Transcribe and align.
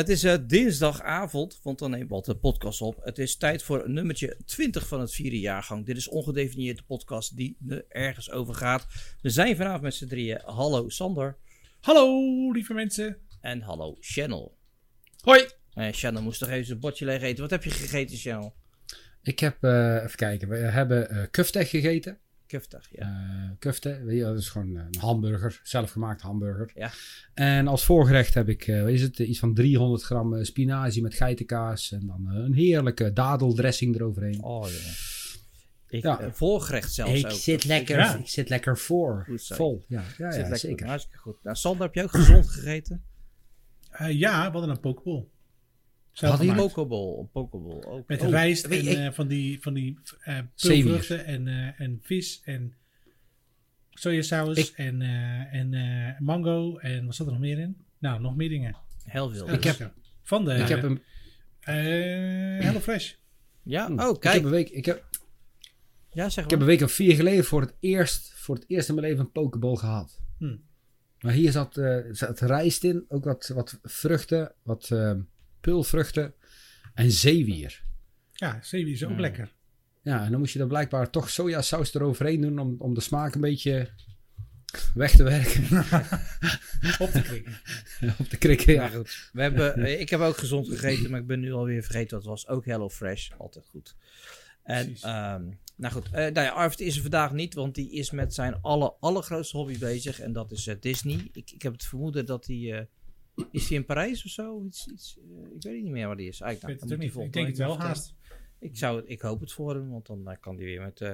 Het 0.00 0.08
is 0.08 0.24
eh, 0.24 0.34
dinsdagavond, 0.46 1.60
want 1.62 1.78
dan 1.78 1.90
neemt 1.90 2.10
wat 2.10 2.24
de 2.24 2.36
podcast 2.36 2.80
op. 2.80 3.00
Het 3.04 3.18
is 3.18 3.36
tijd 3.36 3.62
voor 3.62 3.90
nummertje 3.90 4.36
20 4.44 4.86
van 4.86 5.00
het 5.00 5.12
vierde 5.12 5.40
jaargang. 5.40 5.86
Dit 5.86 5.96
is 5.96 6.08
ongedefinieerde 6.08 6.82
podcast 6.82 7.36
die 7.36 7.56
er 7.68 7.84
ergens 7.88 8.30
over 8.30 8.54
gaat. 8.54 8.86
We 9.22 9.30
zijn 9.30 9.56
vanavond 9.56 9.82
met 9.82 9.94
z'n 9.94 10.06
drieën. 10.06 10.40
Hallo 10.44 10.88
Sander 10.88 11.36
Hallo, 11.80 12.52
lieve 12.52 12.74
mensen. 12.74 13.16
en 13.40 13.60
hallo 13.60 13.96
Channel. 14.00 14.56
Hoi! 15.20 15.46
Eh 15.74 15.88
Channel 15.90 16.22
moest 16.22 16.40
toch 16.40 16.48
even 16.48 16.66
zijn 16.66 16.80
bordje 16.80 17.04
leeg 17.04 17.22
eten. 17.22 17.40
Wat 17.40 17.50
heb 17.50 17.64
je 17.64 17.70
gegeten, 17.70 18.16
Channel? 18.16 18.54
Ik 19.22 19.38
heb, 19.38 19.64
eh, 19.64 19.94
even 19.94 20.16
kijken, 20.16 20.48
we 20.48 20.56
hebben 20.56 21.14
uh, 21.14 21.22
kufte 21.30 21.64
gegeten. 21.64 22.18
Kuftig, 22.50 22.88
ja. 22.92 23.02
Eh 23.02 23.50
kufte, 23.58 24.02
weet 24.04 24.16
je, 24.16 24.22
dat 24.24 24.38
is 24.38 24.48
gewoon 24.48 24.76
een 24.76 24.94
hamburger, 24.98 25.60
zelfgemaakt 25.62 26.20
hamburger. 26.22 26.70
Ja. 26.74 26.90
En 27.34 27.66
als 27.66 27.84
voorgerecht 27.84 28.34
heb 28.34 28.48
ik, 28.48 28.66
eh, 28.66 28.80
wat 28.80 28.90
is 28.90 29.02
het, 29.02 29.18
iets 29.18 29.38
van 29.38 29.54
300 29.54 30.02
gram 30.02 30.34
eh, 30.34 30.44
spinazie 30.44 31.02
met 31.02 31.14
geitenkaas. 31.14 31.92
En 31.92 32.06
dan 32.06 32.30
eh, 32.30 32.36
een 32.44 32.54
heerlijke 32.54 33.12
dadeldressing 33.12 33.94
eroverheen. 33.94 34.42
Oh, 34.42 34.62
jongen. 34.66 34.94
Ik, 35.88 36.02
Ja. 36.02 36.20
eh, 36.20 36.32
voorgerecht 36.32 36.92
zelfs 36.92 37.12
ik, 37.12 37.24
ook. 37.26 37.30
zit 37.30 37.64
lekker, 37.64 37.98
Ja. 37.98 38.16
ik 38.16 38.28
zit 38.28 38.48
lekker 38.48 38.78
voor, 38.78 39.24
Goed 39.28 39.46
vol. 39.46 39.84
Ja, 39.88 40.02
ja, 40.18 40.30
Zit 40.30 40.34
ja 40.34 40.40
lekker. 40.40 40.56
zeker. 40.58 40.86
Hartstikke 40.86 41.18
goed. 41.18 41.36
Nou, 41.42 41.56
Sander, 41.56 41.82
heb 41.86 41.94
je 41.94 42.02
ook 42.02 42.10
gezond 42.10 42.48
gegeten? 42.48 43.02
Eh, 43.90 44.18
ja, 44.18 44.46
we 44.46 44.50
hadden 44.52 44.70
een 44.70 44.80
pokeball. 44.80 45.26
Zelf 46.20 46.32
Hadden 46.36 46.50
jullie 46.56 46.70
gemaakt. 46.70 46.74
Pokeball, 46.90 47.18
een 47.18 47.30
pokeball. 47.30 47.82
ook. 47.98 48.08
Met 48.08 48.20
Oh, 48.22 48.28
rijst 48.28 48.64
en 48.64 48.72
ik- 48.86 48.96
eh, 48.98 49.10
van 49.12 49.28
die, 49.28 49.60
van 49.62 49.74
die 49.74 49.98
eh 50.20 50.38
Zeewier. 50.54 50.84
peulvruchten 50.84 51.24
en, 51.24 51.48
eh, 51.48 51.80
en 51.80 51.98
vis 52.02 52.40
en 52.44 52.74
sojasaus 53.90 54.56
Ik- 54.58 54.72
en, 54.76 55.02
eh, 55.02 55.54
en 55.54 55.74
eh, 55.74 56.20
mango 56.20 56.76
en 56.78 57.06
wat 57.06 57.14
zat 57.14 57.26
er 57.26 57.32
nog 57.32 57.40
meer 57.42 57.58
in? 57.58 57.76
Nou, 57.98 58.20
nog 58.20 58.36
meer 58.36 58.48
dingen. 58.48 58.76
Heel 59.04 59.30
veel. 59.30 59.50
Ik 59.50 59.64
heb 59.64 59.92
van 60.22 60.44
de 60.44 60.54
Ik 60.54 60.68
heb 60.68 60.82
een, 60.82 61.02
eh, 61.60 61.74
Hello 62.64 62.78
Fresh. 62.80 63.12
Ja, 63.62 63.86
hm, 63.86 64.00
oh 64.00 64.14
ik 64.14 64.20
kijk. 64.20 64.34
heb 64.34 64.44
een 64.44 64.50
week, 64.50 64.68
ik 64.70 64.84
heb, 64.84 65.04
Ja, 66.12 66.28
zeg 66.28 66.44
ik 66.44 66.50
heb 66.50 66.58
maar. 66.58 66.68
een 66.68 66.74
week 66.74 66.84
of 66.88 66.92
vier 66.92 67.14
geleden 67.14 67.44
voor 67.44 67.60
het 67.60 67.74
eerst, 67.80 68.32
voor 68.34 68.54
het 68.54 68.64
eerst 68.68 68.88
in 68.88 68.94
mijn 68.94 69.06
leven 69.06 69.24
een 69.24 69.32
pokeball 69.32 69.76
gehad. 69.76 70.20
Hm. 70.38 70.56
Maar 71.20 71.32
hier 71.32 71.52
zat, 71.52 71.76
eh, 71.76 71.96
zat 72.10 72.40
rijst 72.40 72.84
in, 72.84 73.04
ook 73.08 73.24
wat, 73.24 73.50
wat 73.54 73.78
vruchten, 73.82 74.52
wat 74.62 74.90
eh, 74.90 75.12
peulvruchten 75.60 76.34
en 76.94 77.10
zeewier. 77.10 77.82
Ja, 78.32 78.58
zeewier 78.62 78.92
is 78.92 79.04
ook 79.04 79.18
lekker. 79.18 79.52
Ja, 80.02 80.24
en 80.24 80.30
dan 80.30 80.40
moest 80.40 80.52
je 80.52 80.60
er 80.60 80.66
blijkbaar 80.66 81.10
toch 81.10 81.30
sojasaus 81.30 81.94
eroverheen 81.94 82.40
doen 82.40 82.58
om, 82.58 82.74
om 82.78 82.94
de 82.94 83.00
smaak 83.00 83.34
een 83.34 83.40
beetje 83.40 83.90
weg 84.94 85.10
te 85.16 85.22
werken. 85.22 85.62
Op 87.04 87.10
te 87.10 87.22
krikken. 87.22 87.52
Op 88.20 88.30
de 88.30 88.36
krikken, 88.38 88.74
Ja, 88.74 88.82
ja. 88.82 88.88
goed. 88.88 89.30
We 89.32 89.42
hebben, 89.42 89.74
eh, 89.74 90.00
ik 90.00 90.10
heb 90.10 90.20
ook 90.20 90.36
gezond 90.36 90.68
gegeten, 90.68 91.10
maar 91.10 91.20
ik 91.20 91.26
ben 91.26 91.40
nu 91.40 91.52
alweer 91.52 91.82
vergeten 91.82 92.10
wat 92.10 92.20
het 92.20 92.30
was. 92.30 92.48
Ook 92.48 92.64
Hello 92.64 92.88
Fresh, 92.88 93.30
altijd 93.38 93.66
goed. 93.68 93.96
En, 94.62 94.96
ehm, 95.00 95.42
nou 95.76 95.92
goed, 95.94 96.04
eh 96.06 96.12
nou 96.12 96.40
ja, 96.46 96.50
Arvid 96.50 96.80
is 96.80 96.94
er 96.96 97.02
vandaag 97.02 97.32
niet, 97.32 97.54
want 97.54 97.74
die 97.74 97.92
is 97.92 98.10
met 98.10 98.34
zijn 98.34 98.60
aller, 98.60 98.92
allergrootste 99.00 99.56
hobby 99.56 99.78
bezig. 99.78 100.20
En 100.20 100.32
dat 100.32 100.52
is 100.52 100.66
eh, 100.66 100.74
Disney. 100.80 101.28
Ik, 101.32 101.50
ik 101.50 101.62
heb 101.62 101.72
het 101.72 101.84
vermoeden 101.84 102.26
dat 102.26 102.46
hij... 102.46 102.72
eh, 102.78 102.84
is 103.50 103.68
hij 103.68 103.76
in 103.76 103.84
Parijs 103.84 104.24
of 104.24 104.30
zo? 104.30 104.64
Iets, 104.64 104.86
iets, 104.86 105.18
eh, 105.18 105.54
ik 105.56 105.62
weet 105.62 105.82
niet 105.82 105.92
meer 105.92 106.06
waar 106.06 106.16
hij 106.16 106.24
is. 106.24 106.40
Eigenlijk, 106.40 106.82
Ik 106.82 106.88
nou, 106.88 107.24
Ik 107.24 107.32
denk 107.32 107.46
het 107.46 107.58
wel 107.58 107.78
haast. 107.78 108.14
Ik, 108.58 108.76
zou, 108.76 109.02
ik 109.06 109.20
hoop 109.20 109.40
het 109.40 109.52
voor 109.52 109.74
hem, 109.74 109.90
want 109.90 110.06
dan 110.06 110.28
eh, 110.28 110.36
kan 110.40 110.56
hij 110.56 110.64
weer 110.64 110.80
met, 110.80 111.00
eh 111.00 111.12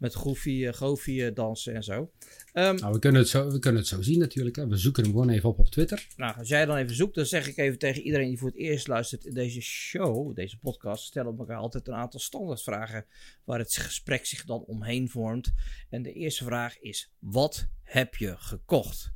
met 0.00 0.14
Goofy, 0.14 0.72
Goofy 0.72 1.32
dansen 1.32 1.74
en 1.74 1.82
zo. 1.82 2.10
Ehm, 2.52 2.74
Nou, 2.74 2.92
we 2.92 2.98
kunnen, 2.98 3.20
het 3.20 3.30
zo, 3.30 3.50
we 3.50 3.58
kunnen 3.58 3.80
het 3.80 3.90
zo 3.90 4.02
zien 4.02 4.18
natuurlijk. 4.18 4.56
Hè. 4.56 4.66
We 4.66 4.76
zoeken 4.76 5.02
hem 5.02 5.12
gewoon 5.12 5.28
even 5.28 5.48
op 5.48 5.58
op 5.58 5.68
Twitter. 5.68 6.06
Nou, 6.16 6.36
als 6.38 6.48
jij 6.48 6.66
dan 6.66 6.76
even 6.76 6.94
zoekt, 6.94 7.14
dan 7.14 7.26
zeg 7.26 7.48
ik 7.48 7.56
even 7.56 7.78
tegen 7.78 8.02
iedereen 8.02 8.28
die 8.28 8.38
voor 8.38 8.48
het 8.48 8.58
eerst 8.58 8.88
luistert 8.88 9.24
in 9.24 9.34
deze 9.34 9.60
show, 9.60 10.34
deze 10.34 10.58
podcast, 10.58 11.04
stellen 11.04 11.32
we 11.32 11.38
elkaar 11.38 11.56
altijd 11.56 11.88
een 11.88 11.94
aantal 11.94 12.20
standaardvragen 12.20 13.06
waar 13.44 13.58
het 13.58 13.76
gesprek 13.76 14.26
zich 14.26 14.44
dan 14.44 14.64
omheen 14.64 15.08
vormt. 15.08 15.52
En 15.90 16.02
de 16.02 16.12
eerste 16.12 16.44
vraag 16.44 16.78
is: 16.78 17.12
wat 17.18 17.68
heb 17.82 18.16
je 18.16 18.34
gekocht? 18.36 19.12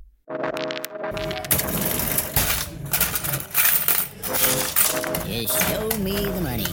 Just 4.25 5.61
show 5.63 5.99
me 5.99 6.13
the 6.15 6.41
money. 6.43 6.67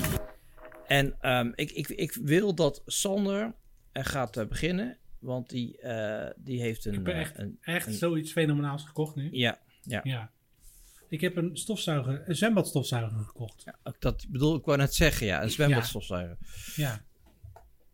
En 0.87 1.15
ehm, 1.21 1.51
ik, 1.55 1.71
ik, 1.71 1.87
ik 1.87 2.13
wil 2.13 2.55
dat 2.55 2.81
Sander 2.85 3.53
er 3.91 4.05
gaat 4.05 4.37
eh, 4.37 4.45
beginnen, 4.45 4.97
want 5.19 5.49
die, 5.49 5.77
eh, 5.77 6.29
die 6.37 6.61
heeft 6.61 6.85
een. 6.85 6.93
Ik 6.93 7.07
eh, 7.07 7.19
echt, 7.19 7.37
een, 7.37 7.57
echt 7.61 7.87
een- 7.87 7.93
zoiets 7.93 8.31
fenomenaals 8.31 8.83
gekocht 8.85 9.15
nu. 9.15 9.29
ja, 9.31 9.59
ja. 9.81 9.99
Ja. 10.03 10.31
Ik 11.09 11.21
heb 11.21 11.35
een 11.37 11.57
stofzuiger, 11.57 12.23
een 12.29 12.35
zwembadstofzuiger 12.35 13.19
gekocht. 13.19 13.63
ja, 13.65 13.93
dat 13.99 14.25
bedoel 14.29 14.55
ik 14.55 14.65
wou 14.65 14.77
net 14.77 14.93
zeggen, 14.95 15.25
ja, 15.27 15.43
een 15.43 15.49
zwembadstofzuiger. 15.51 16.37
Ja, 16.75 17.01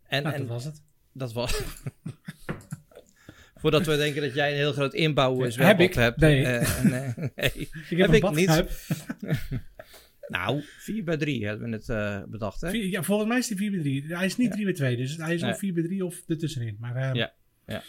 En, 0.07 0.23
nou, 0.23 0.35
en 0.35 0.41
dat 0.41 0.49
was 0.49 0.63
het. 0.63 0.81
Dat 1.11 1.33
was. 1.33 1.61
Voordat 3.57 3.85
we 3.85 3.97
denken 3.97 4.21
dat 4.21 4.33
jij 4.33 4.49
een 4.51 4.57
heel 4.57 4.73
groot 4.73 4.93
inbouw 4.93 5.43
Ja, 5.43 5.49
zwembad 5.49 5.77
heb 5.77 5.89
ik? 5.89 5.93
hebt. 5.95 6.19
Nee. 6.19 6.43
Eh, 6.45 6.61
eh, 6.77 6.83
nee. 6.83 7.29
Ik 7.89 7.97
heb 7.97 8.11
heb, 8.11 8.23
ik 8.23 8.31
niet. 8.35 8.63
Nou, 10.27 10.61
4 10.77 11.03
bij 11.03 11.17
3 11.17 11.45
hebben 11.45 11.69
we 11.69 11.75
het 11.75 11.89
eh, 11.89 12.23
bedacht, 12.27 12.61
hè? 12.61 12.69
Vier- 12.69 12.85
Ja, 12.87 13.03
volgens 13.03 13.29
mij 13.29 13.37
is 13.37 13.47
die 13.47 13.57
4 13.57 13.71
bij 13.71 13.79
3. 13.79 14.03
Hij 14.15 14.25
is 14.25 14.35
niet 14.37 14.47
Ja. 14.47 14.53
3 14.53 14.65
bij 14.65 14.73
2, 14.73 14.97
dus 14.97 15.17
hij 15.17 15.33
is 15.33 15.41
Nee. 15.41 15.51
of 15.51 15.57
4 15.57 15.73
bij 15.73 15.83
3 15.83 16.05
of 16.05 16.23
ertussenin. 16.27 16.77
Maar 16.79 16.95
ehm, 16.95 17.15
Ja, 17.15 17.33
ja. 17.65 17.83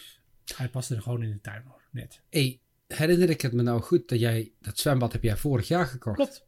hij 0.55 0.67
paste 0.67 0.95
er 0.95 1.01
gewoon 1.01 1.23
in 1.23 1.29
de 1.29 1.41
tuin 1.41 1.63
hoor, 1.67 1.81
net. 1.91 2.21
Hey, 2.29 2.59
herinner 2.87 3.29
ik 3.29 3.41
het 3.41 3.53
me 3.53 3.61
nou 3.61 3.81
goed 3.81 4.09
dat 4.09 4.19
jij 4.19 4.51
dat 4.61 4.77
zwembad 4.79 5.11
heb 5.11 5.23
jij 5.23 5.37
vorig 5.37 5.67
jaar 5.67 5.85
gekocht? 5.85 6.15
Klopt, 6.15 6.45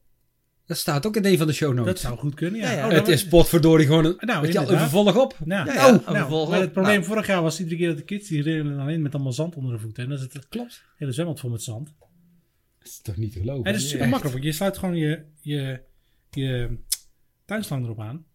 Dat 0.72 0.80
staat 0.80 1.06
ook 1.06 1.16
in 1.16 1.26
een 1.26 1.38
van 1.38 1.48
de 1.48 1.54
show 1.54 1.76
dat 1.76 1.86
notes. 1.86 2.02
zou 2.02 2.18
goed 2.18 2.34
kunnen. 2.34 2.60
Ja. 2.60 2.72
Ja, 2.72 2.78
ja. 2.78 2.88
Oh, 2.88 2.94
het 2.94 3.08
is 3.08 3.28
potverdorie 3.28 3.86
gewoon 3.86 4.06
een, 4.06 4.16
Nou, 4.20 4.42
weet 4.42 4.52
je 4.52 4.58
een 4.58 4.64
inderdaad. 4.64 4.90
vervolg 4.90 5.18
op. 5.18 5.36
Nou, 5.46 5.68
Ja, 5.68 5.74
nou, 5.74 5.94
ja, 5.94 6.12
nou, 6.12 6.30
maar 6.30 6.32
ook. 6.32 6.52
het 6.62 6.72
probleem 6.72 6.94
Nou. 6.96 7.06
vorig 7.06 7.28
jaar 7.28 7.42
was 7.42 7.60
iedere 7.60 7.78
keer 7.78 7.88
dat 7.88 7.98
de 7.98 8.04
kids 8.04 8.28
die 8.30 8.42
rennen 8.42 8.76
dan 8.78 8.90
in 8.90 9.02
met 9.02 9.14
allemaal 9.14 9.34
zand 9.34 9.56
onder 9.56 9.74
de 9.74 9.80
voeten. 9.80 10.04
En 10.04 10.10
dan 10.10 10.18
is 10.18 10.24
het 10.34 10.48
Klopt. 10.48 10.84
hele 10.98 11.12
zwembad 11.12 11.40
vol 11.40 11.50
met 11.50 11.62
zand. 11.64 11.94
Dat 12.80 12.88
is 12.88 13.02
toch 13.02 13.18
niet 13.18 13.32
te 13.34 13.40
geloven? 13.40 13.64
En 13.66 13.72
dat 13.74 13.82
is 13.82 13.88
super 13.88 14.02
Echt. 14.02 14.12
makkelijk. 14.12 14.44
Je 14.44 14.52
sluit 14.52 14.78
gewoon 14.78 14.96
je, 14.96 15.26
je, 15.42 15.82
je 16.32 16.78
tuinslang 17.46 17.84
erop 17.84 18.00
aan. 18.00 18.26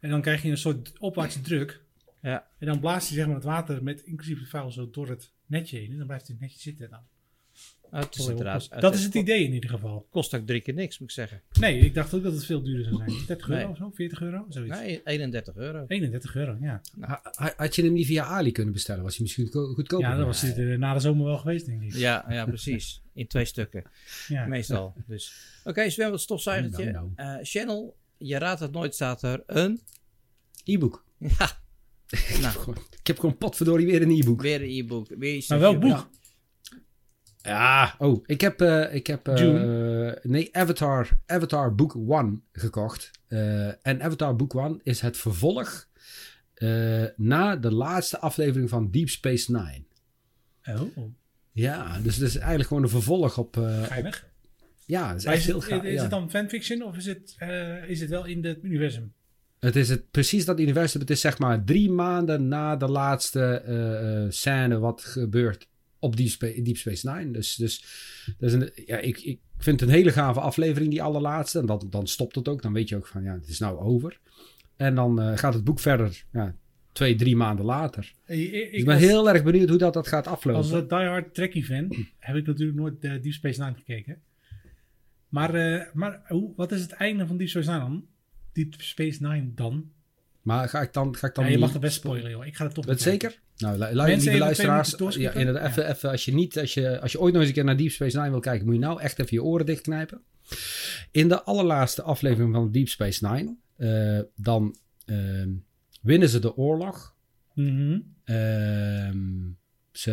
En 0.00 0.10
dan 0.10 0.20
krijg 0.20 0.42
je 0.42 0.50
een 0.50 0.58
soort 0.58 0.98
opwaartse 0.98 1.40
druk. 1.40 1.82
Ja. 2.22 2.46
En 2.58 2.66
dan 2.66 2.80
blaast 2.80 3.08
je 3.08 3.14
zeg 3.14 3.26
maar, 3.26 3.34
het 3.34 3.44
water 3.44 3.82
met 3.82 4.00
inclusief 4.00 4.38
het 4.40 4.48
vuil 4.48 4.70
zo 4.72 4.90
door 4.90 5.08
het 5.08 5.32
netje 5.46 5.78
heen. 5.78 5.90
En 5.90 5.96
dan 5.98 6.06
blijft 6.06 6.28
het 6.28 6.40
netje 6.40 6.60
zitten. 6.60 6.90
Dan. 6.90 7.00
Oh, 7.92 8.00
het 8.00 8.16
is 8.18 8.26
inderdaad. 8.28 8.68
dat 8.80 8.94
is 8.94 9.04
het 9.04 9.14
idee 9.14 9.44
in 9.44 9.52
ieder 9.52 9.70
geval. 9.70 10.06
Kost 10.10 10.34
ook 10.34 10.46
drie 10.46 10.60
keer 10.60 10.74
niks, 10.74 10.98
moet 10.98 11.08
ik 11.08 11.14
zeggen. 11.14 11.42
Nee, 11.60 11.78
ik 11.78 11.94
dacht 11.94 12.14
ook 12.14 12.22
dat 12.22 12.32
het 12.32 12.44
veel 12.44 12.62
duurder 12.62 12.84
zou 12.84 12.96
zijn. 12.96 13.26
30 13.26 13.48
euro 13.48 13.60
Nee. 13.62 13.70
of 13.70 13.76
zo? 13.76 13.90
40 13.94 14.20
euro? 14.22 14.46
Zoiets. 14.48 14.78
Nee, 14.78 15.00
31 15.04 15.56
euro. 15.56 15.84
31 15.88 16.34
euro, 16.34 16.56
ja. 16.60 16.80
Ha- 17.00 17.52
Had 17.56 17.74
je 17.74 17.82
hem 17.82 17.92
niet 17.92 18.06
via 18.06 18.24
Ali 18.24 18.52
kunnen 18.52 18.72
bestellen? 18.72 19.02
Was 19.02 19.12
hij 19.16 19.22
misschien 19.22 19.44
goedko- 19.44 19.74
goedkoper? 19.74 20.08
Ja, 20.08 20.16
dat 20.16 20.26
was 20.26 20.40
het 20.40 20.58
eh, 20.58 20.78
na 20.78 20.94
de 20.94 21.00
zomer 21.00 21.24
wel 21.26 21.38
geweest, 21.38 21.66
denk 21.66 21.82
ik. 21.82 21.94
Ja, 21.94 22.24
ja, 22.28 22.44
precies. 22.46 23.02
In 23.12 23.26
twee 23.26 23.44
stukken, 23.44 23.82
Ja. 24.28 24.46
meestal. 24.46 24.94
Dus. 25.06 25.32
Oké, 25.64 25.90
zwembad 25.90 26.20
stofzuigertje. 26.20 26.90
Nou, 26.92 27.10
nou. 27.16 27.38
Eh, 27.38 27.44
Channel, 27.46 27.96
je 28.18 28.38
raadt 28.38 28.60
het 28.60 28.72
nooit, 28.72 28.94
staat 28.94 29.22
er 29.22 29.42
een... 29.46 29.80
E-book. 30.64 31.04
Ja, 31.18 31.28
nou, 32.42 32.74
Ik 33.00 33.06
heb 33.06 33.18
gewoon 33.18 33.36
potverdorie 33.36 33.86
weer 33.86 34.02
een 34.02 34.10
e-book. 34.10 34.42
weer 34.42 34.62
een 34.62 34.68
e-book. 34.84 35.08
Maar 35.48 35.58
welk 35.58 35.80
boek? 35.80 36.08
Ja, 37.42 37.94
oh, 37.98 38.22
ik 38.26 38.40
heb, 38.40 38.60
eh, 38.60 38.94
ik 38.94 39.06
heb 39.06 39.28
eh, 39.28 40.12
nee, 40.22 40.56
Avatar, 40.56 41.08
Avatar 41.26 41.74
Book 41.74 41.94
1 41.94 42.42
gekocht. 42.52 43.10
Eh, 43.28 43.86
en 43.86 44.02
Avatar 44.02 44.36
Book 44.36 44.54
1 44.54 44.80
is 44.82 45.00
het 45.00 45.16
vervolg 45.16 45.86
na 47.16 47.56
de 47.56 47.72
laatste 47.72 48.18
aflevering 48.18 48.68
van 48.68 48.90
Deep 48.90 49.08
Space 49.08 49.52
Nine. 49.52 49.84
Oh, 50.80 51.12
Ja, 51.52 51.98
dus 51.98 52.16
het 52.16 52.28
is 52.28 52.36
eigenlijk 52.36 52.68
gewoon 52.68 52.82
een 52.82 52.88
vervolg 52.88 53.38
op... 53.38 53.56
geinig. 53.82 54.26
ja, 54.86 55.08
het 55.08 55.24
is 55.24 55.24
is, 55.24 55.46
heel 55.46 55.62
het, 55.62 55.84
is 55.84 55.92
ja. 55.92 56.00
het 56.00 56.10
dan 56.10 56.30
fanfiction 56.30 56.82
of 56.82 56.96
is 56.96 57.06
het, 57.06 57.36
is 57.86 58.00
het 58.00 58.10
wel 58.10 58.24
in 58.24 58.44
het 58.44 58.58
universum? 58.62 59.12
Het 59.58 59.76
is 59.76 59.88
het, 59.88 60.10
precies 60.10 60.44
dat 60.44 60.60
universum. 60.60 61.00
Het 61.00 61.10
is 61.10 61.20
zeg 61.20 61.38
maar 61.38 61.64
drie 61.64 61.90
maanden 61.90 62.48
na 62.48 62.76
de 62.76 62.88
laatste 62.88 64.26
scène 64.28 64.78
wat 64.78 65.04
gebeurt 65.04 65.68
op 65.98 66.16
Deep, 66.16 66.28
Spa- 66.28 66.62
Deep 66.62 66.76
Space 66.76 67.10
Nine. 67.10 67.30
Dus, 67.30 67.54
dus 67.54 67.84
dat 68.38 68.52
een, 68.52 68.70
ja, 68.86 68.96
ik, 68.98 69.18
ik 69.18 69.38
vind 69.58 69.80
het 69.80 69.88
een 69.88 69.94
hele 69.94 70.10
gave 70.12 70.40
aflevering, 70.40 70.90
die 70.90 71.02
allerlaatste. 71.02 71.58
En 71.58 71.66
dan, 71.66 71.86
dan 71.90 72.06
stopt 72.06 72.34
het 72.34 72.48
ook. 72.48 72.62
Dan 72.62 72.72
weet 72.72 72.88
je 72.88 72.96
ook 72.96 73.06
van, 73.06 73.22
ja, 73.22 73.32
het 73.32 73.48
is 73.48 73.58
nou 73.58 73.78
over. 73.78 74.20
En 74.76 74.94
dan 74.94 75.20
eh, 75.20 75.36
gaat 75.38 75.54
het 75.54 75.64
boek 75.64 75.80
verder, 75.80 76.24
ja, 76.32 76.54
twee, 76.92 77.14
drie 77.14 77.36
maanden 77.36 77.64
later. 77.64 78.12
Ik, 78.26 78.38
ik, 78.38 78.70
Dus 78.70 78.78
ik 78.80 78.84
ben 78.84 78.94
als, 78.94 79.02
heel 79.04 79.28
erg 79.30 79.42
benieuwd 79.42 79.68
hoe 79.68 79.78
dat, 79.78 79.92
dat 79.94 80.08
gaat 80.08 80.26
aflopen. 80.26 80.62
als 80.62 80.70
een 80.70 80.88
diehard 80.88 81.34
Trekkie 81.34 81.64
fan 81.64 81.86
heb 82.18 82.36
ik 82.36 82.46
natuurlijk 82.46 82.78
nooit 82.78 83.04
uh, 83.04 83.22
Deep 83.22 83.32
Space 83.32 83.60
Nine 83.62 83.74
gekeken. 83.74 84.20
Maar, 85.28 85.54
eh, 85.54 85.82
maar 85.92 86.20
hoe, 86.28 86.52
wat 86.56 86.72
is 86.72 86.80
het 86.80 86.92
einde 86.92 87.26
van 87.26 87.36
Deep 87.36 87.48
Space 87.48 87.68
Nine 87.70 87.80
dan? 87.80 88.04
Deep 88.52 88.74
Space 88.80 89.22
Nine 89.26 89.50
dan? 89.54 89.90
Maar 90.42 90.68
ga 90.68 90.80
ik 90.82 90.92
dan, 90.92 91.16
ga 91.16 91.26
ik 91.26 91.34
dan 91.34 91.44
Ja, 91.44 91.50
je 91.50 91.56
die- 91.56 91.64
mag 91.64 91.72
het 91.74 91.82
best 91.82 91.96
spoilen, 91.96 92.30
joh. 92.30 92.46
Ik 92.46 92.56
ga 92.56 92.64
het 92.64 92.74
toch 92.74 92.84
Dat 92.84 93.02
kijken. 93.02 93.20
zeker? 93.30 93.40
Nou, 93.58 93.94
lieve 93.94 94.38
luisteraars, 94.38 94.94
ja, 95.14 95.32
inderdaad, 95.32 95.70
even, 95.70 95.90
even, 95.90 96.10
als, 96.10 96.24
je 96.24 96.34
niet, 96.34 96.58
als, 96.58 96.74
je, 96.74 97.00
als 97.00 97.12
je 97.12 97.20
ooit 97.20 97.32
nog 97.32 97.40
eens 97.40 97.50
een 97.50 97.56
keer 97.56 97.64
naar 97.64 97.76
Deep 97.76 97.90
Space 97.90 98.16
Nine 98.16 98.30
wil 98.30 98.40
kijken, 98.40 98.66
moet 98.66 98.74
je 98.74 98.80
nou 98.80 99.00
echt 99.00 99.18
even 99.18 99.36
je 99.36 99.42
oren 99.42 99.66
dichtknijpen. 99.66 100.22
In 101.10 101.28
de 101.28 101.42
allerlaatste 101.42 102.02
aflevering 102.02 102.54
van 102.54 102.72
Deep 102.72 102.88
Space 102.88 103.26
Nine, 103.26 103.56
eh, 103.76 104.24
dan 104.36 104.76
ehm, 105.04 105.50
winnen 106.02 106.28
ze 106.28 106.38
de 106.38 106.56
oorlog. 106.56 107.16
Mhm. 107.54 108.00
Ehm, 108.24 109.50
ze, 109.92 110.12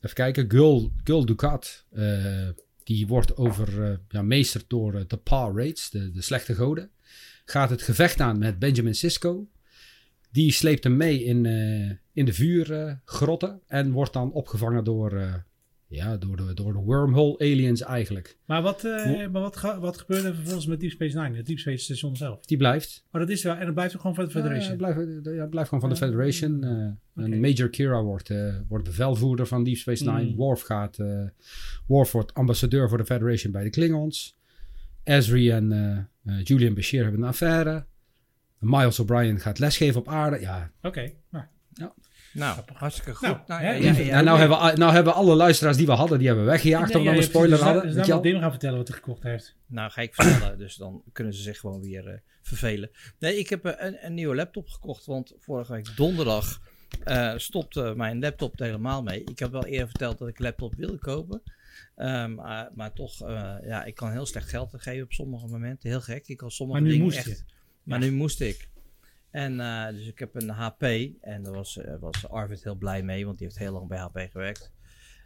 even 0.00 0.14
kijken, 0.14 0.50
Gul, 0.50 0.92
Gul 1.04 1.26
Dukat, 1.26 1.84
eh, 1.90 2.48
die 2.82 3.06
wordt 3.06 3.36
over, 3.36 3.84
eh, 3.84 3.96
ja, 4.08 4.22
meesterd 4.22 4.64
door 4.68 5.04
de 5.06 5.16
Paw 5.16 5.58
Raids, 5.58 5.90
de, 5.90 6.10
de 6.10 6.22
slechte 6.22 6.54
goden. 6.54 6.90
Gaat 7.44 7.70
het 7.70 7.82
gevecht 7.82 8.20
aan 8.20 8.38
met 8.38 8.58
Benjamin 8.58 8.94
Sisko. 8.94 9.48
Die 10.30 10.52
sleept 10.52 10.84
hem 10.84 10.96
mee 10.96 11.24
in, 11.24 11.46
in 12.14 12.24
de 12.24 12.32
vuurgrotten 12.32 13.60
en 13.66 13.90
wordt 13.90 14.12
dan 14.12 14.32
opgevangen 14.32 14.84
door, 14.84 15.12
eh, 15.12 15.34
ja, 15.86 16.16
door, 16.16 16.36
de, 16.36 16.54
door 16.54 16.72
de 16.72 16.78
wormhole 16.78 17.38
aliens 17.38 17.80
eigenlijk. 17.82 18.38
Maar, 18.44 18.62
wat, 18.62 18.84
eh, 18.84 19.06
maar 19.28 19.42
wat, 19.42 19.56
ga- 19.56 19.80
wat 19.80 19.98
gebeurde 19.98 20.28
er 20.28 20.34
vervolgens 20.34 20.66
met 20.66 20.80
Deep 20.80 20.90
Space 20.90 21.18
Nine, 21.20 21.36
het 21.36 21.46
Deep 21.46 21.58
Space 21.58 21.84
Station 21.84 22.16
zelf? 22.16 22.44
Die 22.46 22.56
blijft. 22.56 23.04
Maar 23.10 23.20
dat 23.20 23.30
is 23.30 23.42
wel, 23.42 23.54
en 23.54 23.64
dat 23.64 23.74
blijft 23.74 23.94
ook 23.94 24.00
gewoon 24.00 24.16
van 24.16 24.24
de 24.24 24.30
Federation. 24.30 24.70
Ja, 24.70 24.76
blijft, 24.76 25.24
ja, 25.24 25.46
blijft 25.46 25.68
gewoon 25.68 25.84
van 25.84 25.90
de 25.92 25.96
Federation. 26.06 26.64
Eh, 26.64 27.24
en 27.24 27.40
Major 27.40 27.68
Kira 27.68 28.02
wordt, 28.02 28.30
eh, 28.30 28.54
wordt 28.68 28.84
bevelvoerder 28.84 29.46
van 29.46 29.64
Deep 29.64 29.76
Space 29.76 30.04
Nine. 30.10 30.30
Mm. 30.30 30.36
Worf, 30.36 30.60
gaat, 30.60 30.98
eh, 30.98 31.22
Worf 31.86 32.12
wordt 32.12 32.34
ambassadeur 32.34 32.88
voor 32.88 32.98
de 32.98 33.04
Federation 33.04 33.52
bij 33.52 33.64
de 33.64 33.70
Klingons. 33.70 34.36
Ezri 35.04 35.50
en 35.50 35.72
eh, 35.72 36.34
eh, 36.36 36.44
Julian 36.44 36.74
Bashir 36.74 37.02
hebben 37.02 37.20
een 37.22 37.28
affaire. 37.28 37.84
Miles 38.58 38.98
O'Brien 39.00 39.40
gaat 39.40 39.58
lesgeven 39.58 40.00
op 40.00 40.08
aarde. 40.08 40.40
Ja, 40.40 40.70
Oké, 40.82 41.12
nou, 41.74 41.92
Nou, 42.32 42.58
hartstikke 42.72 43.14
goed. 43.14 43.28
Nou, 43.28 43.40
Nou, 43.46 43.62
ja, 43.62 43.70
ja, 43.70 43.92
ja, 43.92 43.98
ja, 43.98 44.18
en 44.18 44.24
nou 44.24 44.38
hebben, 44.38 44.58
we- 44.62 44.76
nou 44.76 44.92
hebben 44.92 45.14
alle 45.14 45.34
luisteraars 45.34 45.76
die 45.76 45.86
we 45.86 45.92
hadden, 45.92 46.18
die 46.18 46.26
hebben 46.26 46.44
we 46.44 46.50
weggejaagd. 46.50 46.88
Nee, 46.92 46.96
Of 46.96 47.02
we 47.08 47.10
ja, 47.10 47.16
een 47.16 47.22
spoiler 47.22 47.58
hadden. 47.62 47.82
Dus 47.82 47.90
dan 47.90 48.00
moet 48.00 48.08
wel. 48.08 48.20
Dim 48.22 48.40
gaan 48.40 48.50
vertellen 48.50 48.78
wat 48.78 48.88
hij 48.88 48.96
gekocht 48.96 49.22
heeft. 49.22 49.56
Nou, 49.66 49.90
ga 49.90 50.00
ik 50.00 50.14
vertellen, 50.14 50.58
dus 50.58 50.76
dan 50.76 51.02
kunnen 51.12 51.34
ze 51.34 51.42
zich 51.42 51.58
gewoon 51.58 51.80
weer 51.80 52.08
eh, 52.08 52.18
vervelen. 52.42 52.90
Nee, 53.18 53.38
ik 53.38 53.48
heb 53.48 53.64
eh, 53.64 53.86
een, 53.86 53.96
een 54.06 54.14
nieuwe 54.14 54.34
laptop 54.34 54.68
gekocht, 54.68 55.06
want 55.06 55.32
vorige 55.38 55.72
week 55.72 55.96
donderdag 55.96 56.60
eh, 57.04 57.32
stopte 57.36 57.92
mijn 57.96 58.20
laptop 58.20 58.60
er 58.60 58.66
helemaal 58.66 59.02
mee. 59.02 59.24
Ik 59.24 59.38
heb 59.38 59.50
wel 59.52 59.66
eerder 59.66 59.88
verteld 59.88 60.18
dat 60.18 60.28
ik 60.28 60.38
een 60.38 60.44
laptop 60.44 60.74
wilde 60.74 60.98
kopen. 60.98 61.42
Ehm, 61.96 62.34
maar, 62.34 62.70
maar 62.74 62.92
toch, 62.92 63.22
eh, 63.28 63.54
ja, 63.62 63.84
ik 63.84 63.94
kan 63.94 64.10
heel 64.10 64.26
slecht 64.26 64.48
geld 64.48 64.72
geven 64.76 65.04
op 65.04 65.12
sommige 65.12 65.46
momenten. 65.46 65.88
Heel 65.90 66.00
gek. 66.00 66.28
Ik 66.28 66.36
kan 66.36 66.50
sommige 66.50 66.78
Maar 66.80 66.88
nu 66.88 66.94
dingen 66.94 67.06
moest 67.12 67.18
echt... 67.26 67.38
je. 67.38 67.44
Maar 67.82 68.00
Ja. 68.00 68.04
nu 68.06 68.12
moest 68.12 68.40
ik. 68.40 68.68
En 69.34 69.60
eh, 69.60 69.88
dus 69.88 70.06
ik 70.06 70.18
heb 70.18 70.34
een 70.34 70.48
HP 70.50 70.82
en 71.20 71.42
daar 71.42 71.52
was, 71.52 71.76
eh, 71.78 71.94
was 72.00 72.28
Arvid 72.28 72.64
heel 72.64 72.74
blij 72.74 73.02
mee, 73.02 73.24
want 73.26 73.38
die 73.38 73.46
heeft 73.46 73.58
heel 73.58 73.72
lang 73.72 73.88
bij 73.88 73.98
HP 73.98 74.18
gewerkt. 74.30 74.72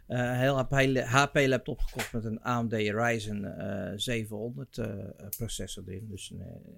Eh, 0.07 0.19
een 0.19 0.35
heel 0.39 0.57
HP, 0.57 0.71
HP 1.05 1.35
laptop 1.47 1.79
gekocht 1.79 2.13
met 2.13 2.25
een 2.25 2.41
AMD 2.41 2.73
Ryzen 2.73 3.57
eh 3.59 3.93
700 3.95 4.77
eh, 4.77 4.87
processor 5.37 5.83
erin. 5.87 6.07
Dus 6.09 6.29
een, 6.31 6.41
eh, 6.41 6.77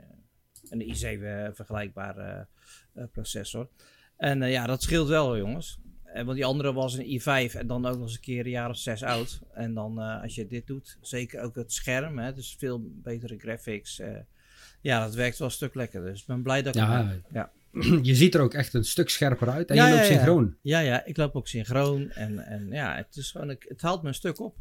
een 0.69 0.81
i7 0.95 1.55
vergelijkbare 1.55 2.47
eh, 2.93 3.03
processor. 3.11 3.69
En 4.17 4.41
eh, 4.41 4.51
ja, 4.51 4.65
dat 4.65 4.81
scheelt 4.81 5.07
wel 5.07 5.37
jongens. 5.37 5.79
Eh, 6.03 6.23
want 6.23 6.35
die 6.35 6.45
andere 6.45 6.73
was 6.73 6.93
een 6.97 7.19
i5 7.21 7.55
en 7.55 7.67
dan 7.67 7.85
ook 7.85 7.93
nog 7.95 8.01
eens 8.03 8.13
een 8.15 8.21
keer 8.21 8.45
een 8.45 8.51
jaar 8.51 8.69
of 8.69 8.77
zes 8.77 9.03
oud. 9.03 9.41
En 9.53 9.73
dan 9.73 10.01
eh, 10.01 10.21
als 10.21 10.35
je 10.35 10.47
dit 10.47 10.67
doet, 10.67 10.97
zeker 11.01 11.41
ook 11.41 11.55
het 11.55 11.71
scherm, 11.73 12.19
hè, 12.19 12.33
dus 12.33 12.55
veel 12.59 12.81
betere 12.83 13.37
graphics. 13.37 13.99
eh, 13.99 14.17
ja, 14.81 15.03
dat 15.05 15.15
werkt 15.15 15.37
wel 15.37 15.47
een 15.47 15.53
stuk 15.53 15.73
lekkerder. 15.75 16.11
Dus 16.11 16.21
ik 16.21 16.27
ben 16.27 16.41
blij 16.41 16.61
dat 16.61 16.75
ik 16.75 16.81
Ja. 16.81 17.15
ja. 17.31 17.51
Je 18.01 18.15
ziet 18.15 18.35
er 18.35 18.41
ook 18.41 18.53
echt 18.53 18.73
een 18.73 18.83
stuk 18.85 19.09
scherper 19.09 19.49
uit. 19.49 19.69
En 19.69 19.75
Ja, 19.75 19.87
je 19.87 19.93
loopt 19.95 20.07
ja, 20.07 20.13
synchroon. 20.13 20.55
Ja, 20.61 20.79
ja, 20.79 21.05
ik 21.05 21.17
loop 21.17 21.35
ook 21.35 21.47
synchroon. 21.47 22.09
En, 22.09 22.39
en 22.39 22.67
ja, 22.71 22.95
het, 22.95 23.15
is 23.15 23.31
gewoon, 23.31 23.49
ik- 23.49 23.65
het 23.67 23.81
haalt 23.81 24.01
me 24.01 24.07
een 24.07 24.13
stuk 24.13 24.39
op. 24.39 24.57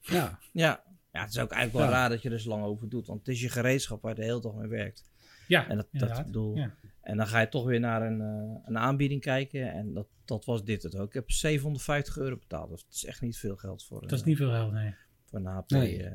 Ja. 0.00 0.38
Ja. 0.52 0.82
ja, 1.12 1.20
het 1.20 1.30
is 1.30 1.38
ook 1.38 1.50
eigenlijk 1.50 1.84
wel 1.84 1.94
raar 1.94 2.08
dat 2.08 2.22
je 2.22 2.30
er 2.30 2.40
zo 2.40 2.48
lang 2.48 2.64
over 2.64 2.88
doet. 2.88 3.06
Want 3.06 3.18
het 3.18 3.28
is 3.28 3.40
je 3.40 3.48
gereedschap 3.48 4.02
waar 4.02 4.10
je 4.14 4.20
de 4.20 4.24
hele 4.26 4.40
dag 4.40 4.54
mee 4.54 4.68
werkt. 4.68 5.04
Ja, 5.48 5.68
En 5.68 5.76
dat, 5.76 5.86
dat 5.90 6.24
bedoel. 6.24 6.58
En 7.00 7.16
dan 7.16 7.26
ga 7.26 7.40
je 7.40 7.48
toch 7.48 7.64
weer 7.64 7.80
naar 7.80 8.02
een, 8.02 8.20
eh, 8.20 8.60
een 8.64 8.78
aanbieding 8.78 9.20
kijken. 9.20 9.72
En 9.72 9.92
dat, 9.94 10.06
dat 10.24 10.44
was 10.44 10.64
dit 10.64 10.82
het 10.82 10.96
ook. 10.96 11.06
Ik 11.08 11.14
heb 11.14 11.30
750 11.30 12.16
euro 12.18 12.36
betaald. 12.36 12.70
Dus 12.70 12.82
het 12.86 12.94
is 12.94 13.04
echt 13.04 13.20
niet 13.20 13.36
veel 13.38 13.56
geld 13.56 13.84
voor, 13.84 14.00
Dat 14.00 14.12
is 14.12 14.24
niet 14.24 14.36
veel 14.36 14.50
geld, 14.50 14.72
nee. 14.72 14.94
voor 15.24 15.38
een 15.38 15.46
HP. 15.46 15.70
Nee. 15.70 16.02
eh. 16.02 16.12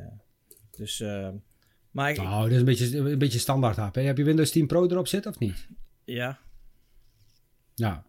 dus, 0.71 1.03
eh, 1.99 2.15
maar 2.15 2.25
ik, 2.25 2.29
Nou, 2.29 2.43
dat 2.43 2.51
is 2.51 2.57
een 2.59 2.65
beetje, 2.65 2.97
een 2.97 3.17
beetje 3.17 3.39
standaard 3.39 3.75
HP. 3.77 3.95
Heb 3.95 4.17
je 4.17 4.23
Windows 4.23 4.51
10 4.51 4.67
Pro 4.67 4.85
erop 4.87 5.07
zitten 5.07 5.31
of 5.31 5.39
niet? 5.39 5.67
ja, 6.05 6.39
Ja. 7.75 8.03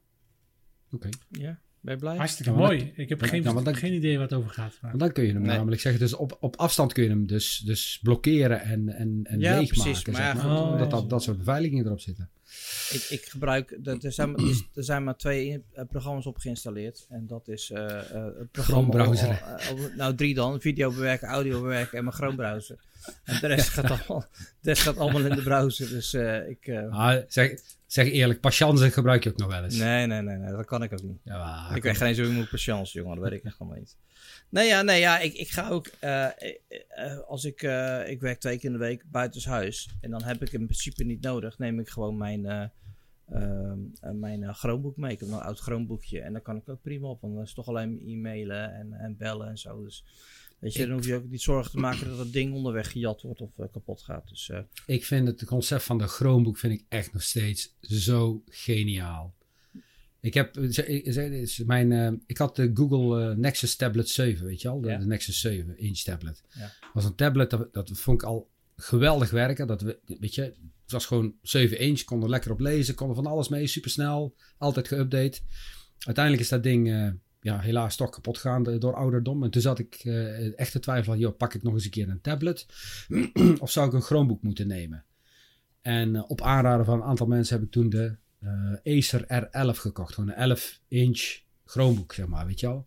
Oké. 0.92 1.08
ja, 1.28 1.58
ben 1.80 1.94
je 1.94 2.00
blij? 2.00 2.16
Hartstikke 2.16 2.50
maar 2.52 2.60
mooi. 2.60 2.92
Ik 2.96 3.08
heb 3.08 3.22
geen, 3.22 3.42
dan- 3.42 3.74
geen 3.76 3.92
idee 3.92 4.12
waar 4.18 4.22
het 4.28 4.32
over 4.36 4.50
gaat. 4.50 4.78
Maar. 4.80 4.98
Dan 4.98 5.12
kun 5.12 5.24
je 5.26 5.32
hem 5.32 5.42
Nee. 5.42 5.56
namelijk 5.56 5.80
zeggen, 5.80 6.00
dus 6.00 6.14
op, 6.14 6.36
op 6.40 6.56
afstand 6.56 6.92
kun 6.92 7.02
je 7.02 7.08
hem 7.08 7.26
dus, 7.26 7.58
dus 7.58 7.98
blokkeren 8.02 8.60
en, 8.60 8.88
en, 8.88 9.20
en 9.22 9.40
Ja, 9.40 9.56
leegmaken. 9.58 9.82
precies, 9.82 10.04
maar 10.06 10.14
zeg 10.14 10.34
maar. 10.44 10.62
Omdat 10.72 10.86
oh. 10.86 10.90
dat, 10.90 11.10
dat 11.10 11.22
soort 11.22 11.38
beveiligingen 11.38 11.86
erop 11.86 12.00
zitten. 12.00 12.30
Ik, 12.90 13.06
ik 13.08 13.24
gebruik, 13.24 13.78
er 13.84 14.12
zijn, 14.12 14.30
maar- 14.30 14.40
er 14.74 14.84
zijn 14.84 15.04
maar 15.04 15.16
twee 15.16 15.64
eh, 15.72 15.84
programma's 15.88 16.26
op 16.26 16.38
geïnstalleerd. 16.38 17.06
En 17.08 17.26
dat 17.26 17.48
is 17.48 17.68
het 17.74 18.52
programma. 18.52 18.52
Chrome 18.52 18.88
browser. 18.88 19.42
nou, 19.96 20.14
drie 20.14 20.34
dan. 20.34 20.60
Video 20.60 20.90
bewerken, 20.90 21.28
audio 21.28 21.60
bewerken 21.60 21.98
en 21.98 22.04
mijn 22.04 22.16
Chrome 22.16 22.34
browser. 22.36 22.76
En 23.24 23.40
de 23.40 23.46
rest, 23.46 23.68
gaat, 23.68 23.90
allemaal, 23.90 24.26
de 24.60 24.68
rest 24.68 24.82
gaat 24.82 24.98
allemaal 24.98 25.24
in 25.24 25.34
de 25.36 25.42
browser. 25.42 25.88
Dus 25.88 26.14
ik... 26.48 26.68
Ah, 26.90 27.16
zeg, 27.28 27.60
zeg 27.86 28.06
eerlijk, 28.10 28.40
patience 28.40 28.90
gebruik 28.90 29.24
je 29.24 29.30
ook 29.30 29.36
nog 29.38 29.48
wel 29.50 29.64
eens. 29.64 29.74
nee, 29.76 30.06
nee, 30.06 30.20
nee, 30.22 30.36
nee, 30.36 30.50
dat 30.52 30.64
kan 30.66 30.82
ik 30.82 30.92
ook 30.92 31.02
niet. 31.02 31.20
Ja, 31.24 31.38
maar- 31.38 31.76
ik 31.76 31.82
weet 31.82 31.96
geen 31.96 32.14
zo 32.14 32.24
iemand 32.24 32.48
patience, 32.50 32.98
jongen. 32.98 33.14
Dat 33.20 33.24
weet 33.28 33.38
ik 33.38 33.44
echt 33.44 33.58
helemaal 33.58 33.78
niet. 33.78 33.96
Nee, 34.50 34.66
ja, 34.66 34.82
nee, 34.82 35.00
ja, 35.00 35.18
ik, 35.18 35.34
ik 35.34 35.48
ga 35.50 35.68
ook... 35.68 35.86
eh, 35.86 36.24
eh, 36.24 36.54
eh, 36.88 37.18
als 37.18 37.44
ik... 37.44 37.62
ik 38.06 38.20
werk 38.20 38.40
twee 38.40 38.56
keer 38.58 38.64
in 38.70 38.72
de 38.72 38.78
week 38.78 39.04
buitenshuis. 39.10 39.88
En 40.00 40.10
dan 40.10 40.22
heb 40.22 40.42
ik 40.42 40.52
in 40.52 40.64
principe 40.64 41.04
niet 41.04 41.20
nodig. 41.22 41.58
Neem 41.58 41.80
ik 41.80 41.88
gewoon 41.88 42.16
mijn... 42.16 42.46
eh, 42.46 44.12
mijn 44.12 44.54
Chromebook 44.54 44.96
mee. 44.96 45.12
Ik 45.12 45.20
heb 45.20 45.28
een 45.28 45.34
oud 45.34 45.58
Chromeboekje. 45.58 46.20
En 46.20 46.32
daar 46.32 46.42
kan 46.42 46.56
ik 46.56 46.68
ook 46.68 46.82
prima 46.82 47.08
op. 47.08 47.20
Want 47.20 47.32
dan 47.34 47.42
is 47.42 47.48
het 47.48 47.56
toch 47.56 47.68
alleen 47.68 48.02
e-mailen 48.06 48.74
en, 48.74 48.92
en 48.92 49.16
bellen 49.16 49.48
en 49.48 49.58
zo. 49.58 49.84
Dus 49.84 50.04
weet 50.58 50.74
je, 50.74 50.86
dan 50.86 50.96
hoef 50.96 51.06
je 51.06 51.14
ook 51.14 51.28
niet 51.30 51.42
zorgen 51.42 51.70
te 51.70 51.78
maken 51.78 52.08
dat 52.08 52.18
het 52.18 52.32
ding 52.32 52.54
onderweg 52.54 52.92
gejat 52.92 53.22
wordt 53.22 53.40
of 53.40 53.50
kapot 53.72 54.02
gaat. 54.02 54.28
Dus 54.28 54.50
Ik 54.86 55.04
vind 55.04 55.26
het 55.26 55.44
concept 55.44 55.82
van 55.82 55.98
de 55.98 56.06
Chromebook 56.06 56.58
vind 56.58 56.72
ik 56.72 56.84
echt 56.88 57.12
nog 57.12 57.22
steeds 57.22 57.76
zo 57.80 58.42
geniaal. 58.48 59.34
Ik 60.20 60.34
heb, 60.34 60.56
ze- 60.70 61.62
mijn, 61.66 61.92
eh, 61.92 62.12
ik 62.26 62.38
had 62.38 62.56
de 62.56 62.70
Google 62.74 63.30
eh, 63.30 63.36
Nexus 63.36 63.76
Tablet 63.76 64.08
7, 64.08 64.46
weet 64.46 64.60
je 64.62 64.68
al? 64.68 64.80
De, 64.80 64.88
Ja. 64.88 64.98
de 64.98 65.06
Nexus 65.06 65.40
7 65.40 65.78
inch 65.78 65.98
tablet. 65.98 66.42
Ja. 66.58 66.72
was 66.92 67.04
een 67.04 67.14
tablet, 67.14 67.50
dat, 67.50 67.72
dat 67.72 67.90
vond 67.94 68.22
ik 68.22 68.28
al 68.28 68.50
geweldig 68.76 69.30
werken. 69.30 69.66
Dat, 69.66 69.82
we- 69.82 69.98
weet 70.20 70.34
je, 70.34 70.42
het 70.42 70.92
was 70.92 71.06
gewoon 71.06 71.34
7 71.42 71.78
inch, 71.78 72.02
kon 72.04 72.22
er 72.22 72.28
lekker 72.28 72.50
op 72.52 72.60
lezen, 72.60 72.94
kon 72.94 73.08
er 73.08 73.14
van 73.14 73.26
alles 73.26 73.48
mee, 73.48 73.66
supersnel, 73.66 74.34
altijd 74.58 74.86
geüpdate. 74.94 75.38
Uiteindelijk 75.98 76.44
is 76.44 76.48
dat 76.48 76.62
ding 76.62 76.88
eh, 76.90 77.08
ja, 77.40 77.60
helaas 77.60 77.96
toch 77.96 78.10
kapot 78.10 78.38
gegaan 78.38 78.62
door- 78.62 78.94
ouderdom. 78.94 79.42
En 79.44 79.50
toen 79.50 79.62
zat 79.62 79.78
ik 79.78 79.94
eh, 79.94 80.58
echt 80.58 80.72
te 80.72 80.80
twijfelen, 80.80 81.18
joh, 81.18 81.36
pak 81.36 81.54
ik 81.54 81.62
nog 81.62 81.72
eens 81.74 81.84
een 81.84 81.90
keer 81.90 82.08
een 82.08 82.20
tablet? 82.20 82.66
of 83.58 83.70
zou 83.70 83.86
ik 83.86 83.92
een 83.92 84.00
Chromebook 84.00 84.42
moeten 84.42 84.66
nemen? 84.66 85.04
En 85.80 86.16
eh, 86.16 86.24
op 86.30 86.40
aanraden 86.42 86.84
van 86.86 86.94
een 87.00 87.06
aantal 87.06 87.26
mensen 87.26 87.56
heb 87.56 87.64
ik 87.64 87.70
toen 87.72 87.88
de 87.88 88.16
eh, 88.40 88.96
Acer 88.96 89.24
R11 89.24 89.78
gekocht. 89.80 90.14
Gewoon 90.14 90.28
een 90.30 90.34
11 90.36 90.80
inch 90.88 91.38
Chromebook, 91.64 92.12
zeg 92.12 92.26
maar, 92.26 92.46
weet 92.46 92.60
je 92.60 92.66
wel. 92.66 92.86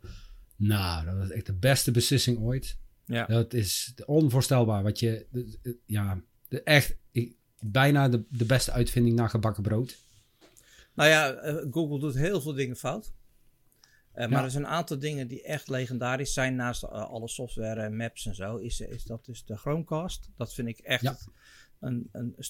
Nou, 0.56 1.06
dat 1.06 1.16
was 1.18 1.30
echt 1.30 1.46
de 1.46 1.54
beste 1.54 1.92
beslissing 1.92 2.38
ooit. 2.40 2.78
ja. 3.06 3.26
Dat 3.26 3.54
is 3.54 3.94
onvoorstelbaar. 4.06 4.84
Wat 4.84 5.00
je, 5.00 5.28
ja, 5.86 6.22
de, 6.48 6.64
echt, 6.64 6.98
ik, 7.12 7.36
bijna 7.60 8.10
de, 8.10 8.24
de 8.30 8.46
beste 8.46 8.72
uitvinding 8.72 9.16
na 9.16 9.28
gebakken 9.28 9.64
brood. 9.64 9.98
Nou 10.94 11.10
ja, 11.10 11.34
eh, 11.34 11.56
Google 11.72 12.00
doet 12.00 12.16
heel 12.16 12.42
veel 12.42 12.54
dingen 12.54 12.76
fout. 12.76 13.14
Eh, 14.12 14.28
maar 14.28 14.44
er 14.44 14.52
zijn 14.52 14.64
een 14.64 14.70
aantal 14.70 15.00
dingen 15.00 15.28
die 15.28 15.44
echt 15.44 15.68
legendarisch 15.70 16.34
zijn 16.34 16.56
naast 16.56 16.84
alle 16.86 17.28
software 17.28 17.82
en 17.82 17.96
maps 17.96 18.26
en 18.26 18.36
zo. 18.36 18.58
Is, 18.58 18.80
is 18.80 19.04
dat 19.04 19.26
dus 19.26 19.46
de 19.46 19.58
Chromecast. 19.58 20.30
Dat 20.38 20.54
vind 20.54 20.68
ik 20.68 20.78
echt 20.80 21.02
Ja. 21.02 21.18
een, 21.80 22.10
een, 22.12 22.34
een 22.38 22.44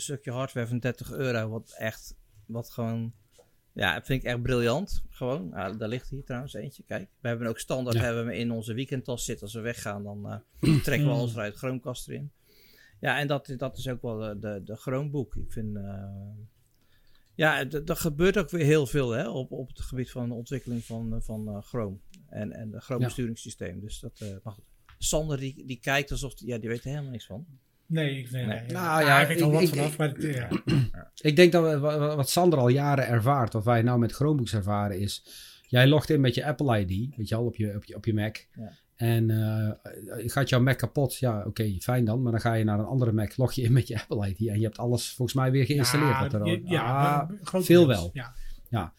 stukje 0.00 0.30
hardware 0.32 0.66
van 0.66 0.78
30 0.78 1.12
euro. 1.12 1.48
Wat 1.48 1.74
echt, 1.78 2.14
wat 2.52 2.70
gewoon, 2.70 3.12
ja, 3.72 4.02
vind 4.02 4.22
ik 4.22 4.28
echt 4.28 4.42
briljant. 4.42 5.04
Gewoon, 5.08 5.48
nou, 5.48 5.76
daar 5.76 5.88
ligt 5.88 6.08
hier 6.08 6.24
trouwens 6.24 6.54
eentje. 6.54 6.82
Kijk, 6.86 7.08
we 7.20 7.28
hebben 7.28 7.46
ook 7.46 7.58
standaard 7.58 7.96
Ja. 7.96 8.02
hebben 8.02 8.26
we 8.26 8.36
in 8.36 8.50
onze 8.50 8.74
weekendtas 8.74 9.24
zitten. 9.24 9.44
Als 9.44 9.54
we 9.54 9.60
weggaan, 9.60 10.02
dan 10.02 10.28
eh, 10.60 10.76
trekken 10.84 11.06
we 11.08 11.12
alles 11.14 11.32
eruit. 11.34 11.56
Chromecast 11.56 12.08
erin. 12.08 12.30
Ja, 13.00 13.18
en 13.18 13.26
dat, 13.26 13.54
dat 13.56 13.78
is 13.78 13.88
ook 13.88 14.02
wel 14.02 14.18
de, 14.18 14.38
de, 14.38 14.62
de 14.64 14.76
Chromebook. 14.76 15.34
Ik 15.36 15.52
vind... 15.52 15.76
eh, 15.76 16.04
ja, 17.34 17.70
er 17.70 17.96
gebeurt 17.96 18.38
ook 18.38 18.50
weer 18.50 18.64
heel 18.64 18.86
veel 18.86 19.10
hè, 19.10 19.28
op, 19.28 19.52
op 19.52 19.68
het 19.68 19.80
gebied 19.80 20.10
van 20.10 20.28
de 20.28 20.34
ontwikkeling 20.34 20.84
van, 20.84 21.14
eh, 21.14 21.20
van 21.20 21.48
eh, 21.48 21.62
Chrome. 21.62 21.96
En, 22.28 22.52
en 22.52 22.72
het 22.72 22.82
Chrome 22.82 23.00
Ja. 23.00 23.06
besturingssysteem. 23.06 23.80
Dus 23.80 24.00
dat, 24.00 24.24
goed. 24.44 24.64
Sander 24.98 25.38
die, 25.38 25.66
die 25.66 25.80
kijkt 25.80 26.10
alsof, 26.10 26.34
die, 26.34 26.48
ja, 26.48 26.58
die 26.58 26.68
weet 26.68 26.84
er 26.84 26.90
helemaal 26.90 27.10
niks 27.10 27.26
van. 27.26 27.46
Nee, 27.92 28.18
ik, 28.18 28.30
nee, 28.30 28.46
Nee. 28.46 28.58
nee. 28.60 28.70
Nou 28.72 29.00
ja, 29.00 29.06
ja, 29.06 29.20
ik 29.20 29.26
weet 29.28 29.36
ik- 29.36 29.42
wel 29.42 29.52
wat 29.52 29.62
ik- 29.62 29.68
vanaf, 29.68 29.96
maar 29.98 30.08
het, 30.08 30.22
ja. 30.22 30.48
Ik 31.30 31.36
denk 31.36 31.52
dat 31.52 31.70
we, 31.70 31.78
wa- 31.78 31.98
wa- 31.98 32.16
wat 32.16 32.30
Sander 32.30 32.58
al 32.58 32.68
jaren 32.68 33.06
ervaart, 33.06 33.52
wat 33.52 33.64
wij 33.64 33.82
nou 33.82 33.98
met 33.98 34.12
Chromebooks 34.12 34.54
ervaren, 34.54 34.98
is... 34.98 35.24
Jij 35.66 35.86
logt 35.86 36.10
in 36.10 36.20
met 36.20 36.34
je 36.34 36.46
Apple 36.46 36.80
ID, 36.80 37.16
weet 37.16 37.28
je 37.28 37.34
al, 37.34 37.44
op 37.44 37.56
je, 37.56 37.74
op 37.76 37.84
je, 37.84 37.96
op 37.96 38.04
je 38.04 38.14
Mac. 38.14 38.36
Ja. 38.52 38.72
En 38.96 39.30
eh, 39.30 39.70
gaat 40.30 40.48
jouw 40.48 40.60
Mac 40.60 40.78
kapot? 40.78 41.16
Ja, 41.16 41.44
oké, 41.46 41.76
fijn 41.80 42.04
dan. 42.04 42.22
Maar 42.22 42.32
dan 42.32 42.40
ga 42.40 42.54
je 42.54 42.64
naar 42.64 42.78
een 42.78 42.84
andere 42.84 43.12
Mac, 43.12 43.36
log 43.36 43.52
je 43.52 43.62
in 43.62 43.72
met 43.72 43.88
je 43.88 44.00
Apple 44.00 44.28
ID. 44.28 44.48
En 44.48 44.56
je 44.58 44.64
hebt 44.64 44.78
alles 44.78 45.08
volgens 45.10 45.36
mij 45.36 45.50
weer 45.50 45.64
geïnstalleerd. 45.66 46.10
Ja, 46.12 46.22
wat 46.22 46.32
er 46.32 46.40
al- 46.40 46.46
je- 46.46 46.60
ja, 46.64 47.28
Ah, 47.52 47.62
veel 47.62 47.86
wel. 47.86 48.10
Ja. 48.12 48.92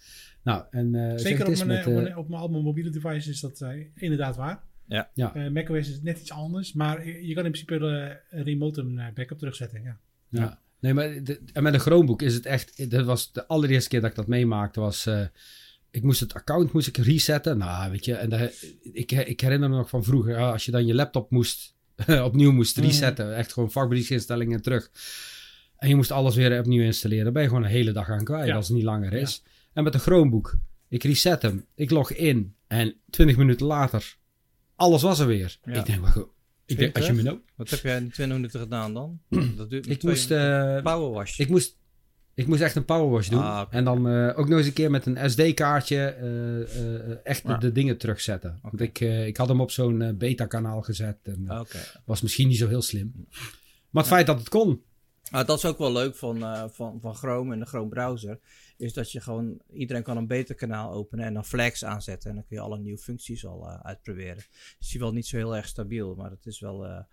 nou, 0.43 0.63
en, 0.69 0.95
eh, 0.95 1.17
Zeker 1.17 1.45
het 1.47 1.62
op 1.62 1.65
mijn, 1.65 1.77
met, 1.77 1.88
op, 1.88 1.93
eh, 1.93 2.01
mijn, 2.03 2.17
op 2.17 2.29
mijn, 2.29 2.41
al 2.41 2.47
mijn 2.47 2.63
mobiele 2.63 2.89
devices 2.89 3.27
is 3.27 3.39
dat 3.39 3.62
eh, 3.62 3.69
inderdaad 3.95 4.35
waar. 4.35 4.63
Ja. 4.93 5.09
Ja. 5.13 5.35
Eh, 5.35 5.51
macOS 5.51 5.89
is 5.89 6.01
net 6.01 6.19
iets 6.19 6.31
anders, 6.31 6.73
maar 6.73 7.07
je 7.07 7.33
kan 7.33 7.45
in 7.45 7.51
principe 7.51 8.19
eh, 8.29 8.43
remote 8.43 8.81
een 8.81 9.00
eh, 9.00 9.05
backup 9.13 9.38
terugzetten. 9.38 9.81
Ja. 9.83 9.97
Ja. 10.29 10.59
Nee, 10.79 10.93
maar 10.93 11.23
de- 11.23 11.41
en 11.53 11.63
met 11.63 11.73
een 11.73 11.79
Chromebook 11.79 12.21
is 12.21 12.33
het 12.33 12.45
echt... 12.45 12.89
Dat 12.91 13.05
was 13.05 13.31
de 13.31 13.47
allereerste 13.47 13.89
keer 13.89 14.01
dat 14.01 14.09
ik 14.09 14.15
dat 14.15 14.27
meemaakte, 14.27 14.79
was... 14.79 15.05
eh, 15.05 15.21
ik 15.91 16.03
moest 16.03 16.19
het 16.19 16.33
account 16.33 16.71
moest 16.73 16.88
ik 16.88 16.97
resetten. 16.97 17.57
Nou, 17.57 17.91
weet 17.91 18.05
je, 18.05 18.13
en 18.15 18.29
de, 18.29 18.69
ik, 18.93 19.12
ik 19.12 19.41
herinner 19.41 19.69
me 19.69 19.75
nog 19.75 19.89
van 19.89 20.03
vroeger, 20.03 20.33
ja, 20.39 20.51
als 20.51 20.65
je 20.65 20.71
dan 20.71 20.85
je 20.85 20.93
laptop 20.93 21.31
moest, 21.31 21.75
opnieuw 22.23 22.51
moest 22.51 22.77
Mhm. 22.77 22.85
resetten, 22.85 23.35
echt 23.35 23.53
gewoon 23.53 23.71
vakbedrijfsinstellingen 23.71 24.62
terug. 24.62 24.91
En 25.77 25.89
je 25.89 25.95
moest 25.95 26.12
alles 26.12 26.35
weer 26.35 26.59
opnieuw 26.59 26.83
installeren. 26.83 27.23
Dan 27.23 27.33
ben 27.33 27.41
je 27.41 27.47
gewoon 27.47 27.63
een 27.63 27.69
hele 27.69 27.91
dag 27.91 28.09
aan 28.09 28.23
kwijt 28.23 28.47
Ja. 28.47 28.55
als 28.55 28.67
het 28.67 28.75
niet 28.75 28.85
langer 28.85 29.13
is. 29.13 29.43
En 29.73 29.83
met 29.83 29.93
een 29.93 30.00
Chromebook, 30.00 30.57
ik 30.88 31.03
reset 31.03 31.41
hem, 31.41 31.65
ik 31.75 31.89
log 31.89 32.12
in 32.12 32.55
en 32.67 32.95
20 33.09 33.38
minuten 33.38 33.65
later, 33.65 34.15
alles 34.75 35.01
was 35.01 35.20
er 35.20 35.27
weer. 35.27 35.58
Ja. 35.63 35.74
Ik 35.74 35.86
denk, 35.86 36.01
wacht, 36.01 36.18
ik 36.65 36.77
denk, 36.77 36.96
als 36.96 37.06
je 37.06 37.13
me 37.13 37.22
nou... 37.22 37.39
Wat 37.56 37.70
heb 37.70 37.80
jij 37.80 37.98
in 37.98 38.12
20 38.12 38.36
minuten 38.38 38.60
gedaan 38.60 38.94
dan? 38.94 39.20
Dat 39.58 39.70
duurt 39.70 39.89
Ik 39.89 40.03
moest, 40.03 40.32
eh, 40.32 40.82
Powerwash. 40.82 41.39
ik 41.39 41.50
moest, 41.50 41.77
ik 42.34 42.48
moest 42.48 42.62
echt 42.62 42.75
een 42.75 42.86
powerwash 42.86 43.30
doen. 43.30 43.42
Ah. 43.44 43.68
En 43.70 43.84
dan 43.84 44.08
eh, 44.08 44.39
ook 44.39 44.48
nog 44.48 44.58
eens 44.58 44.68
een 44.68 44.74
keer 44.74 44.92
met 44.92 45.06
een 45.06 45.30
SD-kaartje 45.30 45.98
eh, 46.06 47.25
echt 47.25 47.44
Ja. 47.48 47.58
de 47.58 47.72
dingen 47.72 47.98
terugzetten. 47.98 48.60
Want 48.62 48.82
ik, 48.82 49.00
ik 49.00 49.38
had 49.38 49.48
hem 49.48 49.62
op 49.62 49.72
zo'n 49.72 50.15
beta-kanaal 50.18 50.82
gezet. 50.82 51.18
En 51.24 51.60
Oké. 51.60 51.77
was 52.06 52.22
misschien 52.22 52.48
niet 52.48 52.58
zo 52.58 52.68
heel 52.68 52.82
slim. 52.82 53.27
Maar 53.89 54.03
het 54.03 54.12
feit 54.12 54.27
dat 54.27 54.39
het 54.39 54.50
kon. 54.50 54.82
Ah, 55.32 55.48
dat 55.48 55.58
is 55.58 55.65
ook 55.65 55.77
wel 55.77 55.92
leuk 55.92 56.15
van, 56.15 56.39
van, 56.74 57.00
van 57.01 57.15
Chrome 57.15 57.53
en 57.53 57.60
de 57.60 57.65
Chrome 57.65 57.89
browser. 57.89 58.39
Is 58.77 58.94
dat 58.94 59.12
je 59.12 59.22
gewoon, 59.22 59.62
iedereen 59.74 60.03
kan 60.03 60.18
een 60.18 60.27
beta 60.27 60.53
kanaal 60.53 60.92
openen 60.92 61.25
en 61.25 61.34
dan 61.34 61.46
flags 61.46 61.86
aanzetten. 61.86 62.30
En 62.30 62.36
dan 62.36 62.46
kun 62.46 62.56
je 62.56 62.63
alle 62.63 62.80
nieuwe 62.80 63.00
functies 63.00 63.46
al 63.46 63.70
eh, 63.70 63.80
uitproberen. 63.80 64.44
Is 64.80 64.89
die 64.89 65.00
wel 65.00 65.13
niet 65.13 65.27
zo 65.27 65.38
heel 65.38 65.56
erg 65.56 65.68
stabiel, 65.68 66.15
maar 66.15 66.30
het 66.30 66.46
is 66.46 66.60
wel, 66.60 66.86
eh, 66.86 67.03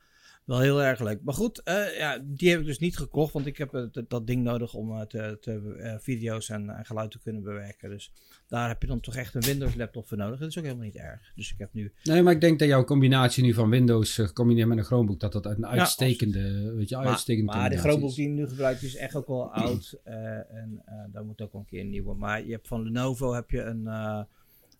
wel 0.44 0.61
heel 0.61 0.82
erg 0.82 1.00
leuk. 1.00 1.23
Maar 1.23 1.35
goed, 1.35 1.62
eh, 1.62 1.97
ja, 1.99 2.18
die 2.25 2.50
heb 2.50 2.61
ik 2.61 2.66
dus 2.66 2.78
niet 2.78 2.97
gekocht, 2.97 3.32
want 3.32 3.47
ik 3.47 3.59
heb 3.59 3.75
eh, 3.75 4.02
dat- 4.09 4.26
ding 4.26 4.42
nodig 4.42 4.75
om 4.75 4.90
eh, 4.90 5.00
te, 5.00 5.37
te, 5.40 5.97
video's 6.00 6.49
en, 6.49 6.80
geluid 6.82 7.11
te 7.11 7.20
kunnen 7.20 7.42
bewerken. 7.42 7.90
Dus 7.90 8.12
daar 8.49 8.68
heb 8.68 8.82
je 8.82 8.88
dan 8.88 9.00
toch 9.00 9.16
echt 9.16 9.35
een 9.35 9.40
Windows 9.40 9.75
laptop 9.75 10.09
voor 10.09 10.16
nodig. 10.16 10.38
Dat 10.38 10.49
is 10.49 10.59
ook 10.59 10.64
helemaal 10.64 10.85
niet 10.85 10.97
erg. 10.97 11.32
Dus 11.35 11.52
ik 11.52 11.59
heb 11.59 11.73
nu 11.73 11.92
Nee, 12.02 12.23
maar 12.23 12.32
ik 12.32 12.40
denk 12.40 12.59
dat 12.59 12.68
jouw 12.68 12.85
combinatie 12.85 13.42
nu 13.42 13.54
van 13.54 13.70
Windows 13.70 14.14
gecombineerd 14.14 14.68
met 14.68 14.78
een 14.78 14.85
Chromebook, 14.85 15.20
dat 15.20 15.32
dat 15.32 15.47
een 15.47 15.66
uitstekende, 15.66 16.73
weet 16.75 16.88
je, 16.88 16.97
Maar, 16.97 17.06
uitstekende 17.06 17.52
maar 17.52 17.70
de 17.70 17.76
Chromebook 17.76 18.09
is. 18.09 18.14
die 18.14 18.28
je 18.28 18.35
nu 18.35 18.49
gebruikt 18.49 18.82
is 18.82 18.97
echt 18.97 19.14
ook 19.14 19.26
wel 19.26 19.52
oud. 19.52 20.00
en 20.04 20.82
daar 21.12 21.25
moet 21.25 21.40
ook 21.40 21.52
wel 21.52 21.61
een 21.61 21.66
keer 21.66 21.80
een 21.80 21.90
nieuwe. 21.90 22.14
Maar 22.14 22.44
je 22.44 22.52
hebt 22.52 22.68
van 22.68 22.82
Lenovo 22.82 23.35
heb 23.35 23.50
je 23.50 23.62
een, 23.62 23.87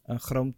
een 0.05 0.21
Chrome... 0.21 0.55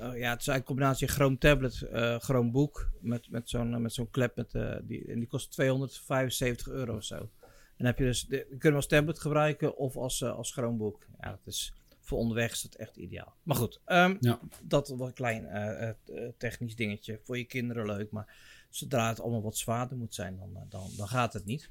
eh, 0.00 0.18
ja, 0.18 0.30
het 0.30 0.40
is 0.40 0.46
eigenlijk 0.46 0.58
een 0.58 0.64
combinatie 0.64 1.08
Chrome 1.08 1.38
tablet, 1.38 1.82
eh 1.82 2.18
Chromebook. 2.18 2.90
Met, 3.00 3.30
met 3.30 3.48
zo'n 3.50 3.82
met 3.82 3.92
zo'n 3.92 4.10
klep. 4.10 4.36
Met, 4.36 4.54
eh, 4.54 4.76
die, 4.82 5.06
en 5.06 5.18
die 5.18 5.28
kost 5.28 5.50
275 5.52 6.68
euro 6.68 6.96
of 6.96 7.04
zo. 7.04 7.16
En 7.16 7.86
dan 7.86 7.86
heb 7.86 7.98
je 7.98 8.04
dus... 8.04 8.22
De, 8.26 8.36
je 8.36 8.44
kunt 8.44 8.62
hem 8.62 8.74
als 8.74 8.86
tablet 8.86 9.18
gebruiken 9.18 9.76
of 9.76 9.96
als, 9.96 10.20
eh, 10.20 10.36
als 10.36 10.52
Chromebook. 10.52 11.06
Ja, 11.20 11.30
dat 11.30 11.46
is... 11.46 11.74
Voor 12.00 12.18
onderweg 12.18 12.52
is 12.52 12.62
dat 12.62 12.74
echt 12.74 12.96
ideaal. 12.96 13.34
Maar 13.42 13.56
goed, 13.56 13.80
ehm, 13.84 14.16
Ja. 14.20 14.40
dat 14.62 14.88
was 14.88 15.08
een 15.08 15.14
klein 15.14 15.46
eh, 15.46 15.88
eh, 15.88 15.94
technisch 16.38 16.76
dingetje. 16.76 17.20
Voor 17.24 17.38
je 17.38 17.44
kinderen 17.44 17.86
leuk, 17.86 18.10
maar 18.10 18.34
zodra 18.70 19.08
het 19.08 19.20
allemaal 19.20 19.42
wat 19.42 19.56
zwaarder 19.56 19.96
moet 19.96 20.14
zijn, 20.14 20.36
dan, 20.36 20.56
eh, 20.56 20.62
dan, 20.68 20.90
dan 20.96 21.08
gaat 21.08 21.32
het 21.32 21.44
niet. 21.44 21.70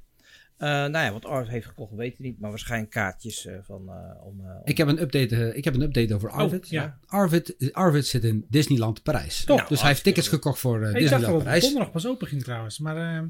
Eh, 0.58 0.68
nou 0.70 0.92
ja, 0.92 1.12
wat 1.12 1.26
Arvid 1.26 1.52
heeft 1.52 1.66
gekocht, 1.68 1.94
weet 1.94 2.18
je 2.18 2.24
niet. 2.24 2.40
Maar 2.40 2.50
waarschijnlijk 2.50 2.92
kaartjes 2.92 3.46
eh, 3.46 3.56
van, 3.62 3.90
eh, 3.90 4.26
om, 4.26 4.40
eh, 4.40 4.46
om- 4.56 4.62
Ik 4.64 4.78
heb 4.78 4.88
een 4.88 5.02
update, 5.02 5.56
ik 5.56 5.64
heb 5.64 5.74
een 5.74 5.82
update 5.82 6.16
over 6.16 6.30
Arvid. 6.30 6.64
Oh, 6.66 6.70
ja. 6.70 7.00
Arvid, 7.06 7.70
Arvid 7.74 8.08
zit 8.08 8.24
in 8.24 8.46
Disneyland 8.50 9.04
Parijs. 9.04 9.44
Top. 9.46 9.66
Dus 9.68 9.80
hij 9.80 9.90
heeft 9.90 10.04
tickets 10.04 10.28
gekocht 10.28 10.60
voor 10.60 10.76
eh, 10.76 10.80
ik 10.80 10.84
dacht 10.84 10.94
dat 10.94 11.02
Disneyland 11.02 11.34
het 11.36 11.44
Parijs. 11.44 11.64
donderdag 11.64 11.92
pas 11.92 12.08
open 12.08 12.28
ging 12.28 12.44
trouwens, 12.44 12.80
maar 12.80 13.30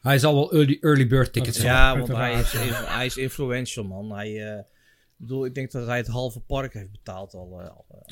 Hij 0.00 0.18
zal 0.18 0.34
wel 0.34 0.52
early, 0.52 0.78
early 0.80 1.06
bird 1.06 1.32
tickets 1.32 1.60
Ja, 1.62 1.86
hebben. 1.86 2.06
Ja, 2.06 2.12
want 2.12 2.52
hij 2.52 2.66
is, 2.66 2.76
hij 2.86 3.06
is 3.06 3.16
influential, 3.16 3.84
man. 3.84 4.12
Hij, 4.12 4.52
eh, 4.52 4.58
ik 4.58 4.64
bedoel, 5.16 5.44
ik 5.44 5.54
denk 5.54 5.70
dat 5.70 5.86
hij 5.86 5.96
het 5.96 6.06
halve 6.06 6.40
park 6.40 6.72
heeft 6.72 6.90
betaald 6.90 7.34
al. 7.34 7.60
al, 7.60 7.84
al, 7.88 8.06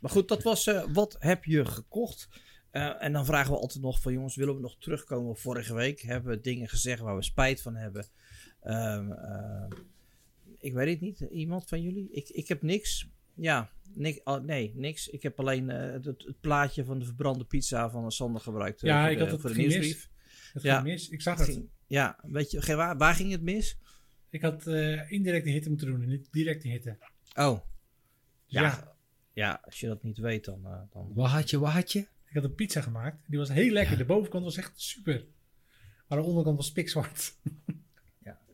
maar 0.00 0.10
goed, 0.10 0.28
dat 0.28 0.42
was 0.42 0.66
eh, 0.66 0.82
wat 0.92 1.16
heb 1.18 1.44
je 1.44 1.64
gekocht? 1.64 2.28
Eh, 2.76 3.02
en 3.04 3.12
dan 3.12 3.24
vragen 3.24 3.52
we 3.52 3.58
altijd 3.58 3.82
nog 3.82 4.00
van 4.00 4.12
jongens, 4.12 4.36
willen 4.36 4.54
we 4.54 4.60
nog 4.60 4.76
terugkomen 4.78 5.30
op 5.30 5.38
vorige 5.38 5.74
week? 5.74 6.00
Hebben 6.00 6.30
we 6.30 6.40
dingen 6.40 6.68
gezegd 6.68 7.00
waar 7.00 7.16
we 7.16 7.22
spijt 7.22 7.62
van 7.62 7.76
hebben? 7.76 8.06
Ehm, 8.62 9.12
eh, 9.12 9.66
ik 10.58 10.72
weet 10.72 10.88
het 10.88 11.00
niet. 11.00 11.20
Iemand 11.20 11.68
van 11.68 11.82
jullie? 11.82 12.08
Ik, 12.10 12.28
ik 12.28 12.48
heb 12.48 12.62
niks. 12.62 13.08
Ja, 13.34 13.70
niks, 13.94 14.20
oh, 14.24 14.42
nee, 14.44 14.72
niks. 14.74 15.08
Ik 15.08 15.22
heb 15.22 15.40
alleen 15.40 15.70
eh, 15.70 15.92
het, 15.92 16.04
het 16.04 16.40
plaatje 16.40 16.84
van 16.84 16.98
de 16.98 17.04
verbrande 17.04 17.44
pizza 17.44 17.90
van 17.90 18.12
Sander 18.12 18.40
gebruikt. 18.40 18.80
Ja, 18.80 19.00
voor 19.02 19.10
ik 19.10 19.16
de, 19.18 19.22
had 19.22 19.32
het 19.32 19.40
voor 19.40 19.50
de 19.50 19.56
ging 19.56 19.66
mis. 19.68 19.76
nieuwsbrief. 19.76 20.10
het 20.52 20.62
Ja. 20.62 20.74
ging 20.74 20.86
mis. 20.86 21.08
Ik 21.08 21.22
zag 21.22 21.38
Het 21.38 21.48
ging- 21.48 21.68
ja, 21.86 22.18
weet 22.22 22.50
je, 22.50 22.62
ge- 22.62 22.74
waar, 22.74 22.96
waar 22.96 23.14
ging 23.14 23.30
het 23.30 23.42
mis? 23.42 23.78
Ik 24.30 24.42
had 24.42 24.66
eh 24.66 25.10
indirecte 25.10 25.50
hitte 25.50 25.68
moeten 25.68 25.86
doen 25.86 26.02
en 26.02 26.08
niet 26.08 26.28
directe 26.30 26.68
hitte. 26.68 26.98
Oh, 27.34 27.60
ja. 28.46 28.62
Ja. 28.62 28.94
ja. 29.32 29.60
als 29.64 29.80
je 29.80 29.86
dat 29.86 30.02
niet 30.02 30.18
weet, 30.18 30.44
dan... 30.44 30.66
eh, 30.66 30.80
dan... 30.92 31.10
Wat 31.14 31.28
had 31.30 31.50
je, 31.50 31.58
wat 31.58 31.70
had 31.72 31.92
je? 31.92 32.06
Ik 32.36 32.42
had 32.42 32.50
een 32.50 32.56
pizza 32.56 32.80
gemaakt. 32.80 33.16
Die 33.26 33.38
was 33.38 33.48
heel 33.48 33.72
lekker. 33.72 33.96
De 33.96 34.04
bovenkant 34.04 34.44
was 34.44 34.56
echt 34.56 34.72
super. 34.80 35.24
Maar 36.08 36.18
de 36.18 36.24
onderkant 36.24 36.56
was 36.56 36.72
pikzwart. 36.72 37.34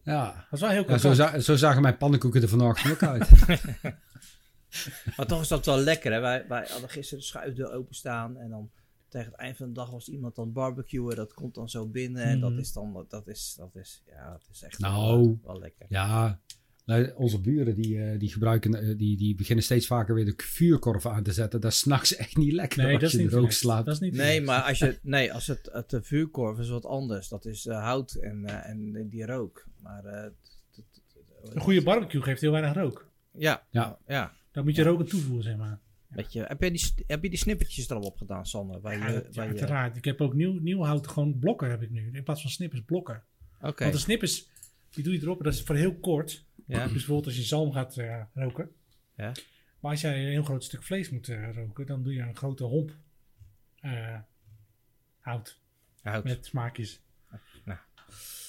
Ja. 0.05 0.25
Dat 0.35 0.45
was 0.51 0.61
wel 0.61 0.71
heel 0.71 0.91
Ja, 0.91 0.99
zo, 0.99 1.13
za- 1.13 1.39
zo 1.41 1.57
zagen 1.57 1.83
mijn 1.83 1.97
pannenkoeken 1.97 2.43
er 2.43 2.49
vanochtend 2.49 2.93
ook 2.93 3.03
uit. 3.03 3.29
Maar 5.17 5.27
toch 5.27 5.41
is 5.41 5.49
dat 5.49 5.67
wel 5.67 5.79
lekker, 5.79 6.13
hè? 6.13 6.21
Wij, 6.21 6.45
wij 6.49 6.67
hadden 6.71 6.91
gisteren 6.91 7.19
de 7.19 7.25
schuifdeur 7.25 7.73
openstaan 7.73 8.37
en 8.37 8.51
dan 8.51 8.71
tegen 9.09 9.31
het 9.31 9.41
eind 9.41 9.57
van 9.57 9.67
de 9.67 9.73
dag 9.73 9.91
was 9.91 10.09
iemand 10.09 10.39
aan 10.39 10.45
het 10.45 10.53
barbecuen. 10.53 11.17
Dat 11.17 11.35
komt 11.35 11.55
dan 11.55 11.69
zo 11.69 11.87
binnen 11.87 12.23
en 12.25 12.41
dat 12.41 12.51
Mhm. 12.51 12.59
is 12.61 12.73
dan... 12.73 13.07
Dat 13.09 13.27
is, 13.29 13.55
dat 13.59 13.77
is, 13.77 14.03
ja, 14.07 14.31
dat 14.31 14.49
is 14.53 14.63
echt 14.63 14.79
Nou. 14.79 14.95
wel, 15.23 15.39
wel 15.43 15.59
lekker. 15.59 15.87
ja, 15.89 16.41
nou, 16.85 17.13
onze 17.15 17.41
buren 17.41 17.75
die, 17.75 18.03
eh, 18.05 18.19
die 18.19 18.29
gebruiken, 18.33 18.75
eh, 18.75 18.99
die, 18.99 19.17
die 19.17 19.35
beginnen 19.35 19.65
steeds 19.65 19.87
vaker 19.87 20.15
weer 20.15 20.25
de 20.25 20.35
vuurkorf 20.37 21.07
aan 21.07 21.23
te 21.23 21.33
zetten. 21.33 21.61
Dat 21.61 21.73
is 21.73 21.79
s'nachts 21.79 22.17
echt 22.17 22.37
niet 22.37 22.53
lekker 22.53 22.79
nee, 22.83 22.93
als 22.93 23.01
dat 23.03 23.11
is 23.13 23.17
je 23.17 23.23
niet 23.23 23.33
er 23.33 23.39
ook 23.41 23.53
slaapt. 23.53 23.85
Dat 23.87 23.95
is 23.95 24.01
niet 24.01 24.15
Nee, 24.15 24.41
maar 24.41 24.63
als 24.63 24.79
je, 24.79 24.99
nee, 25.03 25.33
als 25.33 25.47
het, 25.47 25.69
het 25.73 25.91
de 25.91 26.03
vuurkorf 26.03 26.59
is 26.59 26.69
wat 26.69 26.85
anders. 26.87 27.29
Dat 27.29 27.45
is 27.47 27.67
eh, 27.67 27.83
hout 27.83 28.13
en, 28.15 28.45
eh, 28.45 28.71
en 28.71 29.09
die 29.09 29.27
rook. 29.27 29.67
Maar 29.83 30.05
eh, 30.05 30.27
t- 30.71 30.75
t- 30.75 31.01
t- 31.45 31.55
Een 31.55 31.61
goede 31.61 31.83
barbecue 31.83 32.23
geeft 32.23 32.41
heel 32.41 32.53
weinig 32.53 32.75
rook. 32.75 33.11
Ja, 33.39 33.67
Ja. 33.71 33.99
ja. 34.07 34.33
Dan 34.53 34.65
moet 34.65 34.77
je 34.77 34.83
rook 34.83 35.01
aan 35.01 35.07
toevoegen, 35.07 35.43
zeg 35.45 35.57
maar. 35.57 35.79
Weet 36.09 36.33
je, 36.33 36.43
heb, 36.43 36.63
je 36.63 36.71
die, 36.71 36.93
heb 37.07 37.23
je 37.23 37.29
die 37.29 37.39
snippertjes 37.39 37.89
er 37.91 37.97
al 37.97 38.03
op 38.03 38.17
gedaan, 38.17 38.47
Sander? 38.47 38.81
Ja, 38.83 38.93
je, 38.93 38.99
dat- 38.99 39.25
ja, 39.25 39.31
waar 39.33 39.45
je- 39.45 39.51
uiteraard. 39.51 39.97
Ik 39.97 40.05
heb 40.05 40.21
ook 40.21 40.35
nieuw, 40.35 40.59
nieuw 40.61 40.83
hout, 40.83 41.07
gewoon 41.09 41.39
blokken 41.39 41.71
heb 41.71 41.83
ik 41.83 41.91
nu. 41.91 42.11
In 42.13 42.23
plaats 42.23 42.41
van 42.43 42.51
snippers, 42.51 42.83
blokken. 42.87 43.23
Oké, 43.61 43.83
Want 43.83 43.93
de 43.97 44.01
snippers, 44.01 44.49
die 44.91 45.05
doe 45.05 45.13
je 45.13 45.21
erop 45.23 45.43
dat 45.45 45.53
is 45.53 45.63
voor 45.63 45.75
heel 45.77 45.95
kort. 45.95 46.45
Ja. 46.73 46.83
Dus 46.83 46.93
bijvoorbeeld 46.93 47.27
als 47.27 47.37
je 47.37 47.43
zalm 47.43 47.73
gaat 47.73 47.97
eh, 47.97 48.23
roken. 48.35 48.71
Ja. 49.17 49.33
Maar 49.81 49.91
als 49.91 50.01
jij 50.01 50.23
een 50.25 50.31
heel 50.31 50.43
groot 50.45 50.65
stuk 50.65 50.83
vlees 50.83 51.11
moet 51.11 51.29
eh, 51.29 51.55
roken, 51.55 51.87
dan 51.87 52.03
doe 52.03 52.15
je 52.15 52.21
een 52.23 52.37
grote 52.37 52.65
homp 52.65 52.91
eh, 53.81 54.19
hout 55.21 55.61
Hout. 56.03 56.25
met 56.25 56.47
smaakjes. 56.47 57.01
Nou. 57.65 57.79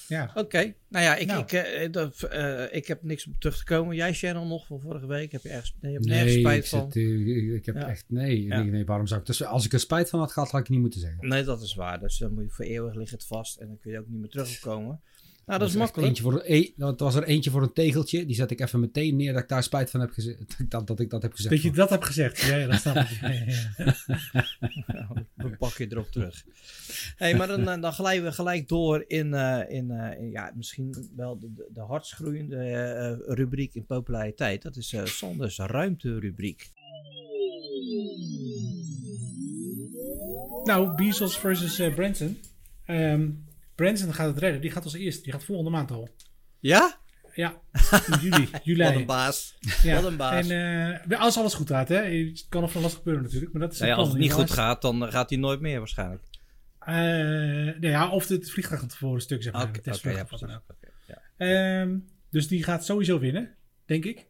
Ja. 0.08 0.30
Oké, 0.34 0.74
nou 0.88 1.04
ja, 1.04 1.16
ik, 1.16 1.26
Nou. 1.26 1.42
Ik, 1.42 1.52
eh, 1.52 1.92
dat, 1.92 2.22
eh, 2.22 2.74
ik 2.74 2.86
heb 2.86 3.02
niks 3.02 3.26
om 3.26 3.38
terug 3.38 3.56
te 3.58 3.64
komen. 3.64 3.96
Jij, 3.96 4.12
Shannon, 4.12 4.48
nog 4.48 4.66
van 4.66 4.80
vorige 4.80 5.06
week? 5.06 5.32
Heb 5.32 5.42
je 5.42 5.48
ergens, 5.48 5.74
nee, 5.80 5.92
je 5.92 5.96
hebt 5.98 6.08
nergens 6.10 6.32
Nee, 6.32 6.40
spijt 6.42 6.68
van? 6.68 6.92
zit, 6.92 7.02
eh, 7.02 7.54
ik 7.54 7.66
heb 7.66 7.74
Ja. 7.74 7.88
echt... 7.88 8.04
Nee, 8.08 8.42
Ja. 8.42 8.58
nee, 8.60 8.70
nee, 8.70 8.84
waarom 8.84 9.06
zou 9.06 9.20
ik... 9.20 9.26
Dus 9.26 9.44
als 9.44 9.64
ik 9.64 9.72
er 9.72 9.80
spijt 9.80 10.10
van 10.10 10.18
had 10.20 10.32
gehad, 10.32 10.50
had 10.50 10.60
ik 10.60 10.66
het 10.66 10.74
niet 10.74 10.82
moeten 10.84 11.00
zeggen. 11.00 11.28
Nee, 11.28 11.44
dat 11.44 11.62
is 11.62 11.74
waar. 11.74 12.00
Dus 12.00 12.18
dan 12.18 12.34
moet 12.34 12.44
je 12.44 12.50
voor 12.50 12.64
eeuwig 12.64 12.94
ligt 12.94 13.10
het 13.10 13.26
vast 13.26 13.56
en 13.56 13.66
dan 13.66 13.78
kun 13.78 13.90
je 13.92 13.98
ook 13.98 14.08
niet 14.08 14.20
meer 14.20 14.30
terugkomen. 14.30 15.00
Nou, 15.46 15.58
dat 15.58 15.68
is 15.68 15.74
makkelijk. 15.74 16.08
Eentje 16.08 16.22
voor, 16.22 16.32
een, 16.34 16.42
e- 16.44 16.70
dat 16.76 17.00
was 17.00 17.14
er 17.14 17.24
eentje 17.24 17.50
voor 17.50 17.62
een 17.62 17.72
tegeltje. 17.72 18.26
Die 18.26 18.34
zet 18.34 18.50
ik 18.50 18.60
even 18.60 18.80
meteen 18.80 19.16
neer 19.16 19.32
dat 19.32 19.42
ik 19.42 19.48
daar 19.48 19.62
spijt 19.62 19.90
van 19.90 20.00
heb 20.00 20.10
gezegd. 20.10 20.38
Dat, 20.68 20.86
dat 20.86 21.00
ik 21.00 21.10
dat 21.10 21.22
heb 21.22 21.32
gezegd. 21.32 21.54
Dat 21.54 21.62
je 21.62 21.70
dat 21.70 21.90
hebt 21.90 22.04
gezegd. 22.04 22.40
Ja, 22.40 22.56
ja 22.56 22.66
dat 22.66 22.80
snap 22.80 22.96
ik. 22.96 23.18
Ja, 24.86 25.08
pak 25.58 25.76
je 25.76 25.86
erop 25.90 26.10
terug. 26.10 26.44
hey, 27.16 27.36
maar 27.36 27.46
dan, 27.46 27.68
eh, 27.68 27.80
dan 27.80 27.92
glijden 27.92 28.24
we 28.24 28.32
gelijk 28.32 28.68
door 28.68 29.04
in, 29.06 29.34
eh, 29.34 29.60
in, 29.68 29.90
eh, 29.90 30.20
in, 30.20 30.30
ja, 30.30 30.52
misschien 30.54 31.10
wel 31.16 31.38
de, 31.38 31.52
de, 31.52 31.70
de 31.72 31.80
hardst 31.80 32.12
groeiende 32.12 32.56
eh, 32.56 33.34
rubriek 33.34 33.74
in 33.74 33.86
populariteit. 33.86 34.62
Dat 34.62 34.76
is 34.76 34.92
eh 34.92 35.04
Sanders 35.04 35.58
ruimterubriek. 35.58 36.72
Nou, 40.64 40.94
Bezos 40.94 41.38
versus 41.38 41.94
Branson. 41.94 42.38
Ehm, 42.84 43.30
Branson 43.74 44.14
gaat 44.14 44.26
het 44.26 44.38
redden. 44.38 44.60
Die 44.60 44.70
gaat 44.70 44.84
als 44.84 44.94
eerste. 44.94 45.22
Die 45.22 45.32
gaat 45.32 45.44
volgende 45.44 45.70
maand 45.70 45.90
al. 45.90 46.08
Ja? 46.60 47.02
Ja, 47.34 47.60
in 48.10 48.18
juli. 48.20 48.48
juli. 48.62 48.82
Wat 48.82 48.94
een 48.94 49.06
baas. 49.06 49.56
Ja. 49.82 49.94
Wat 49.94 50.04
een 50.04 50.16
baas. 50.16 50.48
En 50.48 51.00
eh, 51.10 51.20
als 51.20 51.36
alles 51.36 51.54
goed 51.54 51.70
gaat, 51.70 51.88
hè. 51.88 51.96
Het 51.96 52.46
kan 52.48 52.60
nog 52.60 52.72
van 52.72 52.80
lastig 52.80 52.98
gebeuren 52.98 53.22
natuurlijk. 53.22 53.52
Maar 53.52 53.62
dat 53.62 53.72
is 53.72 53.78
Nou 53.78 53.90
ja, 53.90 53.96
als 53.96 54.08
het 54.08 54.18
niet 54.18 54.32
goed 54.32 54.50
gaat, 54.50 54.82
dan 54.82 55.10
gaat 55.12 55.30
hij 55.30 55.38
nooit 55.38 55.60
meer 55.60 55.78
waarschijnlijk. 55.78 56.22
Eh, 56.78 56.94
nou 56.94 57.86
ja, 57.86 58.08
of 58.08 58.28
het 58.28 58.50
vliegtuig 58.50 58.80
gaat 58.80 58.90
tevoren 58.90 59.20
stuk, 59.20 59.42
zeg 59.42 59.52
maar. 59.52 59.68
Oké, 59.68 59.80
testvlucht 59.80 60.16
ja, 60.16 60.24
precies. 60.24 60.48
Ehm, 61.36 61.98
dus 62.30 62.48
die 62.48 62.62
gaat 62.64 62.84
sowieso 62.84 63.18
winnen, 63.18 63.54
denk 63.86 64.04
ik. 64.04 64.26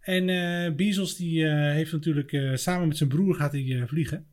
En 0.00 0.28
eh 0.28 0.74
Bezos 0.74 1.16
die 1.16 1.46
heeft 1.48 1.92
natuurlijk 1.92 2.58
samen 2.58 2.88
met 2.88 2.96
zijn 2.96 3.08
broer 3.08 3.34
gaat 3.34 3.52
hij 3.52 3.84
vliegen. 3.86 4.26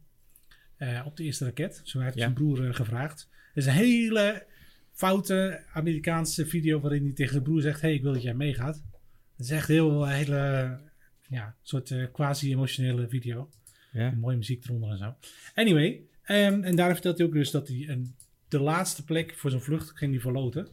Op 1.05 1.17
de 1.17 1.23
eerste 1.23 1.45
raket. 1.45 1.81
Zo 1.83 1.99
heeft 1.99 2.17
zijn 2.17 2.33
broer 2.33 2.73
gevraagd. 2.73 3.29
Is 3.59 3.65
een 3.65 3.71
hele 3.71 4.45
foute 4.93 5.63
Amerikaanse 5.73 6.45
video 6.45 6.79
waarin 6.79 7.03
hij 7.03 7.13
tegen 7.13 7.31
zijn 7.31 7.43
broer 7.43 7.61
zegt: 7.61 7.81
hey, 7.81 7.93
ik 7.93 8.01
wil 8.01 8.13
dat 8.13 8.21
jij 8.21 8.33
meegaat. 8.33 8.75
Het 9.37 9.45
is 9.45 9.51
echt 9.51 9.67
heel 9.67 10.03
een 10.03 10.11
hele 10.11 10.77
ja, 11.29 11.55
soort 11.61 11.91
eh, 11.91 12.03
quasi-emotionele 12.13 13.07
video. 13.07 13.49
Ja. 13.91 14.13
Mooie 14.19 14.37
muziek 14.37 14.65
eronder 14.65 14.89
en 14.89 14.97
zo. 14.97 15.15
Anyway, 15.55 16.01
ehm, 16.23 16.63
en 16.63 16.75
daar 16.75 16.91
vertelt 16.93 17.17
hij 17.17 17.27
ook 17.27 17.33
dus 17.33 17.51
dat 17.51 17.67
hij 17.67 17.85
een, 17.87 18.15
de 18.47 18.59
laatste 18.59 19.03
plek 19.03 19.33
voor 19.35 19.49
zijn 19.49 19.61
vlucht 19.61 19.91
ging 19.97 20.11
die 20.11 20.21
verloten. 20.21 20.67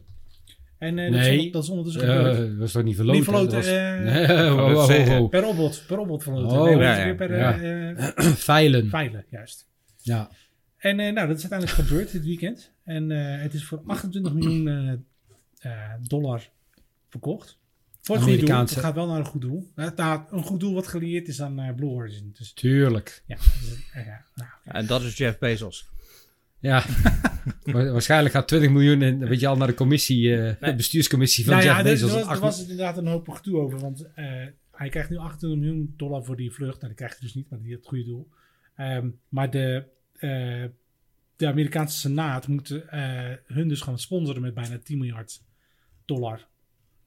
En 0.77 0.99
eh, 0.99 1.11
dat, 1.11 1.19
is, 1.19 1.27
Nee. 1.27 1.37
onder- 1.37 1.51
dat 1.51 1.63
is 1.63 1.69
ondertussen 1.69 2.01
gebeurd. 2.01 2.51
Eh, 2.51 2.57
was 2.57 2.71
toch 2.71 2.83
niet 2.83 2.95
verloten? 2.95 3.19
Niet 3.19 3.29
verloten, 3.29 3.51
Dat 3.55 3.65
was- 3.65 3.73
eh, 3.73 3.99
Nee, 4.13 4.27
wow, 4.49 4.59
wow, 4.59 4.73
wow, 4.73 4.85
zeggen. 4.85 5.17
wow. 5.17 5.29
Per 5.29 5.45
opbod, 5.45 5.83
per 5.87 5.97
opbod 5.99 6.23
verloten. 6.23 6.57
Oh, 6.57 6.63
nee, 6.63 6.77
ja, 6.77 6.97
ja, 6.97 7.05
ja. 7.05 7.13
per 7.15 7.37
Ja. 7.37 7.59
eh, 7.61 7.89
eh, 8.07 8.15
Veilen. 8.49 8.89
veilen, 8.89 9.25
juist. 9.29 9.67
Ja. 10.01 10.31
En 10.77 10.99
eh, 10.99 11.13
nou, 11.13 11.27
dat 11.27 11.37
is 11.37 11.49
uiteindelijk 11.51 11.87
gebeurd 11.89 12.11
dit 12.11 12.23
weekend. 12.25 12.71
En 12.83 13.11
eh, 13.11 13.41
het 13.41 13.53
is 13.53 13.65
voor 13.65 13.81
28 13.85 14.33
miljoen 14.33 14.67
eh, 14.67 14.91
eh, 15.71 15.93
dollar 16.01 16.49
verkocht. 17.09 17.57
Voor 18.01 18.15
het 18.15 18.25
goede 18.25 18.45
doel. 18.45 18.57
Het 18.57 18.71
gaat 18.75 18.95
wel 18.95 19.07
naar 19.07 19.19
een 19.19 19.25
goed 19.25 19.41
doel. 19.41 19.71
Nou, 19.75 20.21
een 20.31 20.43
goed 20.43 20.59
doel 20.59 20.73
wat 20.73 20.87
gelieerd 20.87 21.27
is 21.27 21.41
aan 21.41 21.59
eh, 21.59 21.75
Blue 21.75 21.89
Origin. 21.89 22.33
Dus 22.37 22.53
Tuurlijk. 22.53 23.23
ja, 23.27 23.35
dus, 23.35 23.89
ja 23.93 24.25
nou, 24.35 24.49
En 24.63 24.85
dat 24.85 25.01
is 25.01 25.17
Jeff 25.17 25.37
Bezos. 25.39 25.89
Ja. 26.59 26.83
Wa- 27.63 27.91
Waarschijnlijk 27.91 28.33
gaat 28.35 28.47
20 28.47 28.69
miljoen 28.69 29.01
in, 29.01 29.27
weet 29.27 29.39
je 29.39 29.47
al, 29.47 29.57
naar 29.57 29.67
de 29.67 29.73
commissie, 29.73 30.35
eh, 30.35 30.55
de 30.69 30.75
bestuurscommissie 30.75 31.45
van 31.45 31.53
nou 31.53 31.65
Jeff 31.65 31.77
ja, 31.77 31.83
Bezos. 31.83 32.11
er 32.13 32.25
was, 32.25 32.33
er 32.35 32.39
was 32.39 32.61
inderdaad 32.61 32.97
een 32.97 33.07
hoop 33.07 33.29
gedoe 33.29 33.59
over. 33.59 33.79
Want 33.79 34.05
eh, 34.15 34.25
hij 34.71 34.89
krijgt 34.89 35.09
nu 35.09 35.17
28 35.17 35.59
miljoen 35.59 35.93
dollar 35.97 36.23
voor 36.23 36.35
die 36.35 36.51
vlucht. 36.51 36.75
Nou, 36.75 36.87
dat 36.87 36.95
krijgt 36.95 37.17
hij 37.17 37.25
dus 37.27 37.35
niet, 37.35 37.49
maar 37.49 37.59
die 37.59 37.69
had 37.69 37.79
het 37.79 37.87
goede 37.89 38.03
doel. 38.03 38.27
Ehm, 38.75 39.09
maar 39.29 39.49
de, 39.51 39.83
eh, 40.17 40.65
de 41.35 41.47
Amerikaanse 41.47 41.97
Senaat 41.97 42.47
moet 42.47 42.69
eh, 42.85 43.31
hun 43.45 43.67
dus 43.67 43.81
gaan 43.81 43.99
sponsoren 43.99 44.41
met 44.41 44.53
bijna 44.53 44.77
10 44.77 44.97
miljard 44.97 45.43
dollar. 46.05 46.47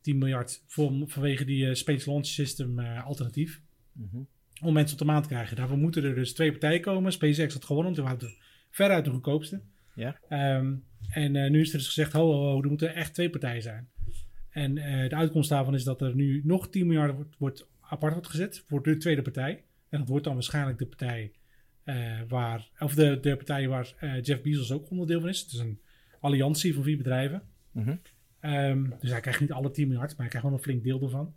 10 0.01 0.19
miljard 0.19 0.63
voor, 0.67 0.93
vanwege 1.07 1.45
die 1.45 1.69
eh, 1.69 1.75
Space 1.75 2.11
Launch 2.11 2.27
System 2.27 2.79
alternatief. 2.81 3.63
Mhm. 3.93 4.17
Om 4.63 4.73
mensen 4.73 4.93
op 4.93 4.99
de 4.99 5.05
maan 5.05 5.23
te 5.23 5.29
krijgen. 5.29 5.57
Daarvoor 5.57 5.79
moeten 5.79 6.05
er 6.05 6.15
dus 6.15 6.33
twee 6.33 6.51
partijen 6.51 6.81
komen. 6.81 7.13
SpaceX 7.13 7.53
had 7.53 7.65
gewonnen, 7.65 7.95
want 7.95 8.19
die 8.19 8.19
waren 8.19 8.37
veruit 8.71 9.05
de 9.05 9.11
goedkoopste. 9.11 9.61
Ja. 9.95 10.21
Ehm, 10.29 10.75
en 11.11 11.33
nu 11.33 11.61
is 11.61 11.73
er 11.73 11.79
dus 11.79 11.87
gezegd, 11.87 12.13
ho, 12.13 12.33
ho, 12.33 12.45
ho, 12.45 12.63
er 12.63 12.69
moeten 12.69 12.95
echt 12.95 13.15
twee 13.15 13.31
partijen 13.31 13.63
zijn. 13.63 13.89
En 14.51 14.75
de 14.75 15.15
uitkomst 15.15 15.49
daarvan 15.49 15.75
is 15.75 15.85
dat 15.85 16.03
er 16.03 16.15
nu 16.15 16.41
nog 16.45 16.69
10 16.69 16.87
miljard 16.87 17.15
wordt, 17.15 17.37
wordt 17.39 17.69
apart 17.81 18.13
wordt 18.13 18.29
gezet 18.29 18.65
voor 18.67 18.83
de 18.83 18.97
tweede 18.97 19.23
partij. 19.23 19.65
En 19.89 19.99
dat 19.99 20.09
wordt 20.09 20.25
dan 20.25 20.35
waarschijnlijk 20.35 20.79
de 20.79 20.87
partij 20.87 21.33
eh, 21.85 22.21
waar, 22.29 22.71
of 22.79 22.95
de, 22.95 23.19
de 23.21 23.37
partij 23.37 23.69
waar 23.69 23.95
eh, 23.99 24.23
Jeff 24.23 24.43
Bezos 24.43 24.73
ook 24.73 24.91
onderdeel 24.91 25.21
van 25.21 25.29
is. 25.29 25.41
Het 25.41 25.53
is 25.53 25.59
een 25.59 25.81
alliantie 26.21 26.75
van 26.75 26.83
vier 26.83 26.97
bedrijven. 26.97 27.43
Mhm. 27.73 27.97
Ehm, 28.41 28.91
dus 29.01 29.11
hij 29.11 29.21
krijgt 29.21 29.41
niet 29.41 29.53
alle 29.53 29.71
10 29.71 29.89
miljard, 29.89 30.11
maar 30.11 30.19
hij 30.19 30.29
krijgt 30.29 30.47
wel 30.47 30.57
een 30.57 30.63
flink 30.63 30.85
deel 30.85 31.03
ervan. 31.03 31.35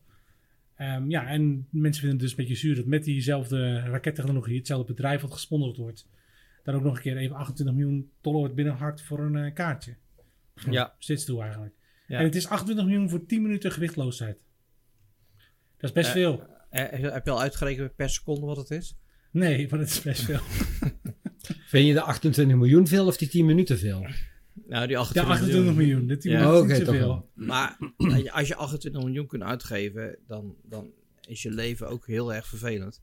Ehm, 0.75 1.09
ja, 1.09 1.27
en 1.27 1.67
mensen 1.69 2.01
vinden 2.01 2.09
het 2.09 2.19
dus 2.19 2.29
een 2.29 2.35
beetje 2.35 2.55
zuur 2.55 2.75
dat 2.75 2.85
met 2.85 3.03
diezelfde 3.03 3.79
rakettechnologie, 3.79 4.57
hetzelfde 4.57 4.93
bedrijf 4.93 5.21
wat 5.21 5.31
gesponsord 5.31 5.77
wordt, 5.77 6.09
dan 6.63 6.75
ook 6.75 6.83
nog 6.83 6.95
een 6.95 7.01
keer 7.01 7.17
even 7.17 7.35
28 7.35 7.75
miljoen 7.75 8.11
dollar 8.21 8.39
wordt 8.39 8.55
binnenhard 8.55 9.01
voor 9.01 9.19
een 9.19 9.35
eh, 9.35 9.53
kaartje. 9.53 9.95
Ja. 10.69 10.95
Steeds 10.97 11.25
toe 11.25 11.41
eigenlijk. 11.41 11.75
Ja. 12.07 12.17
En 12.17 12.23
het 12.23 12.35
is 12.35 12.47
28 12.47 12.85
miljoen 12.85 13.09
voor 13.09 13.25
10 13.25 13.41
minuten 13.41 13.71
gewichtloosheid. 13.71 14.37
Dat 15.77 15.89
is 15.89 15.91
best 15.91 16.11
veel. 16.11 16.43
Heb 16.69 17.25
je 17.25 17.31
al 17.31 17.41
uitgerekend 17.41 17.95
per 17.95 18.09
seconde 18.09 18.45
wat 18.45 18.57
het 18.57 18.71
is? 18.71 18.97
Nee, 19.33 19.67
maar 19.69 19.79
het 19.79 19.89
is 19.89 20.01
best 20.01 20.21
veel. 20.21 20.39
Vind 21.71 21.87
je 21.87 21.93
de 21.93 22.01
28 22.01 22.55
miljoen 22.57 22.87
veel 22.87 23.05
of 23.07 23.17
die 23.17 23.27
10 23.27 23.45
minuten 23.45 23.77
veel? 23.79 24.05
Nou, 24.67 24.87
die 24.87 24.95
Ja, 24.95 25.01
28, 25.01 25.33
28 25.33 25.75
miljoen. 25.75 26.07
De 26.07 26.17
10 26.17 26.31
Ja. 26.31 26.49
minuten 26.51 26.77
Oh, 26.79 26.83
toch 26.83 26.97
wel. 26.97 27.29
Maar 27.33 27.77
als 28.31 28.47
je 28.47 28.55
28 28.55 29.03
miljoen 29.03 29.27
kunt 29.27 29.43
uitgeven, 29.43 30.17
dan, 30.27 30.55
dan 30.63 30.91
is 31.27 31.41
je 31.41 31.51
leven 31.51 31.87
ook 31.89 32.07
heel 32.07 32.33
erg 32.33 32.47
vervelend. 32.47 33.01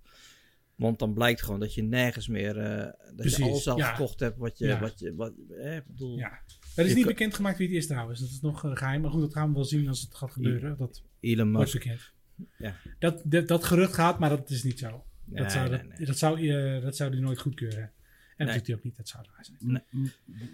Want 0.75 0.99
dan 0.99 1.15
blijkt 1.15 1.43
gewoon 1.43 1.61
dat 1.61 1.75
je 1.75 1.83
nergens 1.83 2.29
meer, 2.29 2.59
eh, 2.59 2.77
dat 3.07 3.17
Precies, 3.17 3.37
je 3.37 3.45
alles 3.45 3.69
al 3.69 3.77
ja. 3.79 3.93
gekocht 3.93 4.21
hebt 4.21 4.39
wat 4.39 4.59
je, 4.59 4.67
Ja. 4.67 4.81
wat 4.81 4.99
je, 4.99 5.15
wat, 5.15 5.33
eh, 5.61 5.77
bedoel, 5.87 6.19
Ja. 6.19 6.41
Er 6.77 6.87
is 6.87 6.95
niet 6.95 7.07
bekendgemaakt 7.07 7.59
wie 7.59 7.67
het 7.67 7.77
is 7.77 7.87
trouwens. 7.87 8.21
Dat 8.21 8.29
is 8.29 8.41
nog 8.41 8.65
eh, 8.65 8.71
geheim. 8.77 9.01
Maar 9.01 9.11
goed, 9.11 9.21
dat 9.21 9.33
gaan 9.33 9.49
we 9.49 9.55
wel 9.55 9.65
zien 9.65 9.89
als 9.89 10.01
het 10.01 10.15
gaat 10.15 10.31
gebeuren. 10.33 10.77
Dat 10.79 11.03
Elon 11.21 11.53
wordt 11.53 11.73
Musk. 11.73 11.85
bekend. 11.85 12.13
Ja. 12.59 12.77
Dat, 12.99 13.23
dat, 13.25 13.49
dat 13.49 13.65
gerucht 13.65 13.95
gaat, 13.95 14.19
maar 14.19 14.29
dat 14.31 14.51
is 14.51 14.63
niet 14.63 14.79
zo. 14.79 15.05
Nee, 15.31 15.43
dat, 15.43 15.53
zou, 15.53 15.69
nee, 15.69 15.79
dat, 15.79 15.89
nee. 15.99 16.07
dat, 16.07 16.19
zou, 16.19 16.49
eh, 16.49 16.83
dat 16.83 16.97
zou 16.97 17.11
hij 17.11 17.21
nooit 17.21 17.39
goedkeuren. 17.39 17.91
En 18.37 18.47
dat 18.47 18.55
doet 18.55 18.67
hij 18.67 18.77
ook 18.77 18.83
niet. 18.85 18.97
Dat 18.97 19.09
zou 19.09 19.25
raar 19.35 19.45
zijn. 19.45 19.59
Maar, 19.61 19.85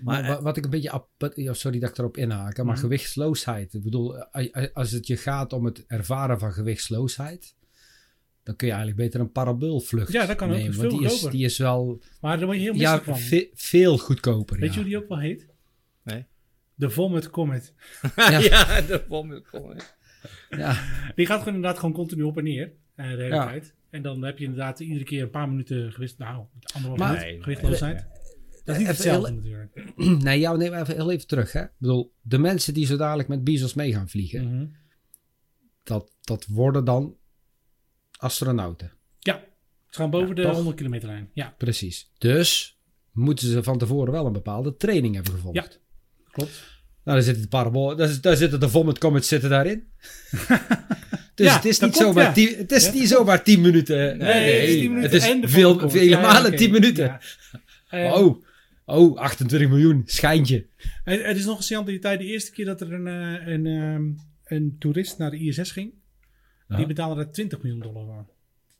Maar, 0.02 0.22
wa- 0.26 0.42
wat 0.42 0.56
ik 0.56 0.64
een 0.64 0.70
beetje... 0.70 1.54
sorry 1.54 1.78
dat 1.78 1.90
ik 1.90 1.98
erop 1.98 2.16
inhaak, 2.16 2.56
maar 2.56 2.66
Mhm. 2.66 2.76
gewichtsloosheid. 2.76 3.74
Ik 3.74 3.82
bedoel, 3.82 4.16
als 4.72 4.90
het 4.90 5.06
je 5.06 5.16
gaat 5.16 5.52
om 5.52 5.64
het 5.64 5.84
ervaren 5.86 6.38
van 6.38 6.52
gewichtsloosheid, 6.52 7.54
dan 8.42 8.56
kun 8.56 8.66
je 8.66 8.72
eigenlijk 8.72 9.02
beter 9.02 9.20
een 9.20 9.32
paraboolvlucht 9.32 10.12
Ja, 10.12 10.26
dat 10.26 10.36
kan 10.36 10.50
ook. 10.50 10.56
Is 10.56 10.62
want 10.76 10.90
veel 10.90 10.98
die 10.98 11.06
is, 11.44 11.54
die 11.56 11.64
wel 11.64 12.02
Maar 12.20 12.36
daar 12.36 12.46
word 12.46 12.58
je 12.58 12.62
heel 12.64 12.74
ja, 12.74 12.78
misselijk 12.94 13.04
van. 13.04 13.18
ve- 13.18 13.50
veel 13.54 13.98
goedkoper. 13.98 14.58
Weet 14.58 14.68
ja. 14.68 14.74
je 14.74 14.80
hoe 14.80 14.88
die 14.88 14.96
ook 14.98 15.08
wel 15.08 15.18
heet? 15.18 15.46
Nee. 16.02 16.24
De 16.74 16.90
Vomit 16.90 17.30
Comet. 17.30 17.72
Ja. 18.16 18.38
ja, 18.38 18.80
de 18.80 19.04
kom, 19.08 19.30
hè. 19.30 19.76
Ja, 20.50 20.82
Die 21.14 21.26
gaat 21.26 21.38
gewoon 21.38 21.54
inderdaad 21.54 21.78
gewoon 21.78 21.94
continu 21.94 22.22
op 22.22 22.38
en 22.38 22.44
neer. 22.44 22.72
eh, 22.94 23.10
de 23.10 23.22
hele 23.22 23.34
Ja. 23.34 23.46
tijd. 23.46 23.74
En 23.96 24.02
dan 24.02 24.22
heb 24.24 24.38
je 24.38 24.44
inderdaad 24.44 24.80
iedere 24.80 25.04
keer 25.04 25.22
een 25.22 25.30
paar 25.30 25.48
minuten 25.48 25.92
gewist. 25.92 26.18
Nou, 26.18 26.44
anderhalf 26.74 27.00
minuut 27.10 27.24
Nee, 27.24 27.42
gewichtloosheid. 27.42 27.98
Dat 28.64 28.74
is 28.76 28.80
niet 28.82 28.90
Even 28.90 29.04
hetzelfde 29.04 29.26
heel- 29.28 29.36
natuurlijk. 29.36 29.92
nee, 30.24 30.38
ja, 30.38 30.56
nee, 30.56 30.70
maar 30.70 30.80
even, 30.80 30.94
heel 30.94 31.10
even 31.10 31.26
terug. 31.26 31.52
Hè. 31.52 31.62
Ik 31.62 31.70
bedoel, 31.78 32.14
de 32.22 32.38
mensen 32.38 32.74
die 32.74 32.86
zo 32.86 32.96
dadelijk 32.96 33.28
met 33.28 33.44
Bezos 33.44 33.74
mee 33.74 33.92
gaan 33.92 34.08
vliegen, 34.08 34.44
Mhm. 34.54 34.66
dat, 35.82 36.16
dat 36.20 36.46
worden 36.46 36.84
dan 36.84 37.16
astronauten. 38.18 38.92
Ja, 39.18 39.44
ze 39.88 39.98
gaan 39.98 40.10
boven 40.10 40.28
Ja, 40.28 40.34
de 40.34 40.42
toch? 40.42 40.54
100 40.54 40.76
kilometer 40.76 41.08
lijn. 41.08 41.30
Ja, 41.32 41.54
Precies. 41.58 42.10
Dus 42.18 42.78
moeten 43.12 43.48
ze 43.48 43.62
van 43.62 43.78
tevoren 43.78 44.12
wel 44.12 44.26
een 44.26 44.32
bepaalde 44.32 44.76
training 44.76 45.14
hebben 45.14 45.32
gevolgd. 45.32 45.56
Ja. 45.56 45.66
klopt. 46.30 46.74
Nou, 47.04 47.16
daar 47.18 47.22
zitten 47.22 47.42
de 47.42 47.48
parabool, 47.48 47.96
daar, 47.96 48.20
daar 48.20 48.36
zitten 48.36 48.60
de 48.60 48.68
Vomit 48.68 48.98
Comets 48.98 49.28
zitten 49.28 49.50
daarin. 49.50 49.86
dus 51.36 51.46
Ja, 51.46 51.54
het 51.54 51.64
is 51.64 51.78
niet 51.80 51.90
klopt, 51.90 52.06
zomaar 52.06 52.24
ja. 52.24 52.32
tien, 52.32 52.56
het 52.56 52.72
is 52.72 52.86
Ja, 52.86 52.92
niet 52.92 53.08
zomaar 53.08 53.42
10 53.44 53.60
minuten. 53.60 54.18
Nee, 54.18 54.52
het 54.60 54.68
is 54.68 54.74
10 54.74 54.88
minuten 54.92 55.02
het 55.02 55.22
is 55.22 55.30
en 55.30 55.40
de 55.40 55.48
veel, 55.48 55.90
vele 55.90 56.20
malen 56.20 56.46
oké. 56.46 56.56
10 56.56 56.70
minuten. 56.70 57.04
Ja. 57.04 57.20
Eh, 57.88 58.12
Oh, 58.12 58.42
oh, 58.84 59.16
28 59.18 59.68
miljoen, 59.68 60.02
schijntje. 60.06 60.66
Het, 61.04 61.22
het 61.24 61.36
is 61.36 61.44
nog 61.44 61.56
een 61.56 61.62
seance 61.62 61.98
tijd. 61.98 62.18
De 62.18 62.24
eerste 62.26 62.50
keer 62.52 62.64
dat 62.64 62.80
er 62.80 62.92
een, 62.92 63.06
eh, 63.06 63.46
een, 63.52 63.66
ehm, 63.66 64.04
een 64.44 64.76
toerist 64.78 65.18
naar 65.18 65.30
de 65.30 65.36
ISS 65.38 65.70
ging, 65.70 65.92
Ja. 66.68 66.76
die 66.76 66.86
betaalde 66.86 67.14
daar 67.24 67.32
20 67.32 67.62
miljoen 67.62 67.80
dollar 67.80 68.04
voor. 68.04 68.26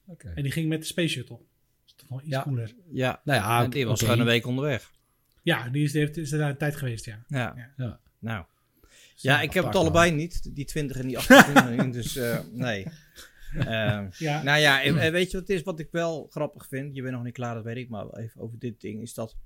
Oké. 0.06 0.32
En 0.34 0.42
die 0.42 0.52
ging 0.52 0.68
met 0.68 0.80
de 0.80 0.86
Space 0.86 1.08
Shuttle. 1.08 1.36
Dat 1.36 1.46
is 1.86 1.94
toch 1.96 2.08
wel 2.08 2.18
iets 2.20 2.28
Ja. 2.28 2.42
cooler. 2.42 2.74
Ja, 2.92 3.20
Nou 3.24 3.40
ja, 3.40 3.64
en 3.64 3.70
die 3.70 3.86
was 3.86 4.00
gewoon 4.00 4.18
een 4.20 4.26
week 4.26 4.46
onderweg. 4.46 4.90
Ja, 5.42 5.68
die 5.68 5.82
is, 5.84 5.92
die 5.92 6.00
heeft, 6.00 6.16
is 6.16 6.32
er 6.32 6.38
daar 6.38 6.50
een 6.50 6.56
tijd 6.56 6.76
geweest, 6.76 7.04
ja. 7.04 7.24
Ja. 7.28 7.52
Ja. 7.56 7.72
Ja. 7.76 8.00
Nou. 8.18 8.44
Ja, 9.22 9.40
ik 9.40 9.52
heb 9.52 9.64
het 9.64 9.76
allebei 9.76 10.10
niet. 10.10 10.54
Die 10.54 10.64
20 10.64 10.96
en 10.96 11.06
die 11.06 11.18
28 11.18 11.64
miljoen. 11.64 11.90
Dus 12.00 12.16
eh, 12.16 12.38
nee. 12.52 12.86
Ja, 14.18 14.42
nou 14.42 14.58
ja, 14.58 14.82
en, 14.82 15.12
weet 15.12 15.30
je 15.30 15.38
wat 15.38 15.48
het 15.48 15.56
is? 15.56 15.62
Wat 15.62 15.80
ik 15.80 15.88
wel 15.90 16.26
grappig 16.30 16.66
vind. 16.66 16.94
Je 16.94 17.02
bent 17.02 17.14
nog 17.14 17.24
niet 17.24 17.32
klaar, 17.32 17.54
dat 17.54 17.64
weet 17.64 17.76
ik. 17.76 17.88
Maar 17.88 18.10
even 18.10 18.40
over 18.40 18.58
dit 18.58 18.80
ding. 18.80 19.02
Is 19.02 19.14
dat. 19.14 19.36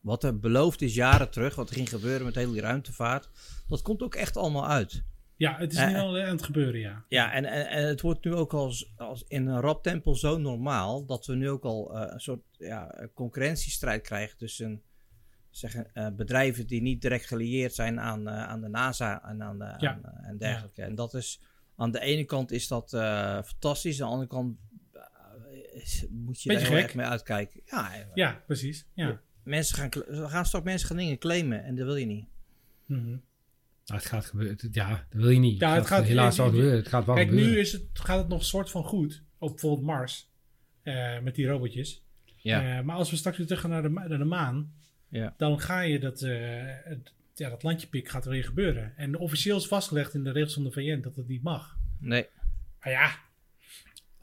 Wat 0.00 0.24
er 0.24 0.38
beloofd 0.38 0.82
is 0.82 0.94
jaren 0.94 1.30
terug. 1.30 1.54
Wat 1.54 1.68
er 1.68 1.74
ging 1.74 1.88
gebeuren 1.88 2.24
met 2.24 2.34
heel 2.34 2.52
die 2.52 2.60
ruimtevaart. 2.60 3.28
Dat 3.68 3.82
komt 3.82 4.02
ook 4.02 4.14
echt 4.14 4.36
allemaal 4.36 4.68
uit. 4.68 5.02
ja 5.36 5.56
het 5.58 5.72
is 5.72 5.78
Eh, 5.78 5.88
nu 5.88 5.96
al 5.96 6.16
eh, 6.16 6.24
aan 6.24 6.30
het 6.36 6.42
gebeuren, 6.42 6.80
ja. 6.80 7.04
Ja, 7.08 7.32
en, 7.32 7.44
en, 7.44 7.68
en 7.68 7.86
het 7.86 8.00
wordt 8.00 8.24
nu 8.24 8.34
ook 8.34 8.52
als, 8.52 8.92
als 8.96 9.24
in 9.28 9.46
een 9.46 9.60
rap 9.60 9.82
tempo 9.82 10.14
zo 10.14 10.38
normaal. 10.38 11.06
Dat 11.06 11.26
we 11.26 11.34
nu 11.34 11.50
ook 11.50 11.64
al 11.64 11.96
een 11.96 12.20
soort 12.20 12.42
ja, 12.58 13.08
concurrentiestrijd 13.14 14.02
krijgen 14.02 14.36
tussen. 14.38 14.82
Zeggen, 15.50 15.94
eh, 15.94 16.08
bedrijven 16.16 16.66
die 16.66 16.82
niet 16.82 17.02
direct 17.02 17.26
gelieerd 17.26 17.74
zijn 17.74 18.00
aan, 18.00 18.28
eh, 18.28 18.42
aan 18.42 18.60
de 18.60 18.68
NASA 18.68 19.24
en, 19.28 19.42
aan 19.42 19.58
de, 19.58 19.74
Ja. 19.78 19.92
aan, 19.92 20.04
eh, 20.04 20.28
en 20.28 20.38
dergelijke. 20.38 20.82
En 20.82 20.94
dat 20.94 21.14
is, 21.14 21.40
aan 21.76 21.90
de 21.90 22.00
ene 22.00 22.24
kant 22.24 22.50
is 22.50 22.68
dat 22.68 22.92
eh, 22.92 23.42
fantastisch, 23.42 24.00
aan 24.02 24.06
de 24.06 24.12
andere 24.12 24.30
kant 24.30 24.56
is- 25.72 26.06
moet 26.10 26.42
je 26.42 26.48
Beetje 26.48 26.64
er 26.66 26.72
heel 26.72 26.82
erg 26.82 26.94
mee 26.94 27.06
uitkijken. 27.06 27.60
Ja, 27.64 27.90
Ja, 28.14 28.42
precies. 28.46 28.86
Ja. 28.94 29.20
mensen 29.44 29.76
gaan, 29.76 29.90
gaan 30.30 30.44
straks 30.46 30.64
mensen 30.64 30.88
gaan 30.88 30.96
dingen 30.96 31.18
claimen 31.18 31.64
en 31.64 31.74
dat 31.74 31.86
wil 31.86 31.96
je 31.96 32.06
niet. 32.06 32.28
Mhm. 32.86 33.08
Nou, 33.08 34.02
het 34.02 34.04
gaat 34.06 34.24
gebeuren. 34.26 34.68
Ja, 34.70 34.88
dat 35.10 35.20
wil 35.20 35.30
je 35.30 35.38
niet. 35.38 35.60
Ja, 35.60 35.74
het 35.74 35.86
gaat- 35.86 36.04
helaas 36.04 36.36
wel 36.36 36.46
gebeuren. 36.48 36.76
Het 36.78 36.88
gaat 36.88 37.04
wel 37.06 37.14
Kijk, 37.14 37.28
gebeuren. 37.28 37.52
nu 37.52 37.58
is 37.58 37.72
het, 37.72 37.82
gaat 37.92 38.18
het 38.18 38.28
nog 38.28 38.44
soort 38.44 38.70
van 38.70 38.84
goed 38.84 39.22
op 39.38 39.48
bijvoorbeeld 39.50 39.86
Mars. 39.86 40.28
eh, 40.82 41.20
met 41.20 41.34
die 41.34 41.46
robotjes. 41.46 42.04
Ja. 42.36 42.78
Eh, 42.78 42.84
maar 42.84 42.96
als 42.96 43.10
we 43.10 43.16
straks 43.16 43.36
weer 43.36 43.46
terug 43.46 43.62
gaan 43.62 43.70
naar 43.70 43.82
de, 43.82 43.88
naar 43.88 44.08
de 44.18 44.24
maan. 44.24 44.72
Ja. 45.10 45.34
Dan 45.36 45.60
ga 45.60 45.80
je 45.80 45.98
dat, 45.98 46.22
eh, 46.22 46.38
het- 46.84 47.12
ja, 47.34 47.48
dat 47.50 47.62
landjepik 47.62 48.08
gaat 48.08 48.24
er 48.24 48.30
weer 48.30 48.44
gebeuren. 48.44 48.92
En 48.96 49.16
officieel 49.18 49.56
is 49.56 49.66
vastgelegd 49.66 50.14
in 50.14 50.24
de 50.24 50.32
regels 50.32 50.54
van 50.54 50.62
de 50.64 50.70
VN 50.70 51.00
dat 51.00 51.16
het 51.16 51.28
niet 51.28 51.42
mag. 51.42 51.76
Nee. 52.00 52.26
Maar 52.80 52.92
ja, 52.92 53.10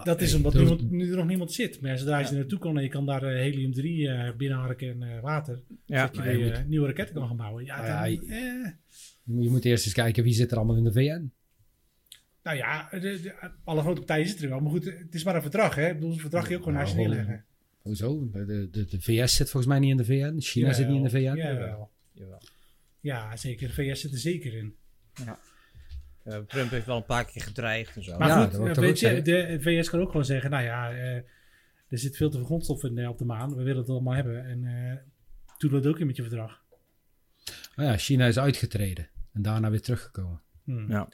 dat 0.04 0.22
is 0.22 0.30
eh, 0.32 0.38
omdat 0.38 0.54
niemand, 0.54 0.92
nu 0.92 1.10
er 1.12 1.18
nog 1.18 1.28
niemand 1.28 1.52
zit. 1.54 1.82
Maar 1.82 1.98
zodra 1.98 2.20
je 2.20 2.26
er 2.28 2.34
naartoe 2.36 2.60
kan 2.60 2.78
en 2.78 2.84
je 2.84 2.90
kan 2.90 3.06
daar 3.06 3.24
eh, 3.24 3.30
helium-3 3.40 4.08
eh 4.08 4.32
binnenharken 4.38 4.90
en 5.02 5.16
eh, 5.16 5.22
water. 5.22 5.62
Ja. 5.86 6.02
dat 6.06 6.16
je 6.16 6.22
maar 6.22 6.32
je 6.32 6.38
weer, 6.38 6.66
nieuwe 6.68 6.88
raketten 6.88 7.16
kan 7.16 7.28
gaan 7.28 7.38
bouwen. 7.38 7.66
Ja, 7.66 7.78
dan, 8.02 8.12
ja, 8.12 8.22
eh, 8.22 8.72
Je 9.42 9.50
moet 9.50 9.66
eerst 9.66 9.86
eens 9.86 9.94
kijken 9.94 10.24
wie 10.24 10.34
zit 10.34 10.52
er 10.52 10.58
allemaal 10.58 10.78
in 10.78 10.84
de 10.84 10.92
VN. 10.92 11.32
nou 12.44 12.58
ja, 12.58 12.88
de, 12.92 13.00
de- 13.00 13.52
alle 13.64 13.82
grote 13.82 14.00
partijen 14.00 14.28
zitten 14.28 14.44
er 14.46 14.52
wel. 14.52 14.60
Maar 14.60 14.72
goed, 14.72 14.86
het 14.86 15.14
is 15.16 15.24
maar 15.24 15.36
een 15.36 15.42
verdrag. 15.42 15.76
Hè? 15.76 15.88
Ik 15.88 15.94
bedoel, 15.94 16.12
een 16.12 16.20
verdrag 16.20 16.42
kun 16.44 16.52
je 16.52 16.58
ook 16.58 16.64
gewoon 16.64 16.78
Nou, 16.80 16.88
naast 16.88 17.02
je 17.02 17.08
neerleggen. 17.08 17.46
Hoezo? 17.88 18.30
De, 18.32 18.70
de, 18.72 18.86
de 18.86 19.02
VS 19.02 19.36
zit 19.36 19.50
volgens 19.50 19.66
mij 19.66 19.80
niet 19.80 19.92
in 19.92 19.98
de 19.98 20.06
VN. 20.06 20.36
China 20.40 20.74
zit 20.74 20.88
niet 20.88 20.98
in 20.98 21.04
de 21.04 21.10
VN. 21.10 21.18
Jawel. 21.36 21.92
Jawel. 22.14 22.42
Ja, 23.00 23.36
zeker. 23.36 23.68
De 23.68 23.74
VS 23.74 24.02
zit 24.02 24.12
er 24.12 24.18
zeker 24.18 24.54
in. 24.54 24.76
Eh, 26.24 26.38
Trump 26.38 26.70
heeft 26.70 26.86
wel 26.86 26.98
een 26.98 27.06
paar 27.06 27.26
keer 27.26 27.42
gedreigd 27.42 27.96
en 27.96 28.04
zo. 28.04 28.18
Maar 28.18 28.28
Ja, 28.28 28.46
goed, 28.46 28.78
weet 28.78 29.00
je, 29.00 29.22
de 29.22 29.58
VS 29.62 29.90
kan 29.90 30.00
ook 30.00 30.08
gewoon 30.08 30.26
zeggen, 30.26 30.50
nou 30.50 30.64
ja, 30.64 30.92
eh, 30.92 31.16
er 31.88 31.98
zit 31.98 32.18
veel 32.18 32.30
te 32.30 32.38
veel 32.38 32.46
grondstof 32.46 32.84
in, 32.84 32.98
eh, 32.98 33.10
op 33.10 33.18
de 33.18 33.26
maan. 33.26 33.56
We 33.56 33.64
willen 33.64 33.82
het 33.82 33.90
allemaal 33.90 34.14
hebben. 34.14 34.46
En 34.46 34.66
eh 34.66 34.98
doe 35.58 35.70
dat 35.70 35.86
ook 35.86 36.00
in 36.00 36.08
met 36.08 36.16
je 36.16 36.22
verdrag. 36.22 36.64
Nou 37.76 37.90
ja, 37.90 37.98
China 37.98 38.26
is 38.26 38.40
uitgetreden. 38.40 39.10
En 39.34 39.42
daarna 39.42 39.70
weer 39.70 39.82
teruggekomen. 39.82 40.42
Hmm. 40.64 40.90
Ja. 40.90 41.10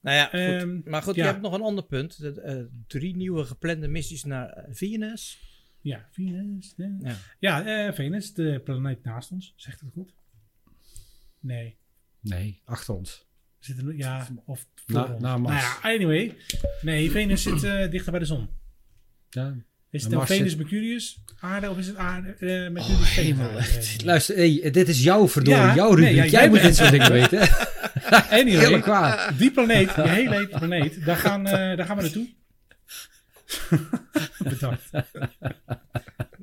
Nou 0.00 0.16
ja, 0.16 0.24
goed. 0.24 0.32
Ehm, 0.32 0.80
maar 0.84 1.02
goed, 1.02 1.14
ja. 1.14 1.24
je 1.24 1.30
hebt 1.30 1.42
nog 1.42 1.52
een 1.52 1.62
ander 1.62 1.84
punt. 1.84 2.20
De, 2.20 2.40
eh, 2.40 2.64
drie 2.86 3.16
nieuwe 3.16 3.44
geplande 3.44 3.88
missies 3.88 4.24
naar 4.24 4.66
Venus. 4.70 5.38
Ja, 5.82 6.06
Venus. 6.12 6.74
Ja, 6.76 6.90
Ja. 7.02 7.16
ja 7.38 7.86
eh, 7.86 7.92
Venus, 7.94 8.34
de 8.34 8.60
planeet 8.64 9.04
naast 9.04 9.30
ons. 9.30 9.52
Zegt 9.56 9.80
het 9.80 9.90
goed? 9.92 10.14
Nee. 11.40 11.76
Nee, 12.20 12.60
achter 12.64 12.94
ons. 12.94 13.28
Zit 13.58 13.78
er, 13.78 13.96
ja, 13.96 14.26
of 14.46 14.66
voor 14.74 14.94
Na- 14.94 15.02
ons. 15.12 15.20
na 15.22 15.28
Nou 15.28 15.40
Mars. 15.40 15.62
ja, 15.62 15.78
anyway. 15.94 16.36
Nee, 16.82 17.10
Venus 17.10 17.42
zit 17.42 17.62
eh, 17.64 17.90
dichter 17.90 18.10
bij 18.10 18.20
de 18.20 18.26
zon. 18.26 18.48
Ja. 19.30 19.54
Is 19.90 20.02
het 20.02 20.02
En 20.02 20.08
dan 20.08 20.18
Mars 20.18 20.30
Venus 20.30 20.50
zit- 20.50 20.60
Mercurius 20.60 21.18
aarde 21.40 21.70
of 21.70 21.78
is 21.78 21.86
het 21.86 21.96
aarde 21.96 22.28
eh 22.28 22.38
Mercurius 22.48 22.88
Oh, 23.00 23.06
Venus 23.06 23.14
hemel. 23.14 23.48
aarde? 23.50 23.96
Luister, 24.04 24.36
hey, 24.36 24.70
dit 24.70 24.88
is 24.88 25.02
jouw 25.02 25.28
verdorie, 25.28 25.60
Ja, 25.60 25.74
jouw 25.74 25.94
nee, 25.94 25.96
rubriek. 25.96 26.16
ja, 26.16 26.22
jij 26.22 26.40
jij 26.40 26.48
moet 26.48 26.62
dit 26.62 26.76
soort 26.76 26.90
dingen 26.90 27.12
weten. 27.12 27.48
Anyway, 28.40 28.80
kwaad. 28.80 29.38
die 29.38 29.50
planeet, 29.50 29.94
die 29.94 30.04
hele 30.08 30.48
planeet, 30.48 31.04
daar 31.04 31.16
gaan, 31.16 31.46
eh, 31.46 31.52
daar 31.76 31.86
gaan 31.86 31.96
we 31.96 32.02
naartoe. 32.02 32.28
Bedankt. 34.52 34.90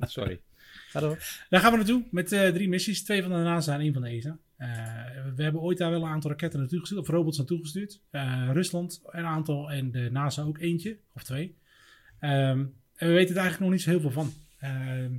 Sorry. 0.00 0.40
Ga 0.88 1.00
door. 1.00 1.18
Daar 1.48 1.60
gaan 1.60 1.70
we 1.70 1.76
naartoe 1.76 2.04
met 2.10 2.32
eh, 2.32 2.48
drie 2.48 2.68
missies. 2.68 3.04
Twee 3.04 3.22
van 3.22 3.30
de 3.30 3.36
NASA 3.36 3.74
en 3.74 3.80
één 3.80 3.92
van 3.92 4.02
de 4.02 4.08
ESA. 4.08 4.38
Eh, 4.56 4.68
we 5.34 5.42
hebben 5.42 5.60
ooit 5.60 5.78
daar 5.78 5.90
wel 5.90 6.02
een 6.02 6.08
aantal 6.08 6.30
raketten 6.30 6.58
naartoe 6.60 6.80
gestuurd, 6.80 7.00
of 7.00 7.08
robots 7.08 7.36
naartoe 7.36 7.60
gestuurd. 7.60 8.00
Eh, 8.10 8.48
Rusland 8.52 9.00
een 9.06 9.24
aantal 9.24 9.70
en 9.70 9.90
de 9.90 10.10
NASA 10.10 10.42
ook 10.42 10.58
eentje, 10.58 10.98
of 11.14 11.22
twee. 11.22 11.56
Ehm, 12.18 12.66
en 12.94 13.08
we 13.08 13.12
weten 13.12 13.34
er 13.34 13.40
eigenlijk 13.40 13.60
nog 13.60 13.70
niet 13.70 13.82
zo 13.82 13.90
heel 13.90 14.00
veel 14.00 14.10
van. 14.10 14.32
Ehm, 14.58 15.12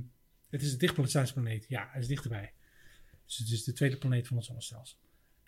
het 0.50 0.62
is 0.62 0.72
een 0.72 0.78
dichtplaatsplaneet. 0.78 1.66
Ja, 1.68 1.88
hij 1.90 2.00
is 2.00 2.06
dichterbij. 2.06 2.52
Dus 3.26 3.36
het 3.36 3.48
is 3.48 3.64
de 3.64 3.72
tweede 3.72 3.96
planeet 3.96 4.26
van 4.26 4.36
ons 4.36 4.46
zonnestelsel. 4.46 4.98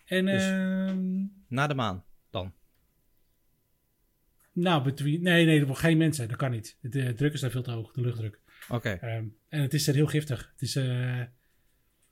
En 0.05 0.25
Dus- 0.25 0.43
ehm, 0.43 1.25
Naar 1.47 1.67
de 1.67 1.73
maan 1.73 2.03
dan. 2.29 2.53
Nou, 4.53 4.83
between, 4.83 5.21
nee, 5.21 5.45
nee, 5.45 5.59
er 5.59 5.65
wordt 5.65 5.81
geen 5.81 5.97
mensen. 5.97 6.27
Dat 6.27 6.37
kan 6.37 6.51
niet. 6.51 6.77
De 6.81 7.13
druk 7.13 7.33
is 7.33 7.39
daar 7.41 7.51
veel 7.51 7.63
te 7.63 7.71
hoog, 7.71 7.91
de 7.91 8.01
luchtdruk. 8.01 8.39
Oké. 8.69 8.89
Ehm, 8.89 9.25
en 9.49 9.61
het 9.61 9.73
is 9.73 9.87
er 9.87 9.93
heel 9.93 10.07
giftig. 10.07 10.49
Het 10.51 10.61
is, 10.61 10.75
eh, 10.75 11.21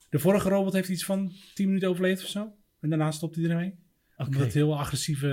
de 0.10 0.20
vorige 0.20 0.50
robot 0.50 0.74
heeft 0.74 0.90
iets 0.90 1.06
van 1.06 1.32
10 1.54 1.68
minuten 1.68 1.90
overleefd 1.90 2.24
of 2.24 2.30
zo. 2.30 2.54
En 2.80 2.90
daarna 2.90 3.12
stopt 3.12 3.36
hij 3.36 3.46
ermee. 3.50 3.76
Oké. 4.18 4.24
Omdat 4.30 4.42
het 4.42 4.54
heel 4.54 4.78
agressieve 4.80 5.32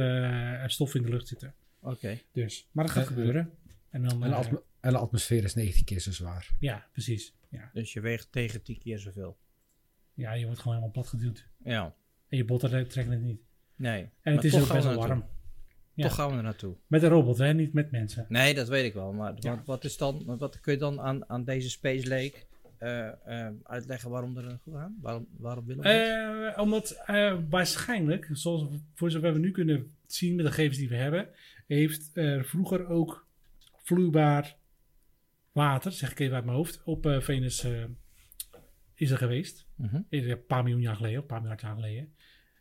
eh, 0.63 0.69
stoffen 0.69 1.01
in 1.01 1.07
de 1.07 1.13
lucht 1.13 1.29
zitten. 1.29 1.55
Oké. 1.81 2.19
Dus, 2.33 2.69
maar 2.73 2.85
dat 2.85 2.93
gaat 2.95 3.03
Eh, 3.03 3.09
gebeuren. 3.09 3.51
En 3.91 4.03
dan, 4.03 4.23
En 4.23 4.29
de, 4.31 4.35
atmo- 4.37 4.63
en 4.81 4.91
de 4.93 4.99
atmosfeer 4.99 5.45
is 5.45 5.55
90 5.55 5.85
keer 5.85 6.01
zo 6.01 6.13
zwaar. 6.13 6.51
ja, 6.59 6.87
precies. 6.93 7.35
Ja. 7.51 7.71
Dus 7.73 7.93
je 7.93 8.01
weegt 8.01 8.33
tegen 8.33 8.63
tien 8.63 8.79
keer 8.79 8.99
zoveel. 8.99 9.39
ja, 10.15 10.33
je 10.33 10.45
wordt 10.45 10.59
gewoon 10.61 10.75
helemaal 10.77 10.95
plat 11.03 11.07
geduwd. 11.09 11.49
Ja. 11.65 11.95
En 12.29 12.37
je 12.37 12.45
botten 12.45 12.71
trekken 12.89 13.13
het 13.13 13.23
niet. 13.23 13.41
Nee. 13.77 14.01
En 14.03 14.11
Maar 14.23 14.35
het 14.35 14.45
is 14.45 14.55
ook 14.55 14.61
best 14.61 14.73
we 14.73 14.89
wel 14.89 14.99
warm. 14.99 15.25
Ja. 15.99 16.05
Toch 16.05 16.15
gaan 16.15 16.31
we 16.31 16.37
er 16.37 16.43
naartoe. 16.43 16.75
Met 16.87 17.03
een 17.03 17.09
robot, 17.09 17.39
hè? 17.39 17.55
Niet 17.55 17.73
met 17.73 17.91
mensen. 17.91 18.27
Nee, 18.29 18.55
dat 18.55 18.69
weet 18.69 18.85
ik 18.85 18.95
wel. 18.95 19.13
Maar 19.13 19.35
Ja. 19.39 19.57
wat, 19.57 19.67
wat 19.67 19.85
is 19.85 19.97
dan, 19.97 20.25
wat 20.39 20.61
kun 20.61 20.73
je 20.73 20.79
dan 20.79 21.01
aan, 21.01 21.29
aan 21.29 21.45
deze 21.45 21.71
Space 21.71 22.09
Lake 22.09 22.35
eh, 22.79 23.47
eh, 23.47 23.55
uitleggen 23.63 24.11
waarom 24.11 24.37
er 24.37 24.45
naartoe 24.45 24.75
gaan? 24.75 24.97
Waarom, 25.01 25.27
waarom 25.39 25.67
willen 25.67 25.83
we 25.83 25.89
dat? 25.89 26.55
Eh, 26.55 26.63
omdat 26.63 27.03
waarschijnlijk, 27.49 28.29
zoals, 28.33 28.65
voor 28.95 29.11
zover 29.11 29.33
we 29.33 29.39
nu 29.39 29.51
kunnen 29.51 29.93
zien 30.07 30.35
met 30.35 30.45
de 30.45 30.51
gegevens 30.51 30.79
die 30.79 30.89
we 30.89 30.97
hebben, 30.97 31.29
heeft 31.67 32.11
er 32.17 32.45
vroeger 32.45 32.87
ook 32.89 33.27
vloeibaar 33.77 34.57
water, 35.53 35.93
zeg 35.93 36.11
ik 36.11 36.19
even 36.19 36.35
uit 36.35 36.45
mijn 36.45 36.57
hoofd, 36.57 36.81
op 36.85 37.17
Venus 37.21 37.67
is 38.95 39.11
er 39.11 39.19
geweest. 39.19 39.67
Mhm. 39.75 40.01
Een 40.09 40.47
paar 40.47 40.63
miljoen 40.63 40.83
jaar 40.83 40.97
geleden, 40.97 41.19
een 41.21 41.27
paar 41.27 41.41
miljard 41.41 41.61
jaar 41.61 41.75
geleden. 41.75 42.15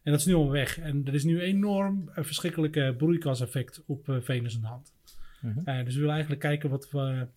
En 0.07 0.13
dat 0.13 0.21
is 0.21 0.27
nu 0.27 0.33
al 0.33 0.51
weg. 0.51 0.79
En 0.79 1.05
er 1.05 1.13
is 1.13 1.23
nu 1.23 1.41
enorm 1.41 2.09
eh, 2.09 2.23
verschrikkelijke 2.23 2.95
broeikaseffect 2.97 3.83
op 3.85 4.09
eh, 4.09 4.15
Venus 4.21 4.55
aan 4.55 4.61
de 4.61 4.67
hand. 4.67 4.93
Mhm. 5.41 5.59
Eh, 5.63 5.85
dus 5.85 5.93
we 5.93 5.99
willen 5.99 6.13
eigenlijk 6.13 6.41
kijken 6.41 6.69
wat 6.69 6.89
we, 6.89 7.27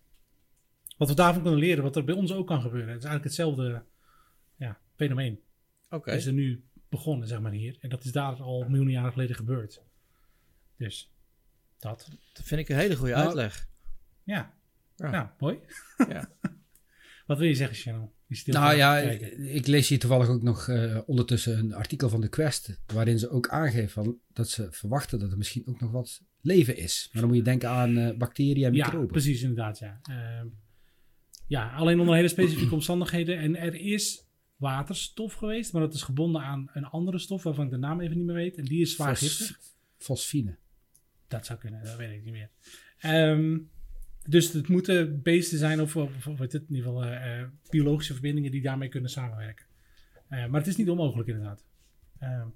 wat 0.97 1.09
we 1.09 1.15
daarvan 1.15 1.43
kunnen 1.43 1.61
leren, 1.61 1.83
wat 1.83 1.97
er 1.97 2.05
bij 2.05 2.15
ons 2.15 2.33
ook 2.33 2.47
kan 2.47 2.61
gebeuren. 2.61 2.89
Het 2.89 2.99
is 2.99 3.05
eigenlijk 3.05 3.25
hetzelfde 3.25 3.83
ja, 4.57 4.79
fenomeen 4.95 5.41
Oké. 5.89 6.13
is 6.13 6.27
er 6.27 6.33
nu 6.33 6.65
begonnen, 6.89 7.29
zeg 7.29 7.41
maar 7.41 7.53
hier. 7.53 7.77
En 7.81 7.89
dat 7.89 8.05
is 8.05 8.13
daar 8.13 8.43
al 8.43 8.65
miljoenen 8.69 8.93
jaren 8.93 9.13
geleden 9.13 9.37
gebeurd. 9.37 9.83
Dus, 10.77 11.13
dat. 11.79 12.09
Dat 12.33 12.47
vind 12.47 12.61
ik 12.61 12.69
een 12.69 12.77
hele 12.77 12.97
goede 12.97 13.13
Nou, 13.15 13.27
uitleg. 13.27 13.69
Ja. 14.23 14.55
Ja. 14.97 15.11
Nou, 15.11 15.29
mooi. 15.39 15.59
Ja. 16.09 16.29
Wat 17.31 17.39
wil 17.39 17.49
je 17.49 17.55
zeggen, 17.55 17.93
heel 17.93 18.13
Nou 18.47 18.77
ja, 18.77 18.99
ik 19.39 19.67
lees 19.67 19.89
hier 19.89 19.99
toevallig 19.99 20.29
ook 20.29 20.43
nog 20.43 20.69
eh, 20.69 20.99
ondertussen 21.07 21.59
een 21.59 21.75
artikel 21.75 22.09
van 22.09 22.21
de 22.21 22.29
Quest. 22.29 22.81
Waarin 22.87 23.19
ze 23.19 23.31
ook 23.31 23.49
aangeven 23.49 23.89
van, 23.91 24.19
dat 24.33 24.49
ze 24.49 24.69
verwachten 24.71 25.19
dat 25.19 25.31
er 25.31 25.37
misschien 25.37 25.67
ook 25.67 25.81
nog 25.81 25.91
wat 25.91 26.23
leven 26.41 26.77
is. 26.77 27.09
Maar 27.13 27.21
dan 27.23 27.31
moet 27.31 27.39
je 27.41 27.45
denken 27.45 27.69
aan 27.69 27.97
eh, 27.97 28.17
bacteriën 28.17 28.65
en 28.65 28.75
Ja, 28.75 28.85
microben. 28.85 29.09
precies, 29.11 29.43
inderdaad, 29.43 29.79
ja. 29.79 30.01
Ehm, 30.03 30.47
ja, 31.47 31.73
alleen 31.75 32.01
onder 32.01 32.15
hele 32.15 32.29
specifieke 32.29 32.75
omstandigheden. 32.75 33.39
En 33.39 33.57
er 33.57 33.75
is 33.75 34.27
waterstof 34.57 35.33
geweest, 35.35 35.73
maar 35.73 35.83
dat 35.83 35.95
is 35.95 36.03
gebonden 36.03 36.43
aan 36.43 36.71
een 36.73 36.85
andere 36.85 37.19
stof 37.19 37.43
waarvan 37.43 37.65
ik 37.65 37.71
de 37.71 37.77
naam 37.77 38.01
even 38.01 38.17
niet 38.17 38.27
meer 38.27 38.35
weet. 38.35 38.57
En 38.57 38.65
die 38.65 38.81
is 38.81 38.93
zwaar 38.95 39.17
Fos- 39.17 39.37
giftig. 39.37 39.59
Fosfine. 39.97 40.57
Dat 41.29 41.47
zou 41.47 41.59
kunnen, 41.59 41.85
dat 41.85 41.97
weet 41.97 42.13
ik 42.13 42.25
niet 42.25 42.33
meer. 42.33 42.51
Ehm, 42.99 43.59
dus 44.29 44.53
het 44.53 44.69
moeten 44.69 45.23
beesten 45.23 45.59
zijn, 45.59 45.81
of, 45.81 45.97
of, 45.97 46.39
het, 46.39 46.55
in 46.55 46.65
ieder 46.69 46.85
geval 46.85 47.05
eh, 47.05 47.41
eh, 47.41 47.47
biologische 47.71 48.13
verbindingen 48.13 48.51
die 48.51 48.63
daarmee 48.63 48.89
kunnen 48.89 49.11
samenwerken. 49.11 49.67
Eh, 50.29 50.47
maar 50.47 50.61
het 50.61 50.69
is 50.69 50.77
niet 50.77 50.89
onmogelijk, 50.91 51.29
inderdaad. 51.29 51.65
Ehm, 52.19 52.47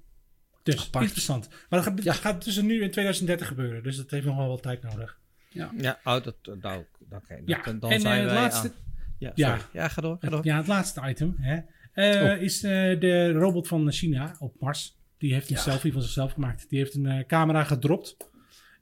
dus 0.63 0.87
Apart. 0.87 1.05
interessant. 1.05 1.49
Maar 1.49 1.83
dat 1.83 1.83
gaat, 1.83 2.03
Ja. 2.03 2.13
gaat 2.13 2.41
tussen 2.41 2.67
nu 2.67 2.83
en 2.83 2.91
2030 2.91 3.47
gebeuren, 3.49 3.83
dus 3.83 3.97
dat 3.97 4.11
heeft 4.11 4.27
nog 4.27 4.37
wel 4.37 4.49
wat 4.49 4.63
tijd 4.63 4.83
nodig. 4.83 5.19
Ja, 5.49 5.99
oh, 6.05 6.23
dat, 6.23 6.37
dat, 6.43 6.63
nou, 6.63 6.85
oké. 7.11 7.41
Ja, 7.45 7.63
dan, 7.63 7.79
dan 7.79 7.91
en 7.91 8.01
zijn 8.01 8.21
het 8.23 8.31
wij 8.31 8.41
laatste, 8.41 8.69
aan- 8.69 8.75
Ja, 9.19 9.33
Ja. 9.35 9.59
ja, 9.73 9.89
ga 9.89 10.01
door. 10.01 10.17
Ga 10.21 10.29
door. 10.29 10.45
ja, 10.45 10.57
het 10.57 10.67
laatste 10.67 11.09
item 11.09 11.35
hè, 11.39 11.61
eh, 11.93 12.33
Oh. 12.37 12.43
is 12.43 12.63
eh, 12.63 12.71
de 13.01 13.33
robot 13.33 13.69
van 13.69 13.93
China 13.93 14.37
op 14.39 14.61
Mars. 14.61 14.99
Die 15.19 15.33
heeft 15.33 15.49
een 15.51 15.57
Ja. 15.57 15.63
selfie 15.63 15.93
van 15.93 16.03
zichzelf 16.03 16.33
gemaakt. 16.33 16.69
Die 16.69 16.79
heeft 16.79 16.95
een 16.95 17.07
eh, 17.07 17.25
camera 17.27 17.65
gedropt. 17.65 18.17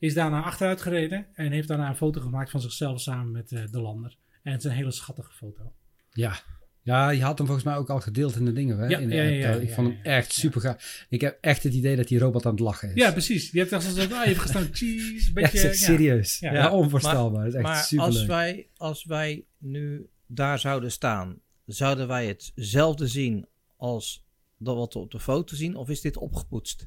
Is 0.02 0.14
daarna 0.14 0.42
achteruit 0.42 0.82
gereden. 0.82 1.26
En 1.34 1.52
heeft 1.52 1.68
daarna 1.68 1.88
een 1.88 1.96
foto 1.96 2.20
gemaakt 2.20 2.50
van 2.50 2.60
zichzelf 2.60 3.00
samen 3.00 3.32
met 3.32 3.52
eh, 3.52 3.62
de 3.70 3.80
lander. 3.80 4.16
En 4.42 4.52
het 4.52 4.64
is 4.64 4.70
een 4.70 4.76
hele 4.76 4.90
schattige 4.90 5.32
foto. 5.32 5.72
Ja. 6.12 6.34
Ja, 6.82 7.10
je 7.10 7.22
had 7.22 7.38
hem 7.38 7.46
volgens 7.46 7.66
mij 7.66 7.76
ook 7.76 7.90
al 7.90 8.00
gedeeld 8.00 8.36
in 8.36 8.44
de 8.44 8.52
dingen. 8.52 8.78
Hè? 8.78 8.86
Ja, 8.86 8.98
in 8.98 9.08
de 9.08 9.14
ja, 9.14 9.22
ja, 9.22 9.30
ja, 9.30 9.54
ik 9.54 9.72
vond 9.72 9.88
hem 9.88 9.96
ja, 10.02 10.10
echt 10.10 10.32
super 10.32 10.60
gaaf. 10.60 11.06
Ik 11.08 11.20
heb 11.20 11.38
echt 11.40 11.62
het 11.62 11.74
idee 11.74 11.96
dat 11.96 12.08
die 12.08 12.18
robot 12.18 12.46
aan 12.46 12.50
het 12.50 12.60
lachen 12.60 12.88
is. 12.88 12.94
Ja, 12.94 13.12
precies. 13.12 13.50
Je 13.50 13.58
hebt 13.58 13.72
echt 13.72 13.82
zo, 13.82 14.00
ah, 14.00 14.08
je 14.08 14.14
hebt 14.14 14.38
gestaan, 14.38 14.68
cheese, 14.72 15.32
beetje... 15.32 15.60
echt 15.60 15.78
ja. 15.78 15.84
serieus. 15.84 16.38
Ja. 16.38 16.52
Ja, 16.52 16.70
onvoorstelbaar. 16.70 17.44
dat 17.44 17.54
is 17.54 17.54
echt 17.54 17.92
maar 17.92 18.04
als 18.04 18.24
wij, 18.24 18.68
als 18.76 19.04
wij 19.04 19.44
nu 19.58 20.08
daar 20.26 20.58
zouden 20.58 20.92
staan, 20.92 21.38
zouden 21.66 22.08
wij 22.08 22.26
hetzelfde 22.26 23.06
zien 23.06 23.46
als 23.76 24.26
dat 24.58 24.76
wat 24.76 24.94
we 24.94 24.98
op 24.98 25.10
de 25.10 25.20
foto 25.20 25.56
zien? 25.56 25.76
Of 25.76 25.88
is 25.88 26.00
dit 26.00 26.16
opgepoetst? 26.16 26.86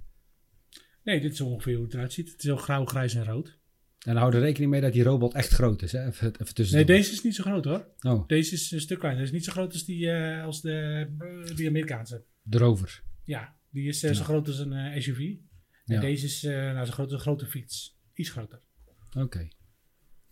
Nee, 1.06 1.20
dit 1.22 1.32
is 1.34 1.42
ongeveer 1.42 1.76
hoe 1.76 1.84
het 1.86 1.94
eruit 1.94 2.14
ziet. 2.14 2.28
Het 2.32 2.38
is 2.38 2.44
heel 2.44 2.58
grauw, 2.58 2.86
grijs 2.86 3.14
en 3.16 3.26
rood. 3.26 3.58
En 4.00 4.16
hou 4.16 4.34
er 4.34 4.40
rekening 4.40 4.72
mee 4.72 4.82
dat 4.82 4.94
die 4.94 5.04
robot 5.04 5.34
echt 5.34 5.52
groot 5.52 5.82
is. 5.82 5.92
Hè? 5.92 6.08
Even, 6.08 6.34
even 6.42 6.54
tussen 6.54 6.76
Nee, 6.76 6.86
deze 6.86 7.12
is 7.12 7.24
niet 7.24 7.36
zo 7.36 7.44
groot 7.44 7.66
hoor. 7.66 7.88
Oh, 8.00 8.28
Deze 8.28 8.54
is 8.54 8.72
een 8.72 8.82
stuk 8.82 9.00
kleiner. 9.00 9.22
Deze 9.24 9.34
is 9.36 9.40
niet 9.40 9.48
zo 9.48 9.52
groot 9.62 9.74
als 9.74 9.86
die, 9.86 10.12
eh, 10.12 10.44
als 10.44 10.62
de, 10.62 11.08
eh, 11.20 11.56
die 11.56 11.68
Amerikaanse. 11.68 12.24
de 12.42 12.58
rover. 12.58 13.04
Ja, 13.24 13.56
die 13.70 13.88
is 13.88 14.04
eh, 14.04 14.12
zo 14.12 14.18
Ja. 14.18 14.24
groot 14.24 14.48
als 14.48 14.60
een 14.60 14.74
eh, 14.74 15.02
SUV. 15.02 15.20
En 15.20 15.96
Ja. 15.96 16.00
deze 16.02 16.26
is 16.26 16.44
eh, 16.44 16.52
nou, 16.54 16.86
zo 16.86 16.92
groot 16.92 17.06
als 17.06 17.14
een 17.16 17.20
grote 17.20 17.46
fiets. 17.46 17.98
Iets 18.14 18.30
groter. 18.30 18.62
Oké. 19.18 19.48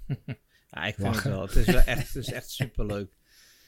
Ja, 0.70 0.86
ik 0.86 0.96
vind 0.96 1.08
Lachen. 1.08 1.30
het 1.32 1.40
wel. 1.40 1.42
Het 1.48 1.56
is 1.56 1.66
wel 1.66 1.82
echt, 1.96 2.14
het 2.14 2.16
is 2.16 2.32
echt 2.32 2.50
superleuk. 2.52 3.12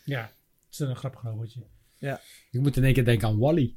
Ja, 0.06 0.22
het 0.22 0.34
is 0.74 0.80
een 0.80 0.96
grappig 0.96 1.22
robotje. 1.22 1.66
Ik 2.52 2.62
moet 2.62 2.78
in 2.78 2.84
één 2.84 2.94
keer 2.94 3.06
denken 3.06 3.28
aan 3.28 3.38
Wally. 3.38 3.76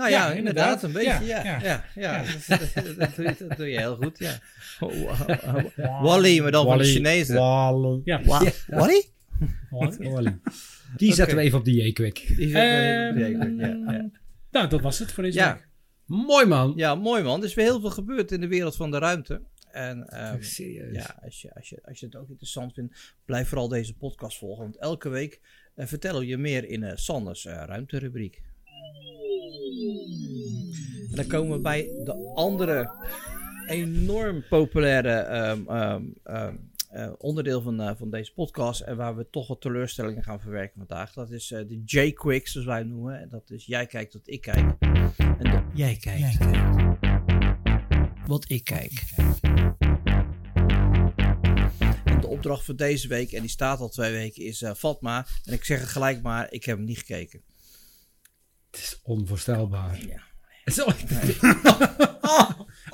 Nou 0.00 0.12
ja, 0.12 0.28
Ja, 0.30 0.32
inderdaad, 0.32 0.82
inderdaad. 0.82 0.82
een 0.82 0.92
beetje. 0.92 1.26
Ja, 1.26 1.44
Ja, 1.44 1.60
ja, 1.62 1.84
ja. 1.94 2.22
ja. 2.22 2.24
Dat, 2.48 2.96
dat, 2.98 3.14
doe 3.16 3.24
je, 3.24 3.34
dat 3.48 3.56
doe 3.56 3.68
je 3.68 3.78
heel 3.78 3.96
goed, 3.96 4.18
ja. 4.18 4.38
Wally, 6.02 6.40
maar 6.40 6.50
dan 6.50 6.64
van 6.66 6.78
de 6.78 6.84
Chinezen. 6.84 7.34
Wally. 7.36 8.00
Ja, 8.04 8.22
Wa- 8.22 8.50
Wally? 8.66 9.04
Wally. 9.70 10.38
Die 10.96 11.12
zetten 11.14 11.36
we 11.36 11.42
even 11.42 11.58
op 11.58 11.64
die 11.64 11.82
J-Quick. 11.86 12.14
Die 12.36 12.48
zit 12.48 12.56
even 12.56 13.10
op 13.10 13.16
de 13.16 13.24
Ehm, 13.24 13.60
ja, 13.86 13.92
ja. 13.92 14.10
Nou, 14.50 14.68
dat 14.68 14.80
was 14.80 14.98
het 14.98 15.12
voor 15.12 15.22
deze 15.22 15.38
Ja. 15.38 15.52
week. 15.54 15.68
Mooi 16.06 16.46
man. 16.46 16.72
ja, 16.76 16.94
mooi 16.94 17.22
man. 17.22 17.38
Er 17.40 17.46
is 17.46 17.54
weer 17.54 17.64
heel 17.64 17.80
veel 17.80 17.90
gebeurd 17.90 18.32
in 18.32 18.40
de 18.40 18.48
wereld 18.48 18.76
van 18.76 18.90
de 18.90 18.98
ruimte. 18.98 19.42
En 19.70 20.08
ehm, 20.08 20.42
Serieus. 20.42 20.96
ja, 20.96 21.18
als 21.24 21.40
je, 21.42 21.54
als, 21.54 21.68
je, 21.68 21.78
als 21.84 22.00
je 22.00 22.06
het 22.06 22.16
ook 22.16 22.28
interessant 22.28 22.74
vindt, 22.74 23.14
blijf 23.24 23.48
vooral 23.48 23.68
deze 23.68 23.94
podcast 23.96 24.38
volgen. 24.38 24.62
Want 24.62 24.76
elke 24.76 25.08
week 25.08 25.40
eh, 25.74 25.86
vertellen 25.86 26.20
we 26.20 26.26
je 26.26 26.36
meer 26.38 26.68
in 26.68 26.82
eh 26.82 26.92
Sanders 26.96 27.46
eh, 27.46 27.62
ruimterubriek. 27.66 28.42
En 31.10 31.16
dan 31.16 31.26
komen 31.26 31.56
we 31.56 31.62
bij 31.62 31.82
de 32.04 32.32
andere 32.34 32.90
enorm 33.66 34.44
populaire 34.48 35.10
ehm, 35.12 35.66
ehm, 35.68 36.02
ehm, 36.24 36.54
eh, 36.90 37.12
onderdeel 37.18 37.62
van, 37.62 37.80
eh, 37.80 37.90
van 37.96 38.10
deze 38.10 38.32
podcast. 38.32 38.80
En 38.80 38.96
waar 38.96 39.16
we 39.16 39.26
toch 39.30 39.48
wat 39.48 39.60
teleurstellingen 39.60 40.22
gaan 40.22 40.40
verwerken 40.40 40.78
vandaag. 40.86 41.12
Dat 41.12 41.30
is 41.30 41.50
eh, 41.50 41.66
de 41.68 41.82
J-Quick, 41.84 42.48
zoals 42.48 42.66
wij 42.66 42.78
het 42.78 42.88
noemen. 42.88 43.20
En 43.20 43.28
dat 43.28 43.50
is 43.50 43.66
jij 43.66 43.86
kijkt 43.86 44.12
wat 44.12 44.22
ik 44.24 44.40
kijk. 44.40 44.76
En 45.18 45.36
de- 45.38 45.62
jij 45.74 45.96
kijkt 45.96 46.38
wat 48.26 48.44
ik 48.50 48.64
kijk. 48.64 49.02
En 52.04 52.20
de 52.20 52.26
opdracht 52.26 52.64
voor 52.64 52.76
deze 52.76 53.08
week, 53.08 53.32
en 53.32 53.40
die 53.40 53.50
staat 53.50 53.80
al 53.80 53.88
twee 53.88 54.12
weken, 54.12 54.44
is 54.44 54.62
eh, 54.62 54.74
Fatma. 54.74 55.26
En 55.44 55.52
ik 55.52 55.64
zeg 55.64 55.80
het 55.80 55.88
gelijk 55.88 56.22
maar, 56.22 56.52
ik 56.52 56.64
heb 56.64 56.76
hem 56.76 56.86
niet 56.86 56.98
gekeken. 56.98 57.40
Het 58.70 58.80
is 58.80 59.00
onvoorstelbaar. 59.02 59.98
Ja. 60.06 60.22
Zo, 60.72 60.84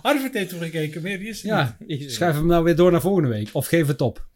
Arvid 0.03 0.35
heeft 0.35 0.49
toen 0.49 0.61
gekeken, 0.61 1.03
meer 1.03 1.23
is 1.23 1.41
er 1.43 1.47
ja, 1.47 1.77
niet. 1.87 2.13
schrijf 2.13 2.35
hem 2.35 2.47
nou 2.47 2.65
weer 2.65 2.77
door 2.77 2.91
naar 2.91 3.01
volgende 3.01 3.29
week. 3.29 3.49
Of 3.53 3.67
geef 3.67 3.87
het 3.87 4.01
op. 4.01 4.27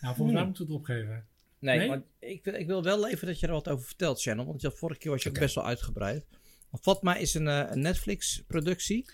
Nou, 0.00 0.14
volgens 0.14 0.36
mij 0.36 0.44
moeten 0.46 0.66
we 0.66 0.72
het 0.72 0.80
opgeven. 0.80 1.24
Nee, 1.58 1.78
Nee? 1.78 1.88
maar 1.88 2.02
ik, 2.18 2.44
wil- 2.44 2.54
ik 2.54 2.66
wil 2.66 2.82
wel 2.82 3.08
even 3.08 3.26
dat 3.26 3.40
je 3.40 3.46
er 3.46 3.52
wat 3.52 3.68
over 3.68 3.86
vertelt, 3.86 4.20
Channel. 4.22 4.46
Want 4.46 4.60
je 4.60 4.66
had 4.68 4.78
vorige 4.78 4.98
keer 5.00 5.10
was 5.10 5.22
je 5.22 5.30
best 5.30 5.54
wel 5.54 5.66
uitgebreid. 5.66 6.24
Want 6.70 6.82
Fatma 6.82 7.16
is 7.16 7.34
een, 7.34 7.48
eh, 7.48 7.62
een 7.70 7.80
Netflix-productie 7.80 9.10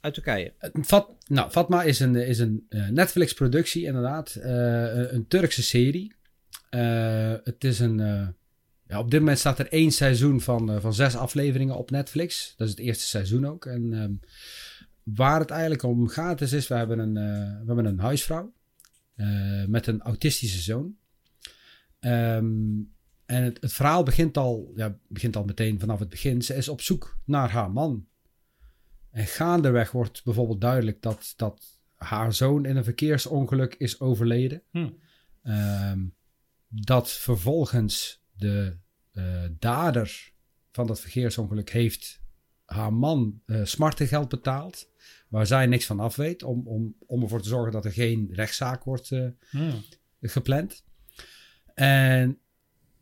uit 0.00 0.14
Turkije. 0.14 0.52
Fat, 0.84 1.10
nou, 1.26 1.50
Fatma 1.50 1.82
is 1.82 2.00
een, 2.00 2.14
is 2.16 2.38
een 2.38 2.66
eh, 2.68 2.88
Netflix-productie, 2.88 3.84
inderdaad. 3.84 4.34
Eh, 4.34 5.12
een, 5.12 5.26
Turkse 5.28 5.62
serie. 5.62 6.14
Eh, 6.70 7.32
het 7.44 7.64
is 7.64 7.78
een. 7.78 8.36
Ja, 8.94 9.00
op 9.00 9.10
dit 9.10 9.20
moment 9.20 9.38
staat 9.38 9.58
er 9.58 9.72
één 9.72 9.90
seizoen 9.90 10.40
van, 10.40 10.70
eh, 10.70 10.80
van 10.80 10.94
zes 10.94 11.16
afleveringen 11.16 11.76
op 11.76 11.90
Netflix. 11.90 12.54
Dat 12.56 12.66
is 12.66 12.72
het 12.72 12.82
eerste 12.82 13.04
seizoen 13.04 13.46
ook. 13.46 13.66
En 13.66 13.92
ehm, 13.92 14.12
waar 15.02 15.40
het 15.40 15.50
eigenlijk 15.50 15.82
om 15.82 16.08
gaat, 16.08 16.40
is, 16.40 16.52
is 16.52 16.68
we, 16.68 16.74
hebben 16.74 16.98
een, 16.98 17.16
eh, 17.16 17.60
we 17.60 17.66
hebben 17.66 17.84
een 17.84 17.98
huisvrouw 17.98 18.52
eh, 19.14 19.64
met 19.64 19.86
een 19.86 20.00
autistische 20.00 20.60
zoon. 20.60 20.96
Ehm, 22.00 22.82
en 23.26 23.42
het, 23.42 23.58
het 23.60 23.72
verhaal 23.72 24.02
begint 24.02 24.36
al, 24.36 24.72
ja, 24.74 24.98
begint 25.08 25.36
al 25.36 25.44
meteen 25.44 25.80
vanaf 25.80 25.98
het 25.98 26.08
begin. 26.08 26.42
Ze 26.42 26.54
is 26.54 26.68
op 26.68 26.80
zoek 26.80 27.18
naar 27.24 27.50
haar 27.50 27.70
man. 27.70 28.06
En 29.10 29.26
gaandeweg 29.26 29.90
wordt 29.90 30.24
bijvoorbeeld 30.24 30.60
duidelijk 30.60 31.02
dat, 31.02 31.32
dat 31.36 31.78
haar 31.94 32.32
zoon 32.32 32.64
in 32.64 32.76
een 32.76 32.84
verkeersongeluk 32.84 33.74
is 33.74 34.00
overleden. 34.00 34.62
Hm. 34.70 34.90
Ehm, 35.42 36.00
dat 36.68 37.10
vervolgens 37.10 38.22
de 38.36 38.82
dader 39.58 40.32
van 40.72 40.86
dat 40.86 41.00
verkeersongeluk 41.00 41.70
heeft 41.70 42.22
haar 42.64 42.92
man 42.92 43.40
eh 43.46 43.60
smartengeld 43.64 44.28
betaald. 44.28 44.88
Waar 45.28 45.46
zij 45.46 45.66
niks 45.66 45.86
van 45.86 46.00
af 46.00 46.16
weet. 46.16 46.42
Om, 46.42 46.66
om, 46.66 46.94
om 47.06 47.22
ervoor 47.22 47.42
te 47.42 47.48
zorgen 47.48 47.72
dat 47.72 47.84
er 47.84 47.92
geen 47.92 48.28
rechtszaak 48.32 48.84
wordt 48.84 49.10
eh, 49.10 49.26
Hm. 49.50 49.72
gepland. 50.20 50.84
En 51.74 52.38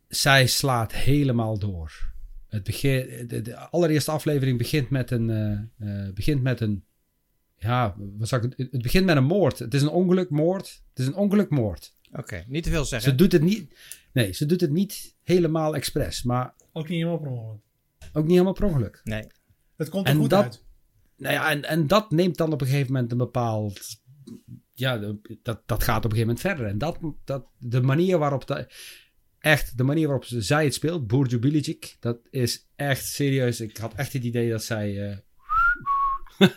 zij 0.07 0.47
slaat 0.47 0.93
helemaal 0.93 1.59
door. 1.59 2.13
Het 2.47 2.63
begin, 2.63 3.27
de, 3.27 3.41
de 3.41 3.57
allereerste 3.57 4.11
aflevering 4.11 4.57
begint 4.57 4.89
met 4.89 5.11
een, 5.11 5.29
eh, 5.29 6.05
eh, 6.05 6.13
begint 6.13 6.41
met 6.41 6.59
een, 6.59 6.85
ja, 7.55 7.95
wat 7.97 8.27
zou 8.27 8.45
ik, 8.45 8.53
het, 8.57 8.71
het 8.71 8.81
begint 8.81 9.05
met 9.05 9.17
een 9.17 9.23
moord. 9.23 9.59
Het 9.59 9.73
is 9.73 9.81
een 9.81 9.89
ongelukmoord. 9.89 10.83
Het 10.89 10.99
is 10.99 11.07
een 11.07 11.15
ongelukmoord. 11.15 11.95
Oké, 12.11 12.43
niet 12.47 12.63
te 12.63 12.69
veel 12.69 12.85
zeggen. 12.85 13.11
Ze 13.11 13.15
doet 13.17 13.31
het 13.31 13.41
niet, 13.41 13.75
nee, 14.13 14.31
ze 14.33 14.45
doet 14.45 14.61
het 14.61 14.71
niet 14.71 15.15
helemaal 15.23 15.75
expres, 15.75 16.23
maar 16.23 16.53
Ook 16.71 16.87
niet 16.87 16.97
helemaal 16.97 17.19
per 17.19 17.29
ongeluk. 17.31 17.59
ook 18.13 18.23
niet 18.23 18.31
helemaal 18.31 18.53
per 18.53 18.63
ongeluk. 18.65 19.01
Nee. 19.03 19.23
Het 19.77 19.89
komt 19.89 20.07
er 20.07 20.13
En 20.13 20.19
goed 20.19 20.29
dat- 20.29 20.43
uit. 20.43 20.63
Nou 21.17 21.33
ja, 21.33 21.49
en, 21.51 21.63
en 21.63 21.87
dat 21.87 22.11
neemt 22.11 22.37
dan 22.37 22.53
op 22.53 22.61
een 22.61 22.67
gegeven 22.67 22.93
moment 22.93 23.11
een 23.11 23.17
bepaald. 23.17 23.79
Ja, 24.73 24.97
dat, 25.43 25.61
dat 25.65 25.83
gaat 25.83 26.05
op 26.05 26.11
een 26.11 26.17
gegeven 26.17 26.19
moment 26.19 26.39
verder. 26.39 26.65
En 26.65 26.77
dat, 26.77 26.99
dat, 27.23 27.45
de 27.59 27.81
manier 27.81 28.17
waarop. 28.17 28.47
De, 28.47 28.67
echt, 29.39 29.77
de 29.77 29.83
manier 29.83 30.05
waarop 30.07 30.25
ze- 30.25 30.41
zij 30.41 30.63
het 30.63 30.73
speelt, 30.73 31.07
Burcu 31.07 31.39
Bilicic, 31.39 31.97
dat 31.99 32.19
is 32.29 32.67
echt 32.75 33.05
serieus. 33.05 33.61
Ik 33.61 33.77
had 33.77 33.93
echt 33.93 34.13
het 34.13 34.23
idee 34.23 34.49
dat 34.49 34.63
zij. 34.63 35.09
eh 35.11 35.17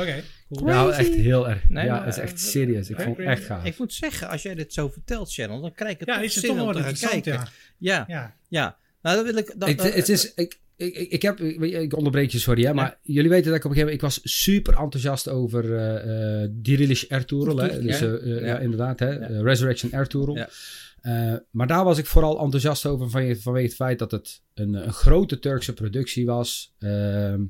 Oké, 0.00 0.22
cool. 0.52 0.64
nou, 0.66 0.92
echt 0.92 1.14
heel 1.14 1.48
erg. 1.48 1.68
Nee, 1.68 1.84
ja, 1.84 1.92
maar, 1.96 2.04
het 2.06 2.16
is 2.16 2.22
echt 2.22 2.32
eh, 2.32 2.38
serieus. 2.38 2.90
Ik 2.90 3.00
vond 3.00 3.16
het 3.16 3.26
echt 3.26 3.44
gaaf. 3.44 3.64
Ik 3.64 3.78
moet 3.78 3.92
zeggen, 3.92 4.28
als 4.28 4.42
jij 4.42 4.54
dit 4.54 4.72
zo 4.72 4.88
vertelt, 4.88 5.32
Channel, 5.32 5.60
dan 5.60 5.72
krijg 5.72 5.92
ik 5.92 5.98
het 6.00 6.08
Ja, 6.08 6.14
toch 6.14 6.24
is 6.24 6.34
het 6.34 6.44
zin 6.44 6.52
toch 6.56 6.60
om 6.66 6.72
wel 6.72 6.82
te 6.82 6.96
gaan 6.96 7.10
kijken. 7.10 7.32
ja. 7.32 7.48
Ja, 7.78 8.04
ja. 8.08 8.34
Ja. 8.48 8.76
Nou, 9.02 9.16
dan 9.16 9.24
wil 9.24 9.36
ik... 9.36 9.54
Dat, 9.56 9.68
Het, 9.68 9.78
dat- 9.78 9.94
het 9.94 10.08
is, 10.08 10.34
ik, 10.34 10.58
ik, 10.76 10.94
ik 10.94 11.10
ik 11.10 11.22
heb, 11.22 11.40
ik, 11.40 11.96
onderbreek 11.96 12.30
je, 12.30 12.38
sorry, 12.38 12.64
hè, 12.64 12.74
maar 12.74 12.98
jullie 13.02 13.30
weten 13.30 13.46
dat 13.46 13.56
ik 13.56 13.64
op 13.64 13.70
een 13.70 13.76
gegeven 13.76 13.98
moment, 14.00 14.18
ik 14.22 14.22
was 14.24 14.42
super 14.42 14.74
enthousiast 14.82 15.28
over 15.28 15.76
eh 15.76 16.42
eh 16.42 16.48
Dirilish 16.52 17.02
Ertugrul, 17.02 17.56
hè, 17.56 17.82
dus 17.82 17.98
Ja. 17.98 18.18
Ja. 18.24 18.46
ja, 18.46 18.58
inderdaad, 18.58 18.98
hè, 18.98 19.10
Ja. 19.10 19.42
Resurrection. 19.42 20.34
Ja. 20.34 20.48
Eh, 21.00 21.34
maar 21.50 21.66
daar 21.66 21.84
was 21.84 21.98
ik 21.98 22.06
vooral 22.06 22.40
enthousiast 22.40 22.86
over 22.86 23.10
van, 23.10 23.36
vanwege 23.36 23.66
het 23.66 23.74
feit 23.74 23.98
dat 23.98 24.10
het 24.10 24.42
een, 24.54 24.74
een 24.74 24.92
grote 24.92 25.38
Turkse 25.38 25.72
productie 25.72 26.26
was, 26.26 26.74
ehm, 26.78 27.40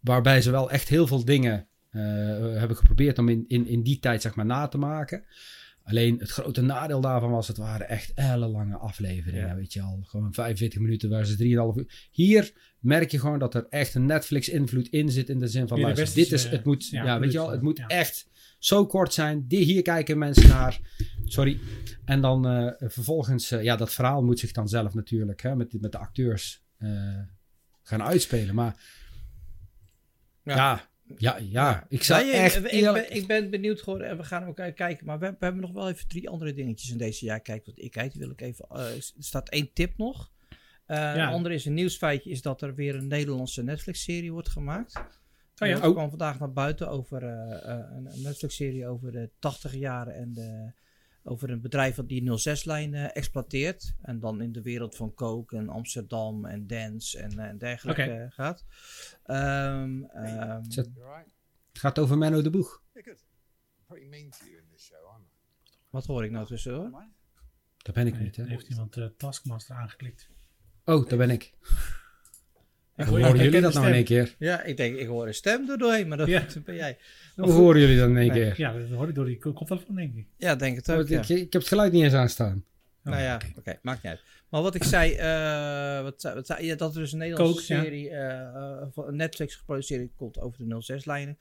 waarbij 0.00 0.42
ze 0.42 0.50
wel 0.50 0.70
echt 0.70 0.88
heel 0.88 1.06
veel 1.06 1.24
dingen 1.24 1.68
eh, 1.90 2.00
hebben 2.58 2.76
geprobeerd 2.76 3.18
om 3.18 3.28
in, 3.28 3.44
in, 3.48 3.66
in 3.66 3.82
die 3.82 3.98
tijd 3.98 4.22
zeg 4.22 4.34
maar 4.34 4.46
na 4.46 4.68
te 4.68 4.78
maken. 4.78 5.24
Alleen 5.84 6.18
het 6.18 6.30
grote 6.30 6.62
nadeel 6.62 7.00
daarvan 7.00 7.30
was, 7.30 7.48
het 7.48 7.56
waren 7.56 7.88
echt 7.88 8.12
ellenlange 8.14 8.76
afleveringen. 8.76 9.48
Ja. 9.48 9.54
Weet 9.54 9.72
je 9.72 9.82
al, 9.82 10.00
gewoon 10.02 10.34
45 10.34 10.80
minuten 10.80 11.10
waar 11.10 11.26
ze 11.26 11.72
3,5 11.74 11.78
uur. 11.78 12.08
Hier 12.10 12.52
merk 12.78 13.10
je 13.10 13.18
gewoon 13.18 13.38
dat 13.38 13.54
er 13.54 13.66
echt 13.68 13.94
een 13.94 14.06
Netflix-invloed 14.06 14.88
in 14.88 15.10
zit. 15.10 15.28
In 15.28 15.38
de 15.38 15.48
zin 15.48 15.68
van, 15.68 15.80
luister, 15.80 16.14
dit 16.14 16.32
is, 16.32 16.44
het 16.44 16.64
moet, 16.64 16.88
ja, 16.88 17.04
ja, 17.04 17.18
weet 17.18 17.32
je 17.32 17.38
productie, 17.38 17.54
het 17.54 17.62
moet 17.62 17.78
ja. 17.78 17.86
echt 17.86 18.28
zo 18.58 18.86
kort 18.86 19.12
zijn. 19.12 19.44
Die, 19.48 19.64
hier 19.64 19.82
kijken 19.82 20.18
mensen 20.18 20.48
naar. 20.48 20.80
Sorry. 21.24 21.60
En 22.04 22.20
dan 22.20 22.48
eh, 22.48 22.88
vervolgens, 22.90 23.50
eh, 23.50 23.62
ja, 23.62 23.76
dat 23.76 23.92
verhaal 23.92 24.22
moet 24.22 24.38
zich 24.38 24.52
dan 24.52 24.68
zelf 24.68 24.94
natuurlijk 24.94 25.42
hè, 25.42 25.56
met, 25.56 25.80
met 25.80 25.92
de 25.92 25.98
acteurs 25.98 26.62
gaan 27.82 28.02
uitspelen. 28.02 28.54
Maar 28.54 28.76
Ja. 30.44 30.54
ja, 30.56 30.88
ja, 31.18 31.36
ja, 31.50 31.86
ik 31.88 32.02
zou 32.02 32.24
je- 32.24 32.32
echt 32.32 32.56
ik, 32.56 32.70
eerlijk... 32.70 33.08
ben, 33.08 33.16
ik 33.16 33.26
ben 33.26 33.50
benieuwd 33.50 33.82
geworden 33.82 34.08
en 34.08 34.16
we 34.16 34.24
gaan 34.24 34.42
elkaar 34.44 34.72
kijken. 34.72 35.06
Maar 35.06 35.18
we, 35.18 35.26
we 35.26 35.36
hebben 35.38 35.60
nog 35.60 35.72
wel 35.72 35.88
even 35.88 36.08
drie 36.08 36.28
andere 36.28 36.54
dingetjes 36.54 36.90
in 36.90 36.98
deze 36.98 37.24
jaar. 37.24 37.40
Kijk 37.40 37.66
wat 37.66 37.78
ik 37.78 37.90
kijk, 37.90 38.14
wil 38.14 38.30
ik 38.30 38.40
even... 38.40 38.66
eh, 38.70 38.94
er 38.96 39.10
staat 39.18 39.48
één 39.48 39.72
tip 39.72 39.96
nog. 39.98 40.32
Eh 40.86 40.96
Ja. 40.96 41.26
Een 41.26 41.32
andere 41.32 41.54
is 41.54 41.64
een 41.64 41.74
nieuwsfeitje, 41.74 42.30
is 42.30 42.42
dat 42.42 42.62
er 42.62 42.74
weer 42.74 42.94
een 42.94 43.06
Nederlandse 43.06 43.62
Netflix-serie 43.62 44.32
wordt 44.32 44.48
gemaakt. 44.48 44.96
Oh 45.58 45.68
ja. 45.68 45.80
Het 45.80 45.92
kwam 45.92 46.08
vandaag 46.08 46.38
naar 46.38 46.52
buiten 46.52 46.88
over 46.88 47.22
eh, 47.22 47.70
eh, 47.72 47.78
een 47.96 48.06
een 48.12 48.22
Netflix-serie 48.22 48.86
over 48.86 49.12
de 49.12 49.30
80 49.38 49.74
jaren 49.74 50.14
en 50.14 50.32
de, 50.32 50.72
over 51.24 51.50
een 51.50 51.60
bedrijf 51.60 51.94
dat 51.94 52.08
die 52.08 52.22
06-lijn 52.22 52.94
eh, 52.94 53.16
exploiteert. 53.16 53.94
En 54.02 54.20
dan 54.20 54.40
in 54.40 54.52
de 54.52 54.62
wereld 54.62 54.96
van 54.96 55.14
coke 55.14 55.56
en 55.56 55.68
Amsterdam 55.68 56.44
en 56.44 56.66
dance 56.66 57.18
en, 57.18 57.38
eh, 57.38 57.48
en 57.48 57.58
dergelijke 57.58 58.02
eh, 58.02 58.30
gaat. 58.30 58.64
Ehm, 59.22 60.02
ehm, 60.02 60.62
alright? 61.02 61.34
Het 61.68 61.78
gaat 61.82 61.98
over 61.98 62.18
Menno 62.18 62.42
de 62.42 62.50
Boeg. 62.50 62.82
Yeah, 62.92 63.04
good. 63.06 63.18
I'm 63.18 63.86
pretty 63.86 64.06
mean 64.06 64.30
to 64.30 64.44
you 64.44 64.56
in 64.56 64.64
this 64.72 64.84
show, 64.84 65.06
aren't 65.06 65.26
I? 65.26 65.32
wat 65.90 66.06
hoor 66.06 66.24
ik 66.24 66.30
nou 66.30 66.46
tussen 66.46 66.74
hoor? 66.74 66.84
Am 66.84 67.02
I? 67.02 67.12
Daar 67.76 67.94
ben 67.94 68.06
ik 68.06 68.12
Nee, 68.12 68.22
niet, 68.22 68.36
hè? 68.36 68.44
heeft 68.44 68.68
iemand 68.68 68.96
eh, 68.96 69.06
Taskmaster 69.16 69.76
aangeklikt. 69.76 70.28
Oh, 70.84 71.08
daar 71.08 71.18
ben 71.18 71.30
ik. 71.30 71.52
Hoe 72.96 73.04
hoor- 73.04 73.20
horen 73.20 73.42
jullie 73.44 73.60
dat 73.60 73.74
nou 73.74 73.86
in 73.86 73.92
één 73.92 74.04
keer? 74.04 74.34
Ja, 74.38 74.62
ik 74.62 74.76
denk, 74.76 74.96
ik 74.96 75.06
hoor 75.06 75.26
een 75.26 75.34
stem 75.34 75.70
er 75.70 75.78
doorheen, 75.78 76.08
maar 76.08 76.18
dat 76.18 76.28
Ja. 76.28 76.46
ben 76.64 76.74
jij. 76.74 76.96
Hoe 77.36 77.50
horen 77.52 77.80
jullie 77.80 77.96
dat 77.96 78.08
in 78.08 78.16
één 78.16 78.28
Nee, 78.32 78.42
keer? 78.42 78.54
Ja, 78.60 78.72
dat 78.78 78.88
hoor 78.88 79.08
ik 79.08 79.14
door 79.14 79.24
die 79.24 79.38
koptelefoon, 79.38 79.94
denk 79.96 80.14
ik. 80.16 80.26
Ja, 80.36 80.54
denk 80.56 80.76
het 80.76 80.90
ook, 80.90 80.96
Want 80.96 81.08
ja. 81.08 81.20
ik, 81.20 81.28
ik 81.28 81.52
heb 81.52 81.52
het 81.52 81.66
geluid 81.68 81.92
niet 81.92 82.02
eens 82.02 82.12
aanstaan. 82.12 82.64
Nou 83.02 83.22
ja, 83.22 83.40
oké, 83.58 83.78
maakt 83.82 84.02
niet 84.02 84.12
uit. 84.12 84.20
Maar 84.48 84.62
wat 84.62 84.74
ik 84.74 84.84
zei, 84.84 85.12
eh, 85.12 86.02
wat, 86.02 86.20
zei- 86.20 86.34
wat 86.34 86.46
zei, 86.46 86.66
ja, 86.66 86.74
dat 86.74 86.94
er 86.94 87.00
dus 87.00 87.12
een 87.12 87.18
Nederlandse 87.18 87.54
Kook, 87.58 87.66
ja. 87.66 87.82
serie, 87.82 88.10
eh, 88.10 88.40
eh, 88.40 88.82
van 88.92 89.16
Netflix 89.16 89.54
geproduceerd 89.54 90.10
komt 90.16 90.38
over 90.40 90.58
de 90.68 90.82
06-lijnen. 90.82 91.38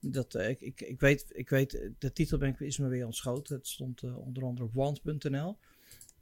Dat, 0.00 0.34
ik, 0.34 0.60
ik, 0.60 0.80
ik, 0.80 1.00
weet, 1.00 1.24
ik 1.28 1.48
weet, 1.48 1.88
de 1.98 2.12
titel 2.12 2.38
ben 2.38 2.48
ik, 2.48 2.60
is 2.60 2.78
me 2.78 2.88
weer 2.88 3.04
ontschoten. 3.04 3.56
Het 3.56 3.66
stond 3.66 4.02
onder 4.02 4.44
andere 4.44 4.66
op 4.66 4.74
want.nl. 4.74 5.56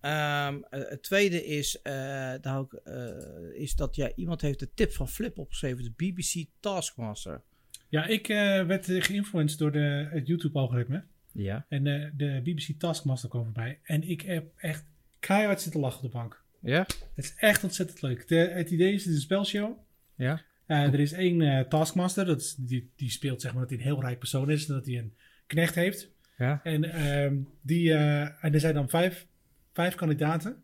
Ehm, 0.02 0.58
eh, 0.70 0.80
het 0.88 1.02
tweede 1.02 1.46
is, 1.46 1.82
eh, 1.82 2.34
ik, 2.34 2.72
eh, 2.72 3.60
is 3.60 3.74
dat 3.74 3.96
ja, 3.96 4.12
iemand 4.14 4.40
heeft 4.40 4.58
de 4.58 4.74
tip 4.74 4.92
van 4.92 5.08
Flip 5.08 5.38
opgeschreven, 5.38 5.84
de 5.84 5.92
BBC 5.96 6.44
Taskmaster. 6.60 7.42
Ja, 7.88 8.06
ik 8.06 8.26
werd 8.66 8.86
geïnfluenced 8.86 9.58
door 9.58 9.72
de, 9.72 10.08
het 10.10 10.26
YouTube-algoritme. 10.26 11.04
Ja. 11.32 11.66
En 11.68 11.84
de 12.16 12.40
BBC 12.44 12.78
Taskmaster 12.78 13.28
kwam 13.28 13.44
voorbij. 13.44 13.78
En 13.82 14.08
ik 14.08 14.20
heb 14.20 14.52
echt 14.56 14.84
keihard 15.20 15.60
zitten 15.60 15.80
lachen 15.80 16.04
op 16.04 16.12
de 16.12 16.18
bank. 16.18 16.44
Ja? 16.60 16.86
Het 17.14 17.24
is 17.24 17.34
echt 17.36 17.64
ontzettend 17.64 18.02
leuk. 18.02 18.28
De, 18.28 18.36
het 18.36 18.70
idee 18.70 18.92
is, 18.92 19.04
het 19.04 19.10
is 19.10 19.14
een 19.14 19.22
spelshow. 19.22 19.78
Ja. 20.16 20.42
Er 20.66 21.00
is 21.00 21.12
één 21.12 21.68
Taskmaster. 21.68 22.24
Dat 22.24 22.40
is, 22.40 22.54
die, 22.54 22.90
die 22.96 23.10
speelt 23.10 23.40
zeg 23.40 23.52
maar 23.52 23.60
dat 23.60 23.70
hij 23.70 23.78
een 23.78 23.84
heel 23.84 24.00
rijk 24.00 24.18
persoon 24.18 24.50
is. 24.50 24.68
En 24.68 24.74
dat 24.74 24.86
hij 24.86 24.98
een 24.98 25.14
knecht 25.46 25.74
heeft. 25.74 26.10
Ja. 26.38 26.60
En, 26.62 26.84
ehm, 26.84 27.36
die, 27.60 27.94
en 27.94 28.52
er 28.52 28.60
zijn 28.60 28.74
dan 28.74 28.88
vijf, 28.88 29.26
vijf 29.72 29.94
kandidaten. 29.94 30.62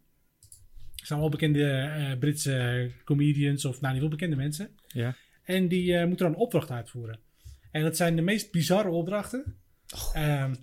Het 0.96 1.06
zijn 1.06 1.18
wel 1.18 1.28
bekende 1.28 1.70
eh, 1.70 2.18
Britse 2.18 2.90
comedians 3.04 3.64
of 3.64 3.80
nou, 3.80 3.92
niet 3.92 4.02
wel 4.02 4.10
bekende 4.10 4.36
mensen. 4.36 4.68
Ja. 4.86 5.14
En 5.44 5.68
die 5.68 5.96
eh, 5.96 6.06
moeten 6.06 6.26
dan 6.26 6.34
een 6.34 6.40
opdracht 6.40 6.70
uitvoeren. 6.70 7.18
En 7.70 7.82
dat 7.82 7.96
zijn 7.96 8.16
de 8.16 8.22
meest 8.22 8.50
bizarre 8.50 8.90
opdrachten. 8.90 9.56
Ehm, 10.12 10.54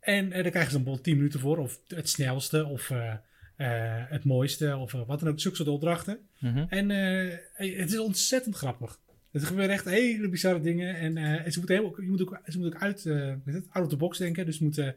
en 0.00 0.32
eh, 0.32 0.42
daar 0.42 0.50
krijgen 0.50 0.70
ze 0.70 0.76
dan 0.76 0.84
bijvoorbeeld 0.84 1.04
10 1.04 1.16
minuten 1.16 1.40
voor. 1.40 1.58
Of 1.58 1.80
het 1.88 2.08
snelste, 2.08 2.64
of 2.64 2.90
eh, 2.90 3.14
eh, 3.56 4.04
het 4.08 4.24
mooiste, 4.24 4.76
of 4.76 4.92
wat 4.92 5.20
dan 5.20 5.28
ook. 5.28 5.40
Zulke 5.40 5.56
soort 5.56 5.68
opdrachten. 5.68 6.18
Mhm. 6.38 6.64
En 6.68 6.90
eh, 6.90 7.78
het 7.78 7.92
is 7.92 7.98
ontzettend 7.98 8.56
grappig. 8.56 8.98
Er 9.34 9.40
gebeuren 9.40 9.74
echt 9.74 9.84
hele 9.84 10.28
bizarre 10.28 10.60
dingen. 10.60 10.96
En 10.96 11.16
eh, 11.16 11.50
ze 11.50 11.58
moeten, 11.58 11.76
heel, 11.76 12.00
je 12.00 12.08
moet 12.08 12.22
ook, 12.22 12.40
ze 12.46 12.58
moeten 12.58 12.76
ook 12.76 12.82
uit, 12.82 13.06
eh, 13.06 13.34
het, 13.44 13.66
out 13.70 13.84
of 13.84 13.90
the 13.90 13.96
box 13.96 14.18
denken. 14.18 14.46
Dus 14.46 14.56
ze 14.56 14.62
moeten 14.62 14.96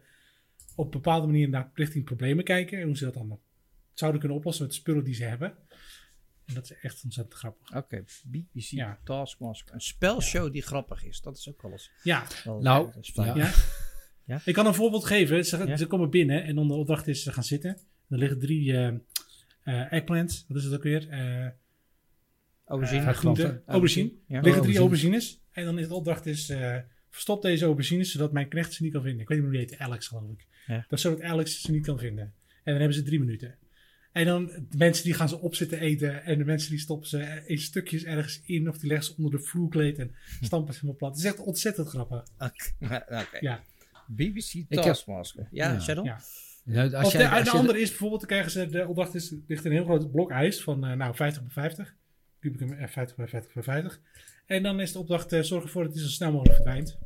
op 0.77 0.85
een 0.85 0.91
bepaalde 1.01 1.25
manier 1.27 1.49
naar 1.49 1.71
richting 1.73 2.05
problemen 2.05 2.43
kijken. 2.43 2.79
En 2.79 2.85
hoe 2.85 2.97
ze 2.97 3.03
dat 3.03 3.13
dan 3.13 3.39
zouden 3.93 4.19
kunnen 4.19 4.37
oplossen 4.37 4.63
met 4.65 4.73
de 4.73 4.79
spullen 4.79 5.03
die 5.03 5.13
ze 5.13 5.23
hebben. 5.23 5.53
En 6.45 6.53
dat 6.53 6.63
is 6.63 6.73
echt 6.81 7.03
ontzettend 7.03 7.35
grappig. 7.37 7.75
Oké, 7.75 8.03
BBC 8.23 8.63
Ja. 8.69 8.99
Taskmaster. 9.03 9.73
Een 9.73 9.81
spelshow 9.81 10.51
die 10.51 10.61
grappig 10.61 11.03
is. 11.05 11.21
Dat 11.21 11.37
is 11.37 11.49
ook 11.49 11.61
wel 11.61 11.71
eens. 11.71 11.91
Ja, 12.03 12.23
wel- 12.43 12.61
Nou, 12.61 12.91
dat 12.93 13.03
is 13.03 13.09
fijn. 13.11 13.27
ja. 13.37 13.45
Ja. 13.45 13.51
Ja? 14.25 14.41
Ik 14.45 14.53
kan 14.53 14.65
een 14.65 14.73
voorbeeld 14.73 15.05
geven. 15.05 15.45
Ze, 15.45 15.65
Ja. 15.67 15.77
ze 15.77 15.87
komen 15.87 16.09
binnen 16.09 16.43
en 16.43 16.55
dan 16.55 16.67
de 16.67 16.73
opdracht 16.73 17.07
is 17.07 17.23
ze 17.23 17.31
gaan 17.31 17.43
zitten. 17.43 17.69
Er 18.09 18.17
liggen 18.17 18.39
drie 18.39 18.73
eh 18.77 18.87
eh, 19.63 19.91
eggplants. 19.91 20.45
Wat 20.47 20.57
is 20.57 20.63
het 20.63 20.73
ook 20.73 20.83
weer? 20.83 21.09
Eh 21.09 21.47
Aubergine. 22.65 23.13
groente. 23.13 23.41
Aubergine. 23.43 23.61
Aubergine. 23.65 24.11
Ja. 24.27 24.37
Er 24.37 24.43
liggen 24.43 24.61
drie 24.63 24.77
Aubergine. 24.77 25.11
aubergines. 25.13 25.41
En 25.51 25.65
dan 25.65 25.79
is 25.79 25.87
de 25.87 25.93
opdracht 25.93 26.25
is... 26.25 26.49
verstop 27.17 27.41
deze 27.41 27.65
aubergines 27.65 28.12
zodat 28.12 28.32
mijn 28.32 28.47
knecht 28.47 28.73
ze 28.73 28.84
niet 28.84 28.93
kan 28.93 29.01
vinden. 29.01 29.21
Ik 29.21 29.27
weet 29.27 29.38
niet 29.38 29.47
meer 29.47 29.58
hoe 29.58 29.65
die 29.67 29.75
heet. 29.77 29.88
Alex 29.88 30.08
geloof 30.08 30.32
ik. 30.32 30.45
Ja. 30.67 30.86
Dat 30.88 30.99
zodat 30.99 31.21
Alex 31.21 31.62
ze 31.62 31.71
niet 31.71 31.86
kan 31.86 31.99
vinden. 31.99 32.23
En 32.23 32.34
dan 32.63 32.75
hebben 32.75 32.93
ze 32.93 33.03
drie 33.03 33.19
minuten. 33.19 33.56
En 34.12 34.25
dan 34.25 34.45
de 34.45 34.77
mensen 34.77 35.03
die 35.03 35.13
gaan 35.13 35.30
ze 35.30 35.39
op 35.39 35.56
zitten 35.56 35.80
eten. 35.80 36.23
En 36.23 36.38
de 36.38 36.45
mensen 36.45 36.69
die 36.69 36.80
stoppen 36.80 37.08
ze 37.10 37.43
in 37.45 37.58
stukjes 37.60 38.03
ergens 38.03 38.41
in. 38.45 38.69
Of 38.69 38.77
die 38.77 38.88
leggen 38.89 39.06
ze 39.08 39.13
onder 39.17 39.39
de 39.39 39.45
vloerkleed. 39.45 39.97
En 39.99 40.15
stampen 40.41 40.73
ze 40.73 40.80
helemaal 40.80 40.97
plat. 40.99 41.10
Het 41.15 41.19
is 41.19 41.25
echt 41.25 41.39
ontzettend 41.39 41.88
grappig. 41.88 42.23
Oké. 42.38 42.95
Oké. 43.23 43.38
Ja. 43.39 43.63
BBC 44.08 44.65
Taskmaster. 44.69 45.47
Ja, 45.51 45.71
Ja. 45.71 45.80
Shadow? 45.80 46.06
Ja. 46.06 46.19
Ja, 46.65 46.84
als 46.84 47.06
Of 47.06 47.12
jij- 47.12 47.21
de, 47.23 47.30
als 47.30 47.43
de 47.43 47.51
je- 47.51 47.58
andere 47.58 47.80
is 47.80 47.89
bijvoorbeeld, 47.89 48.19
dan 48.19 48.30
krijgen 48.30 48.51
ze, 48.51 48.67
de 48.67 48.88
opdracht 48.88 49.15
is, 49.15 49.34
ligt 49.47 49.65
een 49.65 49.71
heel 49.71 49.84
groot 49.84 50.12
blok 50.12 50.32
ijs 50.32 50.62
van 50.63 50.86
eh, 50.86 50.93
nou 50.93 51.15
50 51.15 51.41
bij 51.43 51.51
50. 51.51 51.95
Kubicum 52.39 52.73
eh, 52.73 52.88
50 52.88 53.15
bij 53.17 53.27
50 53.27 53.53
bij 53.53 53.63
50. 53.63 54.01
En 54.47 54.63
dan 54.63 54.79
is 54.79 54.91
de 54.91 54.99
opdracht, 54.99 55.31
eh, 55.33 55.41
zorg 55.41 55.63
ervoor 55.63 55.83
dat 55.83 55.93
hij 55.93 56.01
zo 56.03 56.10
snel 56.10 56.31
mogelijk 56.31 56.55
verdwijnt. 56.55 56.97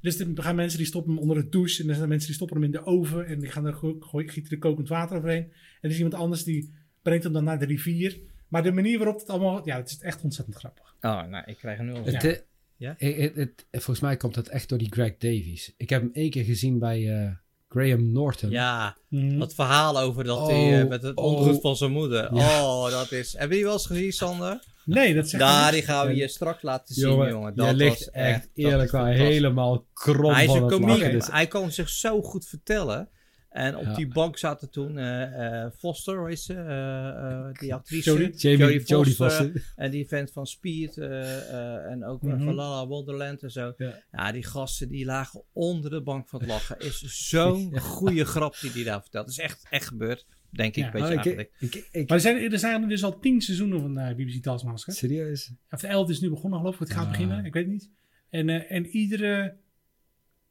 Dus 0.00 0.18
er 0.20 0.26
gaan 0.34 0.54
mensen 0.54 0.78
die 0.78 0.86
stoppen 0.86 1.12
hem 1.12 1.20
onder 1.20 1.36
de 1.36 1.48
douche. 1.48 1.82
En 1.82 1.88
er 1.88 1.94
zijn 1.94 2.08
mensen 2.08 2.26
die 2.26 2.36
stoppen 2.36 2.56
hem 2.56 2.64
in 2.66 2.70
de 2.72 2.84
oven. 2.86 3.26
En 3.26 3.40
die 3.40 3.50
gaan 3.50 3.66
er 3.66 3.72
go- 3.74 3.96
gooi- 4.00 4.28
gieten 4.28 4.52
er 4.52 4.58
kokend 4.58 4.88
water 4.88 5.16
overheen. 5.16 5.42
En 5.42 5.52
er 5.80 5.90
is 5.90 5.96
iemand 5.96 6.14
anders 6.14 6.44
die 6.44 6.72
brengt 7.02 7.24
hem 7.24 7.32
dan 7.32 7.44
naar 7.44 7.58
de 7.58 7.64
rivier. 7.66 8.18
Maar 8.48 8.62
de 8.62 8.72
manier 8.72 8.98
waarop 8.98 9.20
het 9.20 9.28
allemaal, 9.28 9.66
ja, 9.66 9.76
het 9.76 9.90
is 9.90 9.98
echt 9.98 10.22
ontzettend 10.22 10.56
grappig. 10.56 10.94
Oh, 11.00 11.22
nou, 11.26 11.44
ik 11.46 11.56
krijg 11.56 11.78
er 11.78 11.84
nu 11.84 11.92
al 11.92 12.04
Het, 12.04 12.22
Ja. 12.22 12.28
eh, 12.30 12.36
Ja? 12.76 12.94
het- 12.98 13.16
het- 13.16 13.36
het- 13.36 13.66
volgens 13.70 14.00
mij 14.00 14.16
komt 14.16 14.34
dat 14.34 14.48
echt 14.48 14.68
door 14.68 14.78
die 14.78 14.92
Greg 14.92 15.16
Davies. 15.18 15.74
Ik 15.76 15.90
heb 15.90 16.00
hem 16.02 16.10
één 16.12 16.30
keer 16.30 16.44
gezien 16.44 16.78
bij 16.78 17.20
eh, 17.24 17.30
Graham 17.68 18.12
Norton. 18.12 18.50
Ja, 18.50 18.96
Mhm. 19.08 19.38
dat 19.38 19.54
verhaal 19.54 19.98
over 20.00 20.24
dat 20.24 20.38
Oh, 20.38 20.46
hij 20.46 20.80
eh, 20.82 20.88
met 20.88 21.02
het 21.02 21.16
oh. 21.16 21.24
onrust 21.24 21.60
van 21.60 21.76
zijn 21.76 21.92
moeder. 21.92 22.34
Ja. 22.34 22.62
Oh, 22.64 22.90
dat 22.90 23.12
is... 23.12 23.32
Heb 23.32 23.48
je 23.48 23.54
die 23.54 23.64
wel 23.64 23.72
eens 23.72 23.86
gezien, 23.86 24.12
Sander? 24.12 24.64
Nee, 24.84 25.14
dat 25.14 25.28
zegt 25.28 25.42
Daar, 25.42 25.72
die 25.72 25.82
gaan 25.82 26.06
we 26.06 26.14
je 26.14 26.28
straks 26.28 26.62
laten 26.62 26.94
zien, 26.94 27.08
jongen, 27.28 27.54
Dat 27.54 27.74
ligt 27.74 27.98
was 27.98 28.10
echt 28.10 28.40
dat 28.40 28.50
eerlijk 28.54 28.90
fantastisch. 28.90 29.22
helemaal 29.22 29.86
krom 29.92 30.32
Hij 30.32 30.44
is 30.44 30.52
een 30.52 30.68
komiek. 30.68 31.10
Dus- 31.10 31.26
Hij 31.30 31.46
kan 31.46 31.72
zich 31.72 31.88
zo 31.88 32.22
goed 32.22 32.46
vertellen. 32.46 33.08
En 33.50 33.76
op 33.76 33.84
Ja. 33.84 33.94
die 33.94 34.08
bank 34.08 34.38
zaten 34.38 34.70
toen 34.70 34.98
eh, 34.98 35.62
eh, 35.64 35.70
Foster, 35.78 36.18
hoe 36.18 36.30
is 36.30 36.44
ze? 36.44 36.54
Eh, 36.54 37.60
die 37.60 37.74
actrice. 37.74 38.10
Jodie. 38.10 38.36
Jamie, 38.36 38.82
Jodie 38.84 39.14
Foster. 39.14 39.72
En 39.76 39.90
die 39.90 40.08
vent 40.08 40.30
van 40.32 40.46
Speed 40.46 40.96
en 40.98 42.04
ook 42.04 42.22
eh, 42.22 42.28
Mhm. 42.28 42.44
van 42.44 42.54
Lala 42.54 42.86
Wonderland 42.86 43.42
en 43.42 43.50
zo. 43.50 43.72
Ja. 43.76 43.98
Ja. 44.12 44.32
die 44.32 44.44
gasten 44.44 44.88
die 44.88 45.04
lagen 45.04 45.42
onder 45.52 45.90
de 45.90 46.02
bank 46.02 46.28
van 46.28 46.40
het 46.40 46.48
lachen. 46.48 46.78
Is 46.80 47.28
zo'n 47.28 47.78
goede 47.96 48.24
grap 48.24 48.56
die 48.60 48.72
die 48.72 48.84
daar 48.84 49.00
vertelt. 49.00 49.26
Het 49.26 49.38
is 49.38 49.42
echt, 49.44 49.66
echt 49.70 49.86
gebeurd, 49.86 50.26
denk 50.52 50.76
ik. 50.76 50.84
Ja. 50.84 50.92
Weet 50.92 51.00
je 51.02 51.06
Oh, 51.06 51.12
ik, 51.12 51.16
eigenlijk. 51.26 51.52
ik, 51.58 51.88
ik, 51.92 52.08
Maar 52.08 52.16
er 52.16 52.22
zijn, 52.22 52.52
er 52.52 52.58
zijn 52.58 52.88
dus 52.88 53.04
al 53.04 53.18
tien 53.18 53.40
seizoenen 53.40 53.80
van 53.80 53.98
eh, 53.98 54.14
BBC 54.14 54.42
Taskmaster. 54.42 54.92
serieus? 54.92 55.52
Of 55.70 55.80
de 55.80 55.86
11 55.86 56.10
is 56.10 56.20
nu 56.20 56.28
begonnen, 56.30 56.58
geloof 56.58 56.74
ik. 56.74 56.80
Het 56.80 56.90
gaat 56.92 57.04
Ah. 57.04 57.10
beginnen, 57.10 57.44
ik 57.44 57.52
weet 57.52 57.62
het 57.64 57.72
niet. 57.72 57.90
En, 58.30 58.48
eh, 58.48 58.72
en 58.76 58.86
iedere 58.86 59.56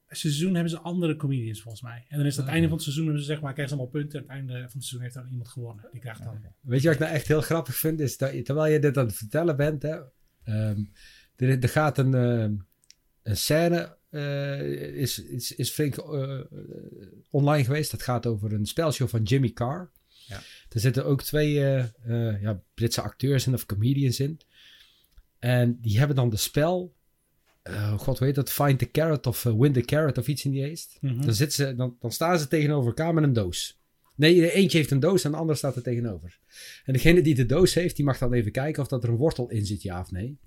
seizoen 0.07 0.53
hebben 0.53 0.69
ze 0.71 0.79
andere 0.79 1.15
comedians, 1.15 1.61
volgens 1.61 1.83
mij. 1.83 2.05
En 2.09 2.17
dan 2.17 2.25
is 2.27 2.35
het 2.35 2.45
Ah. 2.45 2.51
einde 2.51 2.65
van 2.67 2.73
het 2.75 2.83
seizoen, 2.83 3.05
hebben 3.05 3.23
ze 3.23 3.31
zeg 3.31 3.41
maar, 3.41 3.53
krijgen 3.53 3.75
ze 3.75 3.81
allemaal 3.81 4.01
punten. 4.01 4.19
Aan 4.19 4.25
het 4.27 4.35
einde 4.35 4.53
van 4.53 4.61
het 4.61 4.71
seizoen 4.71 5.01
heeft 5.01 5.13
dan 5.13 5.27
iemand 5.27 5.49
gewonnen. 5.49 5.87
Die 5.91 6.01
krijgt 6.01 6.23
dan. 6.23 6.45
Weet 6.61 6.81
je 6.81 6.85
wat 6.87 6.95
ik 6.95 7.01
nou 7.01 7.13
echt 7.13 7.27
heel 7.27 7.41
grappig 7.41 7.75
vind? 7.75 7.99
Is 7.99 8.17
dat 8.17 8.33
je- 8.33 8.41
terwijl 8.41 8.73
je 8.73 8.79
dit 8.79 8.97
aan 8.97 9.05
het 9.05 9.15
vertellen 9.15 9.57
bent, 9.57 9.81
hè, 9.81 9.97
ehm, 10.43 10.83
er, 11.35 11.59
er 11.63 11.69
gaat 11.69 11.97
een, 11.97 12.13
ehm, 12.13 12.55
een 13.23 13.37
scène, 13.37 13.97
eh, 14.11 14.95
is, 14.95 15.19
is, 15.19 15.55
is 15.55 15.69
flink 15.69 15.97
eh, 15.97 16.39
eh, 16.39 16.45
online 17.29 17.63
geweest. 17.63 17.91
Dat 17.91 18.01
gaat 18.01 18.25
over 18.25 18.53
een 18.53 18.65
spelshow 18.65 19.07
van 19.07 19.23
Jimmy 19.23 19.51
Carr. 19.51 19.91
Ja. 20.27 20.41
Er 20.69 20.79
zitten 20.79 21.05
ook 21.05 21.23
twee 21.23 21.53
ja, 22.41 22.63
Britse 22.73 23.01
acteurs 23.01 23.47
in 23.47 23.53
of 23.53 23.65
comedians 23.65 24.19
in. 24.19 24.39
En 25.39 25.77
die 25.81 25.97
hebben 25.97 26.15
dan 26.15 26.29
de 26.29 26.37
spel, 26.37 26.95
god 27.97 28.19
weet 28.19 28.35
dat, 28.35 28.51
Find 28.51 28.79
the 28.79 28.91
Carrot 28.91 29.27
of 29.27 29.43
Win 29.43 29.73
the 29.73 29.81
Carrot 29.81 30.17
of 30.17 30.27
iets 30.27 30.45
in 30.45 30.51
die 30.51 30.63
geest. 30.63 30.97
Mhm. 31.01 31.21
Dan, 31.21 31.33
zitten 31.33 31.67
ze, 31.67 31.75
dan, 31.75 31.97
dan 31.99 32.11
staan 32.11 32.39
ze 32.39 32.47
tegenover 32.47 32.87
elkaar 32.87 33.13
met 33.13 33.23
een 33.23 33.33
doos. 33.33 33.79
Nee, 34.15 34.51
eentje 34.51 34.77
heeft 34.77 34.91
een 34.91 34.99
doos 34.99 35.23
en 35.23 35.31
de 35.31 35.37
ander 35.37 35.57
staat 35.57 35.75
er 35.75 35.81
tegenover. 35.81 36.39
En 36.85 36.93
degene 36.93 37.21
die 37.21 37.35
de 37.35 37.45
doos 37.45 37.73
heeft, 37.73 37.95
die 37.95 38.05
mag 38.05 38.17
dan 38.17 38.33
even 38.33 38.51
kijken 38.51 38.81
of 38.81 38.87
dat 38.87 39.03
er 39.03 39.09
een 39.09 39.15
wortel 39.15 39.49
in 39.49 39.65
zit, 39.65 39.81
ja 39.81 39.99
of 39.99 40.11
nee. 40.11 40.37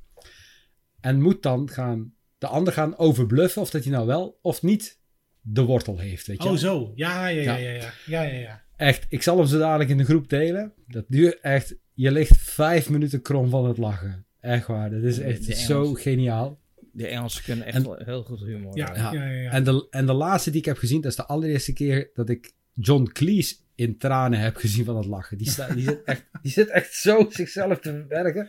En 1.00 1.20
moet 1.20 1.42
dan 1.42 1.68
gaan, 1.68 2.14
de 2.44 2.50
ander 2.50 2.72
gaan 2.72 2.96
overbluffen 2.98 3.62
of 3.62 3.70
dat 3.70 3.82
hij 3.84 3.92
nou 3.92 4.06
wel 4.06 4.38
of 4.42 4.62
niet 4.62 4.98
de 5.40 5.62
wortel 5.62 5.98
heeft, 5.98 6.26
weet 6.26 6.42
je 6.42 6.48
Oh, 6.48 6.56
zo. 6.56 6.92
Ja, 6.94 7.26
ja, 7.26 7.42
ja, 7.42 7.56
Ja. 7.56 7.70
ja, 7.70 7.92
ja. 8.06 8.22
Ja, 8.22 8.22
ja. 8.38 8.62
Echt, 8.76 9.06
ik 9.08 9.22
zal 9.22 9.38
hem 9.38 9.46
zo 9.46 9.58
dadelijk 9.58 9.90
in 9.90 9.96
de 9.98 10.04
groep 10.04 10.28
delen. 10.28 10.72
Dat 10.86 11.04
duurt 11.08 11.40
echt, 11.40 11.74
je 11.94 12.10
ligt 12.12 12.36
vijf 12.38 12.90
minuten 12.90 13.22
krom 13.22 13.50
van 13.50 13.64
het 13.68 13.78
lachen. 13.78 14.26
Echt 14.40 14.66
waar, 14.66 14.90
dat 14.90 15.02
is 15.02 15.18
echt 15.18 15.46
de 15.46 15.54
zo 15.54 15.82
Engels. 15.82 16.00
geniaal. 16.00 16.60
De 16.92 17.06
Engelsen 17.06 17.42
kunnen 17.44 17.66
echt 17.66 17.76
En- 17.76 18.04
heel 18.04 18.22
goed 18.22 18.40
humor. 18.40 18.76
Ja, 18.76 18.92
hebben. 18.92 19.20
ja, 19.20 19.26
ja, 19.30 19.40
ja. 19.42 19.50
En, 19.50 19.64
de, 19.64 19.86
en 19.90 20.06
de 20.06 20.12
laatste 20.12 20.50
die 20.50 20.58
ik 20.60 20.64
heb 20.66 20.76
gezien, 20.78 21.00
dat 21.00 21.10
is 21.10 21.16
de 21.16 21.26
allereerste 21.26 21.72
keer 21.72 22.10
dat 22.14 22.28
ik 22.28 22.52
John 22.74 23.10
Cleese 23.12 23.54
in 23.74 23.98
tranen 23.98 24.38
heb 24.38 24.56
gezien 24.56 24.84
van 24.84 24.96
het 24.96 25.06
lachen. 25.06 25.38
Die, 25.38 25.50
sta, 25.50 25.68
die, 25.74 25.84
zit, 25.84 26.02
echt, 26.04 26.24
die 26.42 26.52
zit 26.52 26.68
echt 26.68 26.94
zo 26.94 27.26
zichzelf 27.30 27.78
te 27.78 27.90
verbergen, 27.90 28.48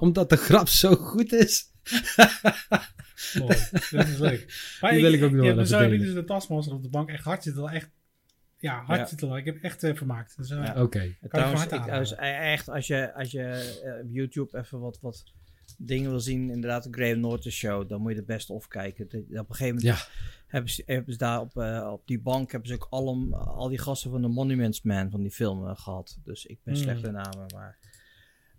omdat 0.00 0.30
de 0.30 0.36
grap 0.36 0.68
zo 0.68 0.94
goed 0.94 1.32
is. 1.32 1.64
Mooi. 3.38 3.56
Dat 3.90 4.06
is 4.06 4.18
leuk. 4.18 4.44
Maar 4.80 4.92
Die 4.92 5.02
wil 5.02 5.12
ik 5.12 5.22
ook 5.22 5.30
nog 5.30 5.40
wel 5.46 5.58
even 5.60 5.78
delen. 5.78 5.98
dus 5.98 6.14
de 6.14 6.24
Taskmaster 6.24 6.74
op 6.74 6.82
de 6.82 6.88
bank 6.88 7.08
echt 7.08 7.24
hard 7.24 7.42
zitten. 7.42 7.62
wel 7.62 7.70
Echt, 7.72 7.90
ja, 8.58 8.82
hard 8.84 9.00
Ja. 9.00 9.06
zitten. 9.06 9.28
wel. 9.28 9.36
Ik 9.36 9.44
heb 9.44 9.62
echt 9.62 9.82
eh, 9.82 9.94
vermaakt. 9.94 10.36
Dus, 10.36 10.50
eh, 10.50 10.56
Ja. 10.64 10.82
Oké. 10.82 10.98
Kan 11.20 11.28
Trouwens, 11.30 11.64
ik 11.66 11.88
als, 11.88 12.14
echt, 12.14 12.68
als 12.68 12.86
je, 12.86 13.14
als 13.14 13.30
je 13.30 13.42
eh, 13.42 14.00
op 14.04 14.08
YouTube 14.10 14.58
even 14.58 14.80
wat, 14.80 14.98
wat 15.00 15.24
dingen 15.78 16.10
wil 16.10 16.20
zien, 16.20 16.50
inderdaad, 16.50 16.82
de 16.82 16.88
Graham 16.92 17.20
Norton 17.20 17.50
show, 17.50 17.88
dan 17.88 18.00
moet 18.00 18.12
je 18.12 18.18
er 18.18 18.24
best 18.24 18.50
of 18.50 18.68
kijken. 18.68 19.08
De- 19.08 19.18
op 19.18 19.48
een 19.48 19.54
gegeven 19.56 19.66
moment 19.76 19.82
Ja. 19.98 20.06
hebben, 20.46 20.70
ze, 20.70 20.82
hebben 20.86 21.12
ze 21.12 21.18
daar 21.18 21.40
op, 21.40 21.56
eh, 21.56 21.88
op 21.92 22.02
die 22.06 22.20
bank 22.20 22.50
hebben 22.50 22.68
ze 22.68 22.74
ook 22.74 22.86
al, 22.90 23.28
al 23.34 23.68
die 23.68 23.78
gasten 23.78 24.10
van 24.10 24.22
de 24.22 24.28
Monuments 24.28 24.82
Man 24.82 25.10
van 25.10 25.22
die 25.22 25.30
film 25.30 25.66
eh, 25.66 25.76
gehad. 25.76 26.18
Dus 26.24 26.46
ik 26.46 26.58
ben 26.64 26.74
Hmm. 26.74 26.82
slecht 26.82 27.04
in 27.04 27.12
namen, 27.12 27.46
maar 27.54 27.78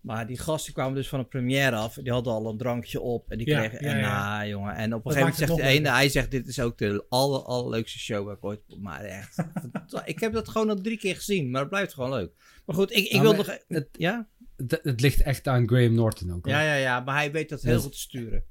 Maar 0.07 0.27
die 0.27 0.37
gasten 0.37 0.73
kwamen 0.73 0.95
dus 0.95 1.07
van 1.09 1.19
een 1.19 1.27
première 1.27 1.75
af. 1.75 1.93
Die 1.93 2.11
hadden 2.11 2.33
al 2.33 2.49
een 2.49 2.57
drankje 2.57 3.01
op. 3.01 3.31
En 3.31 3.37
die 3.37 3.47
Ja, 3.47 3.59
kregen... 3.67 3.85
ja, 3.87 3.93
en 3.93 3.99
ja. 3.99 4.35
nou, 4.37 4.49
jongen. 4.49 4.75
En 4.75 4.93
op 4.93 5.05
een 5.05 5.13
Dat 5.13 5.13
gegeven 5.13 5.47
moment 5.47 5.59
zegt 5.59 5.71
de 5.71 5.77
ene... 5.79 5.89
Hij 5.97 6.09
zegt, 6.09 6.31
dit 6.31 6.47
is 6.47 6.59
ook 6.59 6.77
de 6.77 7.05
aller, 7.09 7.41
allerleukste 7.43 7.99
show 7.99 8.25
waar 8.25 8.35
ik 8.35 8.45
ooit... 8.45 8.59
Maar 8.79 9.01
echt... 9.01 9.37
ik 10.05 10.19
heb 10.19 10.33
dat 10.33 10.49
gewoon 10.49 10.69
al 10.69 10.81
drie 10.81 10.97
keer 10.97 11.15
gezien. 11.15 11.49
Maar 11.51 11.61
het 11.61 11.69
blijft 11.69 11.93
gewoon 11.93 12.09
leuk. 12.09 12.31
Maar 12.65 12.75
goed, 12.75 12.91
ik, 12.91 12.97
ik 13.05 13.11
Ja, 13.11 13.21
wil 13.21 13.29
maar 13.35 13.37
nog... 13.45 13.57
het- 13.67 13.89
ja? 13.91 14.27
Het, 14.57 14.79
het 14.83 15.01
ligt 15.01 15.21
echt 15.21 15.47
aan 15.47 15.67
Graham 15.67 15.93
Norton 15.93 16.33
ook. 16.33 16.45
hoor. 16.45 16.53
Ja, 16.53 16.61
ja, 16.61 16.73
ja. 16.75 16.99
Maar 16.99 17.15
hij 17.15 17.31
weet 17.31 17.49
dat 17.49 17.61
heel 17.61 17.79
goed 17.79 17.91
te 17.91 17.99
sturen. 17.99 18.43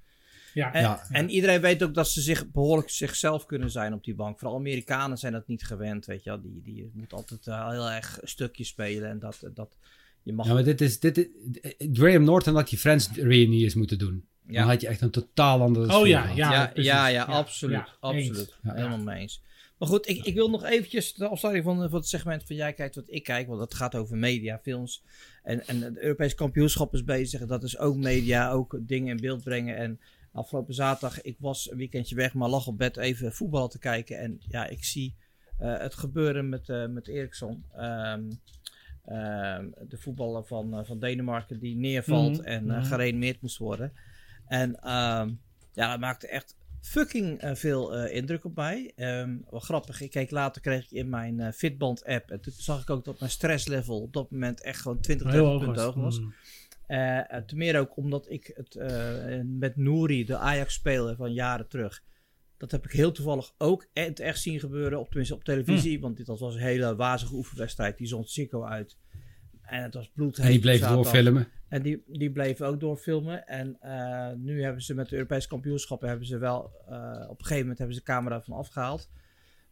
Ja, 0.54 0.72
En, 0.72 0.82
Ja. 0.82 1.06
en 1.10 1.30
iedereen 1.30 1.60
weet 1.60 1.82
ook 1.82 1.94
dat 1.94 2.08
ze 2.08 2.20
zich 2.20 2.50
behoorlijk 2.50 2.90
zichzelf 2.90 3.46
kunnen 3.46 3.70
zijn 3.70 3.92
op 3.92 4.04
die 4.04 4.14
bank. 4.14 4.38
Vooral 4.38 4.56
Amerikanen 4.58 5.18
zijn 5.18 5.32
dat 5.32 5.46
niet 5.46 5.64
gewend, 5.64 6.06
weet 6.06 6.24
je 6.24 6.30
wel. 6.30 6.40
Die, 6.40 6.62
die 6.62 6.90
moeten 6.94 7.16
altijd 7.16 7.46
eh, 7.46 7.70
heel 7.70 7.90
erg 7.90 8.18
stukjes 8.22 8.68
spelen. 8.68 9.08
En 9.10 9.18
dat, 9.18 9.40
dat 9.54 9.76
je 10.26 10.32
mag... 10.32 10.46
Ja, 10.46 10.52
maar 10.52 10.64
dit 10.64 10.80
is, 10.80 11.00
dit 11.00 11.18
is, 11.18 11.26
Graham 11.92 12.24
Norton 12.24 12.54
had 12.54 12.68
die 12.68 12.78
Friends 12.78 13.10
reunions 13.14 13.74
moeten 13.74 13.98
doen. 13.98 14.24
Ja. 14.46 14.60
Dan 14.60 14.68
had 14.68 14.80
je 14.80 14.86
echt 14.86 15.00
een 15.00 15.10
totaal 15.10 15.60
andere 15.60 15.98
Oh 15.98 16.06
ja, 16.06 16.28
ja. 16.28 16.34
ja, 16.34 16.70
ja, 16.74 16.82
ja, 16.82 17.08
Ja, 17.08 17.22
absoluut. 17.22 17.76
ja, 17.76 17.88
absoluut. 18.00 18.56
Helemaal 18.62 18.98
mee 18.98 19.20
eens. 19.20 19.42
Maar 19.78 19.88
goed, 19.88 20.08
ik, 20.08 20.24
ik 20.24 20.34
wil 20.34 20.50
nog 20.50 20.64
eventjes 20.64 21.14
de 21.14 21.28
afsluiting 21.28 21.66
van, 21.66 21.90
van 21.90 21.98
het 21.98 22.08
segment 22.08 22.44
van 22.46 22.56
jij 22.56 22.72
kijkt 22.72 22.94
wat 22.94 23.04
ik 23.08 23.22
kijk. 23.22 23.46
Want 23.46 23.58
dat 23.58 23.74
gaat 23.74 23.94
over 23.94 24.16
media, 24.16 24.58
films. 24.62 25.02
En, 25.42 25.66
en 25.66 25.82
het 25.82 25.98
Europees 25.98 26.34
kampioenschap 26.34 26.94
is 26.94 27.04
bezig. 27.04 27.46
Dat 27.46 27.62
is 27.62 27.78
ook 27.78 27.96
media, 27.96 28.50
ook 28.50 28.78
dingen 28.80 29.08
in 29.08 29.20
beeld 29.20 29.42
brengen. 29.42 29.76
En 29.76 30.00
afgelopen 30.32 30.74
zaterdag, 30.74 31.20
ik 31.20 31.36
was 31.38 31.70
een 31.70 31.76
weekendje 31.76 32.14
weg, 32.14 32.34
maar 32.34 32.48
lag 32.48 32.66
op 32.66 32.78
bed 32.78 32.96
even 32.96 33.32
voetbal 33.32 33.68
te 33.68 33.78
kijken. 33.78 34.18
En 34.18 34.40
ja, 34.48 34.66
ik 34.66 34.84
zie 34.84 35.14
eh, 35.58 35.78
het 35.78 35.94
gebeuren 35.94 36.48
met, 36.48 36.68
eh 36.68 36.86
met 36.86 37.08
Eriksson. 37.08 37.64
Ehm, 37.74 38.30
de 39.88 39.96
voetballer 39.96 40.44
van, 40.44 40.78
eh, 40.78 40.84
van 40.84 40.98
Denemarken 40.98 41.58
die 41.58 41.76
neervalt 41.76 42.38
Mhm, 42.38 42.46
en 42.46 42.64
mhm. 42.64 42.82
gereanimeerd 42.82 43.40
moest 43.40 43.58
worden. 43.58 43.92
En 44.46 44.80
ehm, 44.80 45.30
ja, 45.72 45.90
dat 45.90 46.00
maakte 46.00 46.28
echt 46.28 46.56
fucking 46.80 47.40
eh, 47.40 47.54
veel 47.54 48.06
indruk 48.06 48.44
op 48.44 48.56
mij. 48.56 48.92
Ehm 48.96 49.36
wel 49.50 49.60
grappig, 49.60 50.00
ik 50.00 50.10
keek 50.10 50.30
later, 50.30 50.62
kreeg 50.62 50.84
ik 50.84 50.90
in 50.90 51.08
mijn 51.08 51.52
Fitband 51.52 52.04
app. 52.04 52.30
En 52.30 52.40
toen 52.40 52.52
zag 52.56 52.82
ik 52.82 52.90
ook 52.90 53.04
dat 53.04 53.18
mijn 53.18 53.30
stresslevel 53.30 54.00
op 54.00 54.12
dat 54.12 54.30
moment 54.30 54.62
echt 54.62 54.80
gewoon 54.80 55.00
20, 55.00 55.32
Heel 55.32 55.44
30 55.44 55.52
hoog 55.52 55.64
punten 55.64 55.84
was. 55.84 55.94
hoog 55.94 56.04
was. 56.04 56.20
Mm. 56.20 56.34
Ten 57.46 57.56
meer 57.56 57.78
ook 57.78 57.96
omdat 57.96 58.30
ik 58.30 58.52
het 58.54 58.74
met 59.44 59.76
Nouri, 59.76 60.24
de 60.24 60.36
Ajax-speler 60.36 61.16
van 61.16 61.32
jaren 61.32 61.68
terug. 61.68 62.02
Dat 62.58 62.70
heb 62.70 62.84
ik 62.84 62.90
heel 62.92 63.12
toevallig 63.12 63.52
ook 63.58 63.86
het 63.92 64.20
echt 64.20 64.40
zien 64.40 64.60
gebeuren. 64.60 64.98
Op, 64.98 65.06
tenminste 65.06 65.34
op 65.34 65.44
televisie. 65.44 66.00
Want 66.00 66.16
dit 66.16 66.26
was 66.26 66.40
een 66.54 66.60
hele 66.60 66.96
wazige 66.96 67.34
oefenwedstrijd. 67.34 67.98
Die 67.98 68.06
zond 68.06 68.30
Zico 68.30 68.64
uit. 68.64 68.96
En 69.62 69.82
het 69.82 69.94
was 69.94 70.10
bloed. 70.14 70.38
En 70.38 70.50
die 70.50 70.60
bleef 70.60 70.80
doorfilmen. 70.80 71.48
En 71.68 71.82
die, 71.82 72.02
die 72.06 72.30
bleven 72.32 72.66
ook 72.66 72.80
doorfilmen. 72.80 73.46
En 73.46 73.76
eh, 73.80 74.32
nu 74.36 74.62
hebben 74.62 74.82
ze 74.82 74.94
met 74.94 75.08
de 75.08 75.16
Europese 75.16 75.48
kampioenschappen 75.48 76.08
hebben 76.08 76.26
ze 76.26 76.38
wel 76.38 76.72
eh, 76.88 77.24
op 77.28 77.38
een 77.38 77.44
gegeven 77.44 77.60
moment 77.60 77.78
hebben 77.78 77.96
ze 77.96 78.02
de 78.04 78.06
camera 78.10 78.42
van 78.42 78.54
afgehaald. 78.56 79.10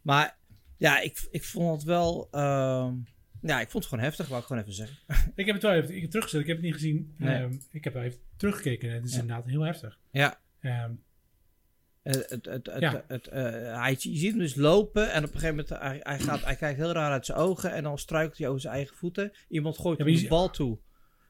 Maar 0.01 0.37
ja, 0.77 0.99
ik, 1.01 1.27
ik 1.31 1.43
vond 1.43 1.75
het 1.75 1.83
wel. 1.83 2.27
ehm, 2.31 2.93
ja, 3.41 3.61
ik 3.61 3.69
vond 3.69 3.83
het 3.83 3.85
gewoon 3.93 4.03
heftig, 4.03 4.27
wou 4.27 4.41
ik 4.41 4.47
gewoon 4.47 4.61
even 4.61 4.73
zeggen. 4.73 4.97
Ik 5.35 5.45
heb 5.45 5.55
het 5.55 5.63
wel 5.63 5.73
even 5.73 5.95
ik 5.95 6.01
heb 6.01 6.09
teruggezet. 6.11 6.41
Ik 6.41 6.47
heb 6.47 6.55
het 6.55 6.65
niet 6.65 6.73
gezien. 6.73 7.13
Nee. 7.17 7.35
Ehm, 7.35 7.53
ik 7.71 7.83
heb 7.83 7.93
wel 7.93 8.03
even 8.03 8.19
teruggekeken. 8.37 8.89
en 8.89 8.95
Het 8.95 9.05
is 9.05 9.13
Ja. 9.13 9.19
inderdaad 9.21 9.45
heel 9.45 9.61
heftig. 9.61 9.99
Ja. 10.11 10.39
Ehm, 10.59 10.73
Eh, 10.73 10.89
het, 12.11 12.29
het, 12.29 12.45
het, 12.65 12.69
Ja. 12.79 13.03
het, 13.07 13.27
eh, 13.27 13.41
hij, 13.81 13.91
je 13.99 14.17
ziet 14.17 14.29
hem 14.29 14.39
dus 14.39 14.55
lopen 14.55 15.11
en 15.11 15.23
op 15.23 15.33
een 15.33 15.39
gegeven 15.39 15.55
moment 15.55 15.69
hij, 15.83 15.99
hij, 16.03 16.19
gaat, 16.19 16.43
hij 16.43 16.55
kijkt 16.55 16.77
heel 16.79 16.91
raar 16.91 17.11
uit 17.11 17.25
zijn 17.25 17.37
ogen 17.37 17.71
en 17.73 17.83
dan 17.83 17.97
struikelt 17.97 18.37
hij 18.37 18.47
over 18.47 18.61
zijn 18.61 18.73
eigen 18.73 18.95
voeten. 18.95 19.31
Iemand 19.47 19.77
gooit 19.77 19.97
Ja, 19.97 20.05
hem 20.05 20.15
de 20.15 20.27
bal 20.27 20.49
toe. 20.49 20.79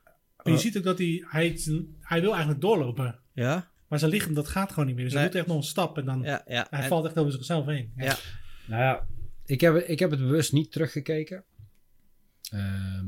maar 0.03 0.45
je 0.45 0.51
Oh. 0.51 0.57
ziet 0.57 0.77
ook 0.77 0.83
dat 0.83 0.97
hij, 0.97 1.23
hij, 1.27 1.59
hij 2.01 2.21
wil 2.21 2.29
eigenlijk 2.31 2.61
doorlopen. 2.61 3.19
Ja, 3.33 3.71
Maar 3.87 3.99
zijn 3.99 4.11
lichaam, 4.11 4.33
dat 4.33 4.47
gaat 4.47 4.69
gewoon 4.71 4.85
niet 4.85 4.95
meer. 4.95 5.03
Dus 5.03 5.13
Nee. 5.13 5.21
hij 5.23 5.31
doet 5.31 5.39
echt 5.39 5.49
nog 5.49 5.57
een 5.57 5.63
stap 5.63 5.97
en 5.97 6.05
dan 6.05 6.21
ja, 6.21 6.43
ja. 6.47 6.67
hij 6.69 6.81
En- 6.81 6.87
valt 6.87 7.05
echt 7.05 7.17
over 7.17 7.31
zichzelf 7.31 7.65
heen. 7.65 7.93
Ja. 7.95 8.15
Nou 8.67 8.81
ja, 8.81 9.07
ik 9.45 9.61
heb, 9.61 9.75
ik 9.75 9.99
heb 9.99 10.11
het 10.11 10.19
bewust 10.19 10.53
niet 10.53 10.71
teruggekeken. 10.71 11.43
Ehm, 12.51 13.05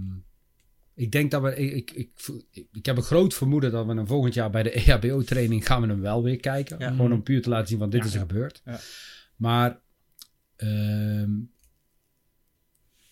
ik 0.98 1.12
denk 1.12 1.32
dat 1.32 1.42
we. 1.42 1.56
Ik, 1.56 1.92
ik, 1.92 2.12
ik, 2.52 2.66
ik, 2.72 2.86
heb 2.86 2.98
een 2.98 3.04
groot 3.04 3.34
vermoeden 3.34 3.72
dat 3.72 3.86
we 3.86 3.94
hem 3.94 4.08
volgend 4.08 4.34
jaar 4.34 4.50
bij 4.50 4.64
de 4.64 4.72
EHBO-training 4.72 5.66
gaan 5.66 5.82
we 5.82 5.88
hem 5.88 6.02
wel 6.02 6.24
weer 6.24 6.40
kijken. 6.40 6.80
Ja. 6.80 6.90
Gewoon 6.90 7.14
om 7.14 7.24
puur 7.24 7.42
te 7.42 7.50
laten 7.50 7.68
zien 7.68 7.78
van 7.78 7.90
dit 7.90 8.02
Ja, 8.02 8.08
is 8.08 8.14
er 8.14 8.20
gebeurd. 8.20 8.62
Ja. 8.66 8.80
Maar 9.36 9.80
ehm, 10.56 11.32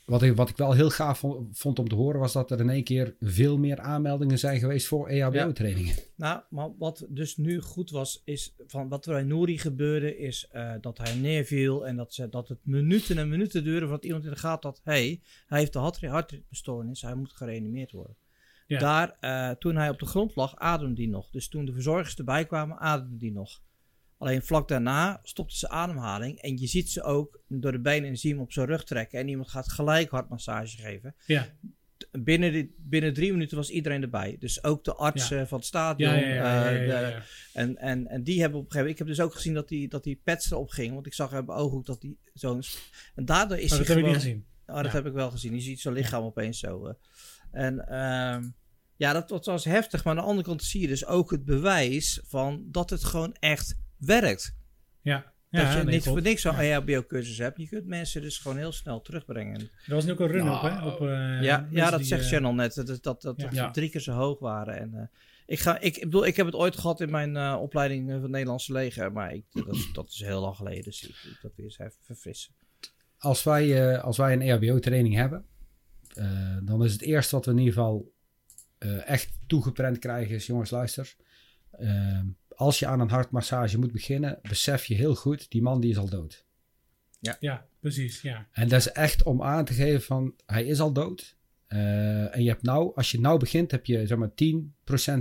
wat, 0.06 0.22
ik, 0.22 0.36
wat 0.36 0.49
ik 0.49 0.58
wel 0.58 0.72
heel 0.74 0.89
gaaf 0.89 1.20
vo- 1.20 1.47
vond 1.51 1.80
om 1.80 1.88
te 1.88 1.95
horen 1.95 2.20
was 2.20 2.34
dat 2.34 2.51
er 2.51 2.60
in 2.60 2.70
één 2.70 2.84
keer 2.84 3.16
veel 3.20 3.58
meer 3.58 3.80
aanmeldingen 3.80 4.39
zijn 4.39 4.60
geweest 4.60 4.88
voor 4.88 5.08
EHBO-trainingen. 5.08 5.95
Nou, 6.16 6.41
maar 6.49 6.70
wat 6.78 7.06
dus 7.10 7.38
nu 7.38 7.62
goed 7.62 7.89
was, 7.89 8.22
is 8.26 8.56
van 8.68 8.88
wat 8.89 9.06
er 9.06 9.14
bij 9.14 9.24
Nouri 9.24 9.58
gebeurde, 9.58 10.18
is 10.18 10.47
eh, 10.51 10.74
dat 10.82 10.97
hij 10.97 11.16
neerviel 11.16 11.88
en 11.88 11.95
dat, 11.95 12.14
ze, 12.14 12.30
dat 12.30 12.47
het 12.47 12.60
minuten 12.64 13.18
en 13.18 13.30
minuten 13.30 13.64
duurde 13.64 13.86
voordat 13.86 14.06
iemand 14.06 14.24
in 14.24 14.30
de 14.30 14.36
gaten 14.36 14.70
had, 14.70 14.82
hey, 14.84 15.22
hij 15.47 15.60
heeft 15.60 15.74
de 15.74 15.80
hart- 15.80 16.01
hartritmestoornis, 16.06 17.01
hij 17.01 17.16
moet 17.16 17.34
gereanimeerd 17.34 17.91
worden. 17.91 18.16
Ja. 18.68 18.80
Daar, 18.80 19.18
eh, 19.20 19.56
toen 19.58 19.76
hij 19.76 19.89
op 19.89 19.99
de 19.99 20.06
grond 20.06 20.36
lag, 20.36 20.56
ademde 20.56 21.01
hij 21.01 21.12
nog. 21.12 21.30
Dus 21.30 21.47
toen 21.47 21.66
de 21.66 21.74
verzorgers 21.74 22.16
erbij 22.16 22.45
kwamen, 22.45 22.78
ademde 22.78 23.26
hij 23.26 23.34
nog. 23.34 23.62
Alleen 24.26 24.41
vlak 24.43 24.67
daarna 24.67 25.19
stopte 25.23 25.55
zijn 25.55 25.71
ademhaling 25.71 26.39
en 26.41 26.57
je 26.57 26.67
ziet 26.67 26.89
ze 26.89 27.03
ook 27.03 27.39
door 27.47 27.71
de 27.71 27.80
benen 27.80 28.09
en 28.09 28.17
zie 28.17 28.30
je 28.30 28.36
hem 28.36 28.43
op 28.43 28.51
zijn 28.51 28.65
rug 28.67 28.84
trekken 28.84 29.19
en 29.19 29.28
iemand 29.28 29.49
gaat 29.49 29.71
gelijk 29.71 30.09
hartmassage 30.09 30.78
geven 30.78 31.15
Ja. 31.26 31.47
binnen, 32.11 32.71
binnen 32.78 33.13
drie 33.13 33.32
minuten 33.32 33.57
was 33.57 33.69
iedereen 33.69 34.01
erbij. 34.01 34.36
Dus 34.39 34.63
ook 34.63 34.84
de 34.84 34.93
artsen 34.95 35.47
van 35.47 35.57
het 35.57 35.67
stadion. 35.67 36.13
Ja, 36.15 36.69
de-. 36.71 37.21
En, 37.53 37.78
en, 37.78 38.07
en 38.07 38.23
die 38.23 38.41
hebben 38.41 38.59
op 38.59 38.65
een 38.65 38.71
gegeven 38.71 38.91
moment... 38.91 38.91
Ik 38.91 38.97
heb 38.97 39.07
dus 39.07 39.19
ook 39.26 39.34
gezien 39.34 39.53
dat 39.53 39.67
die, 39.67 39.88
dat 39.88 40.03
die 40.03 40.21
pets 40.23 40.51
erop 40.51 40.69
ging. 40.69 40.93
Want 40.93 41.05
ik 41.05 41.13
zag 41.13 41.34
in 41.34 41.45
mijn 41.45 41.57
ooghoek 41.57 41.86
dat 41.86 42.01
die 42.01 42.17
zo'n... 42.34 42.63
En 43.15 43.26
daardoor 43.26 43.57
is 43.57 43.69
hij 43.69 43.78
dat 43.80 43.88
heb 43.88 44.05
niet 44.05 44.13
gezien. 44.13 44.45
Oh, 44.67 44.82
dat 44.84 44.91
heb 44.91 45.05
ik 45.05 45.13
wel 45.13 45.32
gezien. 45.32 45.53
Je 45.53 45.61
ziet 45.61 45.80
zijn 45.80 45.93
lichaam 45.93 46.23
opeens 46.23 46.59
zo. 46.59 46.86
eh. 46.88 46.93
En 47.51 47.88
ehm, 47.88 48.43
ja, 48.95 49.13
dat, 49.13 49.30
dat 49.30 49.45
was 49.45 49.65
heftig. 49.65 50.03
Maar 50.03 50.13
aan 50.13 50.19
de 50.23 50.28
andere 50.30 50.47
kant 50.47 50.63
zie 50.63 50.82
je 50.82 50.88
dus 50.88 51.05
ook 51.05 51.32
het 51.32 51.45
bewijs 51.45 52.21
van 52.28 52.63
dat 52.71 52.89
het 52.89 53.03
gewoon 53.03 53.36
echt 53.39 53.84
werkt. 53.98 54.56
Ja. 55.02 55.34
Dat 55.50 55.64
Ja, 55.64 55.78
je 55.78 55.84
nee, 55.84 55.93
niet 55.93 56.04
voor 56.04 56.22
niks 56.22 56.41
zo'n 56.41 56.56
Ja. 56.56 56.62
EHBO-cursus 56.62 57.38
hebt. 57.38 57.58
Je 57.58 57.68
kunt 57.68 57.86
mensen 57.86 58.22
dus 58.22 58.38
gewoon 58.38 58.58
heel 58.58 58.72
snel 58.72 59.02
terugbrengen. 59.02 59.60
Er 59.88 59.93
was 59.93 60.06
nu 60.06 60.12
ook 60.12 60.20
een 60.20 60.28
run 60.28 60.46
Nou, 60.46 60.56
op, 60.58 60.72
hè? 60.72 60.86
Op, 60.88 61.02
eh, 61.02 61.41
ja, 61.41 61.68
ja, 61.72 61.89
dat 61.89 62.00
die, 62.00 62.08
zegt 62.08 62.24
eh, 62.24 62.28
Channel 62.30 62.54
net. 62.54 62.74
Dat, 62.76 62.88
dat, 62.88 63.04
dat, 63.04 63.22
dat 63.22 63.46
Ja. 63.52 63.72
drie 63.72 63.89
keer 63.89 64.02
zo 64.02 64.12
hoog 64.12 64.39
waren. 64.39 64.78
En, 64.80 64.93
eh, 64.93 65.08
ik, 65.46 65.60
ga, 65.60 65.80
ik, 65.80 65.96
ik 65.96 66.04
bedoel, 66.04 66.26
ik 66.26 66.36
heb 66.36 66.46
het 66.46 66.56
ooit 66.56 66.78
gehad 66.78 67.02
in 67.02 67.10
mijn 67.12 67.36
eh, 67.38 67.58
opleiding 67.62 68.12
van 68.12 68.22
het 68.22 68.32
Nederlandse 68.32 68.72
leger. 68.74 69.12
Maar 69.12 69.34
ik, 69.34 69.46
dat, 69.52 69.68
is- 69.76 69.89
dat 69.93 70.10
is 70.10 70.20
heel 70.24 70.41
lang 70.41 70.56
geleden. 70.56 70.84
Dus 70.84 71.04
ik 71.04 71.16
moet 71.26 71.41
dat 71.41 71.52
weer 71.56 71.66
eens 71.66 71.80
even 71.80 71.98
verfrissen. 72.02 72.54
als 73.18 73.43
wij, 73.43 73.93
eh, 73.96 74.04
als 74.04 74.18
wij 74.18 74.34
een 74.34 74.41
EHBO-training 74.41 75.16
hebben, 75.16 75.46
eh, 76.14 76.58
dan 76.64 76.84
is 76.84 76.91
het 76.93 77.02
eerste 77.02 77.36
wat 77.36 77.46
we 77.46 77.52
in 77.52 77.58
ieder 77.58 77.74
geval 77.74 78.14
eh, 78.78 79.10
echt 79.10 79.39
toegeprent 79.48 80.00
krijgen, 80.00 80.36
is 80.36 80.46
jongens, 80.46 80.70
luister. 80.70 81.16
Als 82.56 82.80
je 82.80 82.88
aan 82.88 82.99
een 82.99 83.10
hartmassage 83.10 83.80
moet 83.80 83.91
beginnen, 83.91 84.39
besef 84.41 84.86
je 84.86 84.95
heel 84.95 85.16
goed, 85.16 85.51
die 85.51 85.62
man 85.62 85.80
die 85.82 85.91
is 85.91 85.97
al 85.97 86.10
dood. 86.10 86.45
Ja, 87.39 87.66
precies. 87.80 88.22
Ja. 88.22 88.47
En 88.51 88.68
dat 88.68 88.80
is 88.80 88.91
echt 88.91 89.24
om 89.24 89.43
aan 89.43 89.66
te 89.66 89.74
geven 89.74 90.01
van, 90.01 90.34
hij 90.45 90.66
is 90.66 90.80
al 90.80 90.91
dood. 90.93 91.38
Eh, 91.68 92.36
en 92.36 92.43
je 92.43 92.49
hebt 92.49 92.64
nou, 92.64 92.95
als 92.95 93.12
je 93.12 93.20
nou 93.20 93.39
begint, 93.39 93.72
heb 93.72 93.86
je 93.86 94.08
zeg 94.08 94.18
maar 94.18 94.32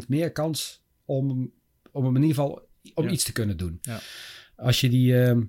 10% 0.02 0.08
meer 0.08 0.32
kans 0.32 0.84
om, 1.04 1.52
om 1.92 2.04
hem 2.04 2.16
in 2.16 2.22
ieder 2.22 2.36
geval 2.36 2.68
om 2.94 3.04
Ja. 3.04 3.10
iets 3.10 3.24
te 3.24 3.32
kunnen 3.32 3.56
doen. 3.56 3.78
Ja. 3.82 4.00
Als 4.56 4.80
je 4.80 4.88
die 4.88 5.22
ehm 5.22 5.42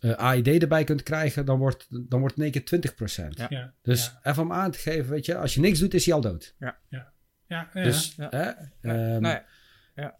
eh, 0.00 0.10
AID 0.12 0.48
erbij 0.48 0.84
kunt 0.84 1.02
krijgen, 1.02 1.44
dan 1.46 1.58
wordt, 1.58 1.86
dan 1.90 2.20
wordt 2.20 2.34
het 2.36 2.44
in 2.44 2.52
één 2.52 2.62
keer 2.64 2.92
20%. 3.28 3.28
Ja. 3.38 3.46
Ja. 3.48 3.74
Dus 3.82 4.12
even 4.22 4.42
om 4.42 4.52
aan 4.52 4.70
te 4.70 4.78
geven, 4.78 5.10
weet 5.10 5.26
je, 5.26 5.36
als 5.36 5.54
je 5.54 5.60
niks 5.60 5.78
doet, 5.78 5.94
is 5.94 6.04
hij 6.04 6.14
al 6.14 6.20
dood. 6.20 6.54
Ja. 6.58 6.78
ja. 6.88 7.12
ja. 7.46 7.70
Dus, 7.72 8.14
Ja. 8.16 8.28
hè, 8.30 8.50
ehm, 8.90 9.20
nee, 9.22 9.38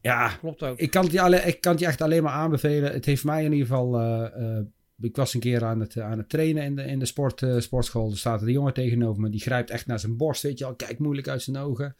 ja, 0.00 0.28
klopt 0.28 0.62
ook. 0.62 0.78
ik 0.78 0.90
kan, 0.90 1.04
het 1.04 1.12
je 1.12 1.20
alle, 1.20 1.36
ik 1.36 1.60
kan 1.60 1.72
het 1.72 1.80
je 1.80 1.86
echt 1.86 2.00
alleen 2.00 2.22
maar 2.22 2.32
aanbevelen. 2.32 2.92
Het 2.92 3.04
heeft 3.04 3.24
mij 3.24 3.44
in 3.44 3.52
ieder 3.52 3.66
geval. 3.66 4.00
eh, 4.00 4.56
eh, 4.56 4.64
ik 5.00 5.16
was 5.16 5.34
een 5.34 5.40
keer 5.40 5.64
aan 5.64 5.80
het, 5.80 5.98
aan 5.98 6.18
het 6.18 6.28
trainen 6.28 6.62
in 6.62 6.76
de, 6.76 6.82
in 6.82 6.98
de 6.98 7.04
sport, 7.04 7.42
eh, 7.42 7.58
sportschool. 7.58 8.10
Er 8.10 8.18
staat 8.18 8.42
een 8.42 8.52
jongen 8.52 8.74
tegenover 8.74 9.22
me. 9.22 9.30
Die 9.30 9.40
grijpt 9.40 9.70
echt 9.70 9.86
naar 9.86 10.00
zijn 10.00 10.16
borst. 10.16 10.42
Weet 10.42 10.58
je 10.58 10.64
al, 10.64 10.74
kijk 10.74 10.98
moeilijk 10.98 11.28
uit 11.28 11.42
zijn 11.42 11.56
ogen. 11.56 11.96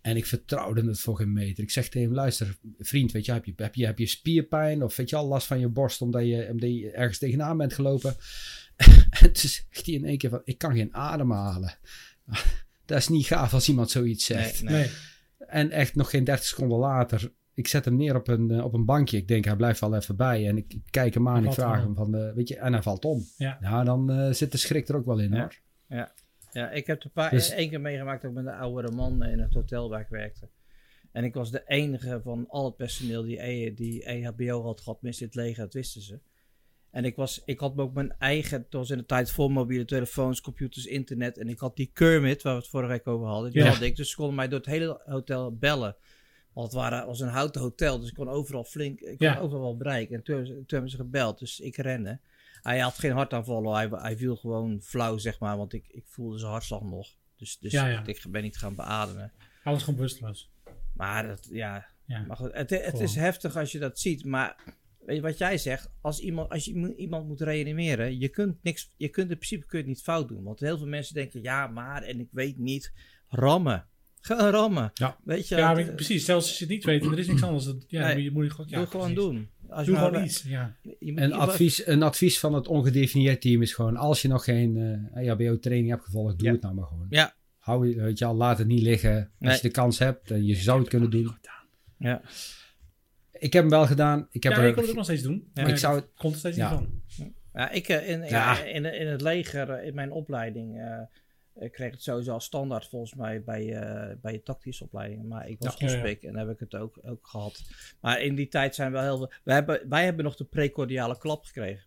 En 0.00 0.16
ik 0.16 0.26
vertrouwde 0.26 0.86
het 0.86 1.00
voor 1.00 1.16
geen 1.16 1.32
meter. 1.32 1.62
Ik 1.62 1.70
zeg 1.70 1.88
tegen 1.88 2.08
hem: 2.08 2.16
luister, 2.16 2.56
vriend, 2.78 3.12
weet 3.12 3.24
je, 3.24 3.32
heb 3.32 3.44
je, 3.44 3.52
heb 3.56 3.74
je, 3.74 3.86
heb 3.86 3.98
je 3.98 4.06
spierpijn? 4.06 4.82
Of 4.82 4.96
weet 4.96 5.10
je 5.10 5.16
al 5.16 5.26
last 5.26 5.46
van 5.46 5.60
je 5.60 5.68
borst 5.68 6.00
omdat 6.00 6.22
je, 6.26 6.48
omdat 6.50 6.68
je 6.68 6.90
ergens 6.90 7.18
tegenaan 7.18 7.56
bent 7.56 7.72
gelopen? 7.72 8.16
en 9.20 9.32
toen 9.32 9.50
zegt 9.50 9.86
hij 9.86 9.94
in 9.94 10.04
één 10.04 10.18
keer: 10.18 10.30
van, 10.30 10.42
Ik 10.44 10.58
kan 10.58 10.74
geen 10.74 10.94
adem 10.94 11.30
halen. 11.30 11.74
Dat 12.86 12.98
is 12.98 13.08
niet 13.08 13.26
gaaf 13.26 13.54
als 13.54 13.68
iemand 13.68 13.90
zoiets 13.90 14.24
zegt. 14.24 14.62
Nee, 14.62 14.72
nee. 14.72 14.82
Nee. 14.82 14.90
En 15.46 15.70
echt 15.70 15.94
nog 15.94 16.10
geen 16.10 16.24
30 16.24 16.44
seconden 16.46 16.78
later, 16.78 17.32
ik 17.54 17.68
zet 17.68 17.84
hem 17.84 17.96
neer 17.96 18.16
op 18.16 18.28
een, 18.28 18.50
eh, 18.50 18.64
op 18.64 18.74
een 18.74 18.84
bankje. 18.84 19.16
Ik 19.16 19.28
denk, 19.28 19.44
hij 19.44 19.56
blijft 19.56 19.80
wel 19.80 19.94
even 19.96 20.16
bij. 20.16 20.48
En 20.48 20.56
ik, 20.56 20.72
ik 20.72 20.82
kijk 20.90 21.14
hem 21.14 21.28
aan, 21.28 21.44
ik 21.44 21.52
vraag 21.52 21.78
om. 21.78 21.84
hem 21.84 21.94
van, 21.94 22.14
eh, 22.14 22.32
weet 22.34 22.48
je, 22.48 22.56
en 22.58 22.72
hij 22.72 22.82
valt 22.82 23.04
om. 23.04 23.22
Ja. 23.36 23.58
Ja, 23.60 23.84
dan 23.84 24.10
eh, 24.10 24.32
zit 24.32 24.52
de 24.52 24.58
schrik 24.58 24.88
er 24.88 24.96
ook 24.96 25.04
wel 25.06 25.18
in 25.18 25.32
Ja. 25.32 25.40
hoor. 25.40 26.10
Ja, 26.52 26.70
ik 26.70 26.86
heb 26.86 27.04
een 27.04 27.10
paar 27.10 27.30
Dus- 27.30 27.50
één 27.50 27.68
keer 27.70 27.80
meegemaakt 27.80 28.24
ook 28.24 28.32
met 28.32 28.46
een 28.46 28.52
oudere 28.54 28.94
man 28.94 29.24
in 29.24 29.38
het 29.38 29.54
hotel 29.54 29.88
waar 29.88 30.00
ik 30.00 30.08
werkte. 30.08 30.48
En 31.12 31.24
ik 31.24 31.34
was 31.34 31.50
de 31.50 31.62
enige 31.66 32.20
van 32.22 32.44
al 32.48 32.64
het 32.64 32.76
personeel 32.76 33.22
die, 33.22 33.42
E- 33.42 33.74
die 33.74 34.04
EHBO 34.04 34.62
had 34.62 34.80
gehad, 34.80 35.02
mis 35.02 35.20
in 35.20 35.26
het 35.26 35.34
leger, 35.34 35.62
dat 35.64 35.72
wisten 35.72 36.02
ze. 36.02 36.18
En 36.92 37.04
ik, 37.04 37.16
was, 37.16 37.42
ik 37.44 37.58
had 37.60 37.78
ook 37.78 37.94
mijn 37.94 38.14
eigen, 38.18 38.58
het 38.62 38.72
was 38.72 38.90
in 38.90 38.98
de 38.98 39.06
tijd 39.06 39.30
voor 39.30 39.50
mobiele 39.50 39.84
telefoons, 39.84 40.40
computers, 40.40 40.86
internet. 40.86 41.38
En 41.38 41.48
ik 41.48 41.58
had 41.58 41.76
die 41.76 41.90
Kermit, 41.92 42.42
waar 42.42 42.54
we 42.54 42.60
het 42.60 42.68
vorige 42.68 42.90
week 42.90 43.06
over 43.06 43.26
hadden, 43.26 43.50
die 43.50 43.62
Ja. 43.62 43.68
had 43.70 43.80
ik. 43.80 43.96
Dus 43.96 44.10
ze 44.10 44.16
konden 44.16 44.34
mij 44.34 44.48
door 44.48 44.58
het 44.58 44.68
hele 44.68 45.00
hotel 45.04 45.56
bellen. 45.56 45.96
Want 46.52 46.66
het 46.72 46.76
waren, 46.80 47.06
was 47.06 47.20
een 47.20 47.28
houten 47.28 47.60
hotel, 47.60 47.98
dus 48.00 48.08
ik 48.08 48.14
kon 48.14 48.28
overal 48.28 48.64
flink, 48.64 49.00
ik 49.00 49.18
kon 49.18 49.26
Ja. 49.26 49.38
overal 49.38 49.60
wel 49.62 49.76
bereiken. 49.76 50.14
En 50.16 50.22
toen, 50.22 50.34
hebben 50.34 50.52
ze- 50.54 50.58
toen 50.58 50.66
hebben 50.68 50.90
ze 50.90 50.96
gebeld, 50.96 51.38
dus 51.38 51.60
ik 51.60 51.76
rende. 51.76 52.18
Hij 52.62 52.78
had 52.78 52.98
geen 52.98 53.12
hartaanvallen, 53.12 53.74
hij, 53.74 53.88
hij 53.90 54.16
viel 54.16 54.36
gewoon 54.36 54.80
flauw, 54.82 55.18
zeg 55.18 55.38
maar, 55.38 55.56
want 55.56 55.72
ik, 55.72 55.84
ik 55.88 56.04
voelde 56.06 56.38
zijn 56.38 56.50
hartslag 56.50 56.82
nog. 56.82 57.08
Dus, 57.36 57.58
dus 57.58 57.72
Ja, 57.72 58.02
ik 58.06 58.24
ben 58.30 58.42
niet 58.42 58.56
gaan 58.58 58.74
beademen. 58.74 59.32
Hij 59.62 59.72
was 59.72 59.80
gewoon 59.80 59.94
bewusteloos. 59.96 60.50
Maar 60.94 61.26
dat, 61.26 61.48
ja, 61.52 61.86
maar 62.26 62.36
goed, 62.36 62.52
het, 62.52 62.70
het 62.70 63.00
is 63.00 63.14
heftig 63.14 63.56
als 63.56 63.72
je 63.72 63.78
dat 63.78 63.98
ziet. 63.98 64.24
Maar 64.24 64.56
weet 65.06 65.16
je 65.16 65.22
wat 65.22 65.38
jij 65.38 65.58
zegt? 65.58 65.90
Als, 66.00 66.20
iemand, 66.20 66.50
als 66.50 66.64
je 66.64 66.94
iemand- 66.96 67.28
moet 67.28 67.40
reanimeren, 67.40 68.18
je 68.18 68.28
kunt, 68.28 68.56
niks, 68.62 68.90
je 68.96 69.08
kunt 69.08 69.30
in 69.30 69.36
principe 69.36 69.66
kun 69.66 69.78
je 69.78 69.84
het 69.84 69.94
niet 69.94 70.02
fout 70.02 70.28
doen. 70.28 70.42
Want 70.42 70.60
heel 70.60 70.78
veel 70.78 70.86
mensen 70.86 71.14
denken, 71.14 71.42
ja, 71.42 71.66
maar, 71.66 72.02
en 72.02 72.20
ik 72.20 72.28
weet 72.30 72.58
niet, 72.58 72.92
rammen. 73.28 73.86
Gewoon 74.20 74.50
rammen. 74.50 74.90
Ja. 74.94 75.18
Weet 75.24 75.48
je, 75.48 75.56
Ja, 75.56 75.76
het- 75.76 75.86
maar 75.86 75.94
precies. 75.94 76.24
Zelfs 76.24 76.48
als 76.48 76.58
je 76.58 76.64
het 76.64 76.72
niet 76.74 76.84
weet, 76.84 77.04
er 77.04 77.18
is 77.18 77.26
niks 77.26 77.42
anders. 77.42 77.64
Dat, 77.64 77.84
ja, 77.88 78.06
Nee. 78.06 78.14
moet 78.14 78.24
je, 78.24 78.30
moet 78.30 78.44
je 78.44 78.50
gewoon, 78.50 78.66
ja, 78.70 78.78
doe 78.78 78.86
gewoon 78.86 79.12
precies. 79.14 79.30
doen. 79.30 79.48
Als 79.68 79.86
Doe 79.86 79.94
je 79.94 80.00
maar- 80.00 80.10
gewoon 80.10 80.24
iets. 80.26 80.42
Ja. 80.42 80.76
je 80.82 81.12
moet- 81.12 81.20
Een 81.20 81.28
je- 81.28 81.34
advies, 81.34 81.86
een 81.86 82.02
advies 82.02 82.38
van 82.38 82.54
het 82.54 82.68
ongedefinieerd 82.68 83.40
team 83.40 83.62
is 83.62 83.74
gewoon... 83.74 83.96
als 83.96 84.22
je 84.22 84.28
nog 84.28 84.44
geen 84.44 84.76
eh 85.14 85.26
EHBO-training 85.28 85.90
hebt 85.90 86.04
gevolgd, 86.04 86.38
doe 86.38 86.46
Ja. 86.46 86.52
het 86.52 86.62
nou 86.62 86.74
maar 86.74 86.86
gewoon. 86.86 87.06
Ja, 87.10 87.34
Hou, 87.58 87.88
je- 87.88 88.00
weet 88.02 88.18
je 88.18 88.24
al, 88.24 88.34
laat 88.34 88.58
het 88.58 88.66
niet 88.66 88.82
liggen. 88.82 89.16
Als 89.16 89.30
Nee. 89.38 89.54
je 89.54 89.62
de 89.62 89.70
kans 89.70 89.98
hebt 89.98 90.30
en 90.30 90.44
je 90.46 90.54
zou 90.54 90.80
het 90.80 90.88
kunnen 90.88 91.10
doen. 91.10 91.36
ja. 91.98 92.22
Ik 93.42 93.52
heb 93.52 93.62
hem 93.62 93.70
wel 93.70 93.86
gedaan. 93.86 94.28
Ik 94.30 94.42
heb 94.42 94.52
ja, 94.52 94.58
er- 94.58 94.68
ik 94.68 94.72
wil 94.74 94.80
het 94.82 94.90
ook 94.90 94.96
nog 94.96 95.04
steeds 95.04 95.22
doen. 95.22 95.50
Maar 95.54 95.68
ik 95.68 95.76
zou 95.76 95.96
het- 95.96 96.08
komt 96.16 96.32
er 96.32 96.38
steeds 96.38 96.56
ja. 96.56 96.70
niet 96.70 96.78
van. 97.16 97.32
Ja, 97.52 97.70
ik 97.70 97.88
eh, 97.88 98.08
in, 98.08 98.22
Ja. 98.22 98.62
in, 98.62 98.84
in, 98.84 98.94
in 99.00 99.06
het 99.06 99.20
leger, 99.20 99.70
eh, 99.70 99.86
in 99.86 99.94
mijn 99.94 100.10
opleiding, 100.12 100.80
eh, 100.80 101.00
ik 101.64 101.72
kreeg 101.72 101.90
het 101.90 102.02
sowieso 102.02 102.32
als 102.32 102.44
standaard 102.44 102.86
volgens 102.88 103.14
mij 103.14 103.42
bij, 103.44 103.74
eh, 103.80 104.16
bij 104.20 104.32
je 104.32 104.42
tactische 104.42 104.84
opleiding. 104.84 105.28
Maar 105.28 105.48
ik 105.48 105.56
was 105.58 105.74
Ja, 105.78 105.86
ja, 105.86 105.92
ja. 105.92 105.98
hospik 106.00 106.22
en 106.22 106.36
heb 106.36 106.48
ik 106.48 106.58
het 106.58 106.74
ook, 106.74 106.98
ook 107.04 107.26
gehad. 107.26 107.62
Maar 108.00 108.20
in 108.22 108.34
die 108.34 108.48
tijd 108.48 108.74
zijn 108.74 108.92
wel 108.92 109.02
heel 109.02 109.16
veel... 109.16 109.32
Wij 109.44 109.54
hebben, 109.54 109.88
wij 109.88 110.04
hebben 110.04 110.24
nog 110.24 110.36
de 110.36 110.44
precordiale 110.44 111.18
klap 111.18 111.44
gekregen. 111.44 111.84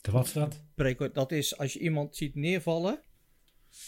De 0.00 0.10
Wat 0.10 0.26
is 0.26 0.32
dat? 0.32 0.62
Preco- 0.74 1.10
dat 1.12 1.32
is 1.32 1.58
als 1.58 1.72
je 1.72 1.78
iemand 1.78 2.16
ziet 2.16 2.34
neervallen. 2.34 3.00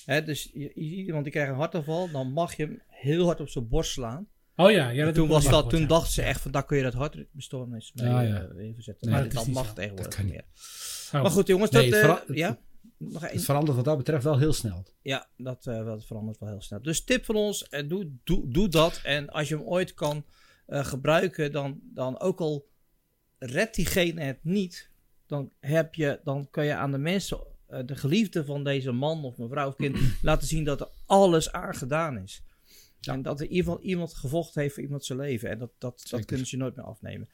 Hè, 0.04 0.22
dus 0.24 0.50
je, 0.52 0.72
iemand 0.74 1.24
die 1.24 1.32
krijgt 1.32 1.50
een 1.50 1.56
hartaanval, 1.56 2.10
dan 2.10 2.32
mag 2.32 2.56
je 2.56 2.62
hem 2.64 2.82
heel 2.86 3.24
hard 3.26 3.40
op 3.40 3.48
zijn 3.48 3.68
borst 3.68 3.92
slaan. 3.92 4.28
Oh 4.64 4.70
ja, 4.70 4.88
ja 4.88 5.04
dat 5.04 5.14
toen 5.14 5.28
was 5.28 5.44
dat, 5.44 5.70
toen 5.70 5.86
dachten 5.86 6.12
ze 6.12 6.22
echt 6.22 6.40
van 6.40 6.50
daar 6.50 6.64
kun 6.64 6.76
je 6.76 6.82
dat 6.82 6.92
hartbestoornis 6.94 7.92
mee 7.94 8.08
Ja, 8.08 8.22
eh, 8.22 8.28
ja. 8.28 8.46
Nee, 8.52 8.74
maar 9.10 9.28
dat 9.28 9.46
mag 9.46 9.66
zo. 9.66 9.72
tegenwoordig 9.72 10.14
Dat 10.16 10.24
niet 10.24 10.32
meer. 10.32 10.44
Oh. 11.12 11.22
Maar 11.22 11.30
goed 11.30 11.46
jongens, 11.46 11.70
Nee, 11.70 11.90
dat, 11.90 12.00
het 12.00 12.10
eh, 12.10 12.16
vera- 12.16 12.34
ja, 12.34 12.58
nog 12.96 13.30
Het 13.30 13.44
verandert 13.44 13.76
wat 13.76 13.84
dat 13.84 13.96
betreft 13.96 14.24
wel 14.24 14.38
heel 14.38 14.52
snel. 14.52 14.84
Ja, 15.02 15.26
dat, 15.36 15.66
eh, 15.66 15.84
dat 15.84 16.06
verandert 16.06 16.38
wel 16.38 16.48
heel 16.48 16.60
snel. 16.62 16.82
Dus 16.82 17.04
tip 17.04 17.24
van 17.24 17.34
ons, 17.36 17.68
eh, 17.68 17.88
doe, 17.88 18.10
doe, 18.24 18.48
doe 18.48 18.68
dat. 18.68 19.00
En 19.04 19.28
als 19.30 19.48
je 19.48 19.56
hem 19.56 19.64
ooit 19.64 19.94
kan 19.94 20.24
gebruiken, 20.66 21.52
dan, 21.52 21.80
dan 21.82 22.20
ook 22.20 22.40
al 22.40 22.68
redt 23.38 23.74
diegene 23.74 24.22
het 24.22 24.38
niet, 24.42 24.90
dan, 25.26 25.50
heb 25.60 25.94
je, 25.94 26.20
dan 26.24 26.48
kan 26.50 26.64
je 26.66 26.74
aan 26.74 26.90
de 26.90 26.98
mensen, 26.98 27.38
de 27.86 27.96
geliefde 27.96 28.44
van 28.44 28.64
deze 28.64 28.92
man 28.92 29.24
of 29.24 29.36
mevrouw 29.36 29.68
of 29.68 29.76
kind, 29.76 29.98
laten 30.22 30.48
zien 30.48 30.64
dat 30.64 30.80
er 30.80 30.88
alles 31.06 31.52
aan 31.52 31.74
gedaan 31.74 32.18
is. 32.18 32.42
Ja. 33.00 33.12
En 33.12 33.22
dat 33.22 33.40
er 33.40 33.46
iemand, 33.46 33.82
iemand 33.82 34.14
gevochten 34.14 34.60
heeft 34.62 34.74
voor 34.74 34.82
iemand 34.82 35.04
zijn 35.04 35.18
leven. 35.18 35.50
En 35.50 35.58
dat, 35.58 35.70
dat, 35.78 36.06
dat 36.10 36.24
kunnen 36.24 36.46
ze 36.46 36.56
je 36.56 36.62
nooit 36.62 36.76
meer 36.76 36.84
afnemen. 36.84 37.28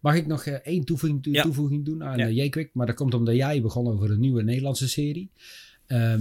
Mag 0.00 0.14
ik 0.16 0.26
nog 0.26 0.44
eh, 0.46 0.54
één 0.54 0.84
toevoeging, 0.84 1.22
toe- 1.22 1.32
Ja. 1.32 1.42
toevoeging 1.42 1.84
doen 1.84 2.04
aan 2.04 2.18
Ja. 2.18 2.26
ja. 2.26 2.44
J-Quick? 2.44 2.70
Maar 2.74 2.86
dat 2.86 2.94
komt 2.94 3.14
omdat 3.14 3.34
jij 3.34 3.62
begon 3.62 3.86
over 3.88 4.10
een 4.10 4.20
nieuwe 4.20 4.42
Nederlandse 4.42 4.88
serie. 4.88 5.30
Ehm, 5.86 6.20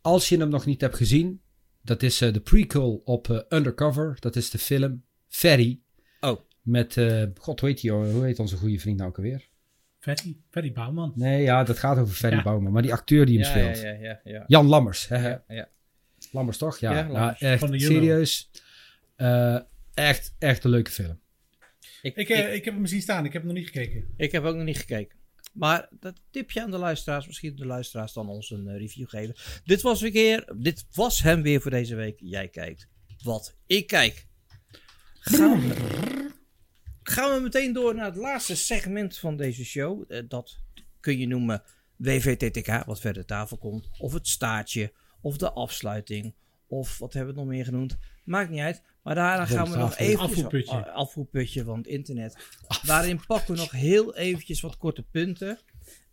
als 0.00 0.28
je 0.28 0.36
hem 0.38 0.48
nog 0.48 0.66
niet 0.66 0.80
hebt 0.80 0.96
gezien, 0.96 1.40
dat 1.82 2.02
is 2.02 2.20
eh, 2.20 2.32
de 2.32 2.40
prequel 2.40 3.02
op 3.04 3.30
eh, 3.30 3.38
Undercover. 3.58 4.16
Dat 4.20 4.36
is 4.36 4.50
de 4.50 4.58
film 4.58 5.02
Ferry. 5.28 5.80
Oh. 6.20 6.40
Met, 6.62 6.96
eh, 6.96 7.22
god 7.38 7.60
hoe 7.60 7.68
heet 7.68 7.80
die, 7.80 7.90
joh? 7.90 8.10
hoe 8.12 8.24
heet 8.24 8.38
onze 8.38 8.56
goede 8.56 8.78
vriend 8.78 8.96
nou 8.98 9.08
ook 9.10 9.16
alweer? 9.16 9.48
Ferry, 9.98 10.36
Ferry 10.50 10.72
Bouwman. 10.72 11.12
Nee, 11.16 11.42
ja, 11.42 11.64
dat 11.64 11.78
gaat 11.78 11.98
over 11.98 12.14
Ferry 12.14 12.36
Ja. 12.36 12.42
Bouwman. 12.42 12.72
Maar 12.72 12.82
die 12.82 12.92
acteur 12.92 13.26
die 13.26 13.38
hem 13.40 13.46
Ja, 13.46 13.50
speelt. 13.74 13.82
ja, 13.84 13.90
ja, 13.92 14.00
ja, 14.00 14.20
ja. 14.32 14.44
Jan 14.46 14.66
Lammers. 14.66 15.08
Hè, 15.08 15.16
hè? 15.16 15.28
Ja, 15.28 15.44
ja. 15.48 15.68
Lammers 16.34 16.58
toch? 16.58 16.78
Ja, 16.78 16.92
Ja, 16.92 17.06
Nou, 17.06 17.34
echt 17.38 17.60
de 17.70 17.78
Juno. 17.78 17.94
serieus. 17.94 18.50
Eh, 19.16 19.58
echt, 19.94 20.34
echt 20.38 20.64
een 20.64 20.70
leuke 20.70 20.90
film. 20.90 21.20
Ik, 22.02 22.16
Ik, 22.16 22.28
ik, 22.28 22.36
eh, 22.36 22.54
ik 22.54 22.64
heb 22.64 22.74
hem 22.74 22.86
zien 22.86 23.02
staan, 23.02 23.24
ik 23.24 23.32
heb 23.32 23.42
hem 23.42 23.50
nog 23.52 23.60
niet 23.60 23.70
gekeken. 23.70 24.04
Ik 24.16 24.32
heb 24.32 24.44
ook 24.44 24.54
nog 24.54 24.64
niet 24.64 24.78
gekeken. 24.78 25.16
Maar 25.52 25.88
dat 26.00 26.20
tipje 26.30 26.62
aan 26.62 26.70
de 26.70 26.78
luisteraars, 26.78 27.26
misschien 27.26 27.56
de 27.56 27.66
luisteraars 27.66 28.12
dan 28.12 28.28
ons 28.28 28.50
een 28.50 28.68
eh, 28.68 28.76
review 28.78 29.08
geven. 29.08 29.34
Dit 29.64 29.82
was 29.82 30.00
weer, 30.00 30.52
dit 30.56 30.86
was 30.92 31.22
hem 31.22 31.42
weer 31.42 31.60
voor 31.60 31.70
deze 31.70 31.94
week. 31.94 32.16
Jij 32.20 32.48
kijkt 32.48 32.88
wat 33.22 33.56
ik 33.66 33.86
kijk. 33.86 34.26
Gaan 35.20 35.60
we, 35.60 36.30
gaan 37.02 37.34
we 37.34 37.40
meteen 37.40 37.72
door 37.72 37.94
naar 37.94 38.04
het 38.04 38.16
laatste 38.16 38.56
segment 38.56 39.18
van 39.18 39.36
deze 39.36 39.64
show. 39.64 40.04
Eh, 40.08 40.22
dat 40.28 40.58
kun 41.00 41.18
je 41.18 41.26
noemen 41.26 41.62
WVTTK, 41.96 42.84
wat 42.84 43.00
verder 43.00 43.22
de 43.22 43.28
tafel 43.28 43.56
komt. 43.58 43.88
Of 43.98 44.12
het 44.12 44.28
staartje, 44.28 44.92
of 45.24 45.36
de 45.36 45.52
afsluiting. 45.52 46.34
Of 46.66 46.98
wat 46.98 47.12
hebben 47.12 47.34
we 47.34 47.40
nog 47.40 47.48
meer 47.48 47.64
genoemd? 47.64 47.98
Maakt 48.24 48.50
niet 48.50 48.60
uit. 48.60 48.82
Maar 49.02 49.14
daarna 49.14 49.44
gaan 49.44 49.70
we 49.70 49.76
nog 49.76 49.96
even... 49.96 50.20
Afvoerputje. 50.24 50.90
afvoerputje 50.90 51.64
van 51.64 51.76
het 51.78 51.86
internet. 51.86 52.36
Daarin 52.86 53.20
pakken 53.26 53.54
we 53.54 53.60
nog 53.60 53.70
heel 53.70 54.16
eventjes 54.16 54.60
wat 54.60 54.76
korte 54.76 55.02
punten. 55.02 55.58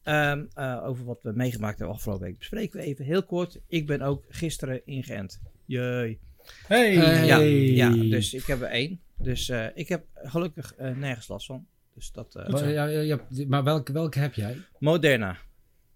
Ehm, 0.04 0.46
eh, 0.54 0.84
over 0.86 1.06
wat 1.06 1.20
we 1.22 1.32
meegemaakt 1.36 1.78
hebben 1.78 1.96
afgelopen 1.96 2.26
week. 2.26 2.38
Bespreken 2.38 2.80
we 2.80 2.86
even 2.86 3.06
heel 3.06 3.24
kort. 3.24 3.60
Ik 3.68 3.88
ben 3.88 4.02
ook 4.02 4.26
gisteren 4.30 4.86
ingeënt. 4.86 5.42
Jee. 5.66 6.20
Hey! 6.68 6.96
Hey. 6.96 7.26
Ja, 7.26 7.38
ja, 7.38 7.90
dus 7.90 8.34
ik 8.34 8.46
heb 8.46 8.62
er 8.62 8.68
één. 8.68 9.02
Dus 9.18 9.50
eh, 9.50 9.66
ik 9.74 9.88
heb 9.90 10.06
gelukkig 10.14 10.76
eh, 10.76 10.96
nergens 10.96 11.28
last 11.28 11.46
van. 11.46 11.68
Dus 11.96 12.12
dat... 12.12 12.36
eh, 12.36 12.48
Maar, 12.50 12.70
ja, 12.70 12.86
ja, 12.86 13.00
ja, 13.02 13.20
maar 13.48 13.64
welke, 13.64 13.92
welke 13.92 14.20
heb 14.20 14.34
jij? 14.34 14.58
Moderna. 14.80 15.38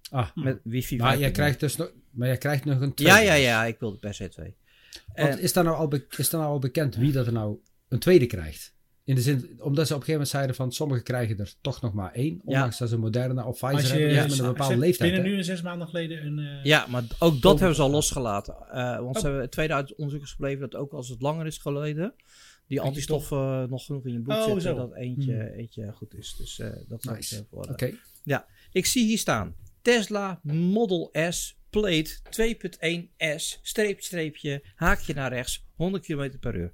Ah, 0.10 0.30
Met 0.36 0.60
wifi. 0.64 0.98
maar 0.98 1.18
jij 1.18 1.30
5.0. 1.30 1.34
krijgt 1.34 1.60
dus 1.60 1.76
nog, 1.76 1.92
maar 2.16 2.28
jij 2.28 2.38
krijgt 2.38 2.66
nog 2.66 2.82
een 2.82 2.94
tweede. 2.94 3.14
Ja, 3.16 3.22
ja, 3.22 3.34
ja. 3.34 3.66
Ik 3.66 3.80
wilde 3.80 3.98
per 3.98 4.14
se 4.14 4.30
twee. 4.30 4.56
Want 5.16 5.30
En- 5.30 5.40
is, 5.40 5.54
daar 5.54 5.64
nou 5.64 5.76
al 5.78 6.00
is 6.18 6.30
daar 6.30 6.42
nou 6.42 6.54
al 6.54 6.60
bekend 6.60 6.96
wie 6.96 7.12
dat 7.12 7.26
er 7.28 7.34
nou 7.34 7.58
een 7.90 8.00
tweede 8.00 8.26
krijgt? 8.26 8.74
In 9.04 9.16
de 9.16 9.22
zin, 9.22 9.38
omdat 9.62 9.88
ze 9.88 9.94
op 9.94 10.00
een 10.00 10.06
gegeven 10.06 10.12
moment 10.12 10.30
zeiden 10.30 10.56
van 10.56 10.72
sommigen 10.72 11.04
krijgen 11.04 11.38
er 11.38 11.54
toch 11.62 11.82
nog 11.82 11.94
maar 11.94 12.12
één. 12.14 12.42
Ondanks 12.46 12.78
dat 12.78 12.90
ze 12.90 12.98
Moderna 12.98 13.46
of 13.48 13.58
Pfizer 13.58 13.74
Als 13.76 13.88
je 13.88 13.90
hebben 13.94 14.14
ja, 14.14 14.22
met 14.28 14.40
een 14.40 14.46
bepaalde 14.46 14.78
leeftijd. 14.78 15.10
binnen 15.12 15.28
hè? 15.30 15.34
nu 15.36 15.38
en 15.42 15.46
zes 15.46 15.62
maanden 15.62 15.88
geleden 15.88 16.26
een... 16.26 16.40
eh, 16.40 16.64
Ja, 16.64 16.86
maar 16.90 17.04
ook 17.20 17.42
dat 17.42 17.58
hebben 17.60 17.76
ze 17.76 17.82
al 17.82 17.90
losgelaten. 17.90 18.56
Eh, 18.72 19.00
want 19.00 19.16
Oh. 19.16 19.22
ze 19.22 19.28
hebben 19.28 19.50
tweede 19.50 19.74
uit 19.74 19.96
onderzoek 19.96 20.24
is 20.24 20.32
gebleven 20.32 20.60
dat 20.60 20.76
ook 20.76 20.94
als 20.94 21.10
het 21.10 21.22
langer 21.22 21.46
is 21.46 21.58
geleden, 21.58 22.14
die 22.68 22.82
antistoffen 22.82 23.38
eh, 23.38 23.64
nog 23.70 23.86
genoeg 23.86 24.06
in 24.06 24.14
je 24.14 24.20
bloed 24.20 24.36
Oh, 24.38 24.44
zitten, 24.44 24.62
zo. 24.62 24.76
dat 24.76 24.96
eentje, 24.96 25.54
eentje 25.56 25.92
goed 25.94 26.14
is. 26.16 26.36
Dus 26.38 26.60
eh, 26.60 26.68
dat 26.88 27.02
zou 27.04 27.16
ik 27.16 27.22
Nice. 27.22 27.46
voor. 27.50 27.68
Oké. 27.70 27.92
Ik 28.72 28.86
zie 28.86 29.06
hier 29.06 29.18
staan 29.18 29.56
Tesla 29.82 30.40
Model 30.44 31.14
S 31.30 31.55
Plate 31.80 32.18
2.1S 32.30 33.60
streep 33.62 34.02
streepje 34.02 34.64
haakje 34.76 35.14
naar 35.14 35.34
rechts 35.34 35.66
100 35.76 36.06
km 36.06 36.32
per 36.40 36.56
uur. 36.56 36.74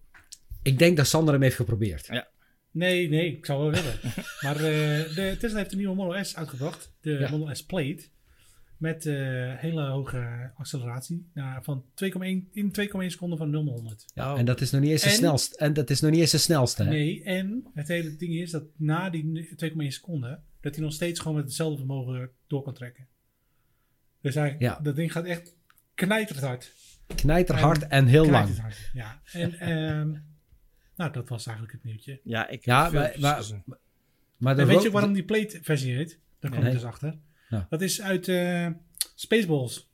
Ik 0.64 0.80
denk 0.80 0.97
dat 0.97 1.08
Sander 1.08 1.34
hem 1.34 1.43
heeft 1.43 1.56
geprobeerd. 1.56 2.06
Ja. 2.06 2.28
Nee, 2.72 3.10
nee, 3.10 3.38
ik 3.38 3.45
zou 3.45 3.60
wel 3.62 3.72
willen. 3.72 3.99
maar 4.43 4.56
eh, 4.56 5.16
de 5.16 5.36
Tesla 5.39 5.58
heeft 5.58 5.72
een 5.72 5.78
nieuwe 5.78 5.95
Model 5.95 6.24
S 6.24 6.36
uitgebracht. 6.36 6.93
De 7.02 7.12
Ja. 7.12 7.30
Model 7.30 7.56
S 7.56 7.64
Plate. 7.66 8.04
Met 8.78 9.06
eh, 9.06 9.14
hele 9.58 9.82
hoge 9.82 10.52
acceleratie. 10.56 11.30
Nou, 11.34 11.64
van 11.64 11.86
2,1 12.06 12.52
in 12.52 12.74
2,1 12.80 13.06
seconden 13.06 13.38
van 13.38 13.49
0 13.49 13.64
naar 13.64 13.74
100. 13.74 14.06
Ja, 14.14 14.34
Oh. 14.34 14.39
En 14.39 14.45
dat 14.45 14.62
is 14.62 14.72
nog 14.72 14.82
niet 14.82 14.91
eens 14.91 15.02
de 15.02 15.10
En- 15.10 15.16
snelste. 15.16 15.58
En 15.58 15.74
dat 15.74 15.89
is 15.89 16.02
nog 16.02 16.12
niet 16.12 16.20
eens 16.20 16.32
de 16.32 16.38
snelste. 16.38 16.84
Hè? 16.84 16.89
Nee, 16.89 17.24
en 17.24 17.70
het 17.74 17.88
hele 17.88 18.16
ding 18.16 18.34
is 18.36 18.52
dat 18.52 18.64
na 18.78 19.10
die 19.10 19.56
2,1 19.56 19.76
seconden... 19.88 20.43
dat 20.62 20.76
hij 20.76 20.84
nog 20.84 20.93
steeds 20.93 21.20
gewoon 21.20 21.36
met 21.36 21.45
hetzelfde 21.45 21.78
vermogen 21.78 22.30
door 22.47 22.64
kan 22.64 22.74
trekken. 22.74 23.08
Dus 24.22 24.36
hij, 24.36 24.55
Ja. 24.59 24.80
dat 24.82 24.95
ding 24.95 25.11
gaat 25.11 25.26
echt 25.26 25.55
knijterend 25.95 26.45
hard. 26.45 26.74
Knijterhard 27.15 27.88
en 27.88 28.05
heel 28.05 28.30
lang. 28.30 28.49
Ja, 28.93 29.22
en 29.32 29.53
ehm, 29.59 30.11
nou, 30.95 31.11
dat 31.11 31.30
was 31.30 31.45
eigenlijk 31.45 31.76
het 31.78 31.84
nieuwtje. 31.84 32.19
Ja, 32.24 32.47
ik 32.47 32.65
Ja, 32.65 32.89
maar- 32.89 33.15
maar- 33.19 33.36
gezien. 33.36 33.63
Maar 34.38 34.55
de 34.55 34.61
En 34.61 34.67
weet 34.67 34.82
je 34.84 34.91
waarom 34.91 35.13
die 35.13 35.24
plate 35.24 35.59
versie 35.61 35.95
heet? 35.95 36.19
Daar 36.39 36.51
kwam 36.51 36.63
Nee. 36.63 36.72
ik 36.74 36.78
dus 36.80 36.88
achter. 36.88 37.17
Ja. 37.49 37.65
Dat 37.69 37.82
is 37.82 38.01
uit 38.01 38.28
eh, 38.28 38.67
Spaceballs. 39.15 39.89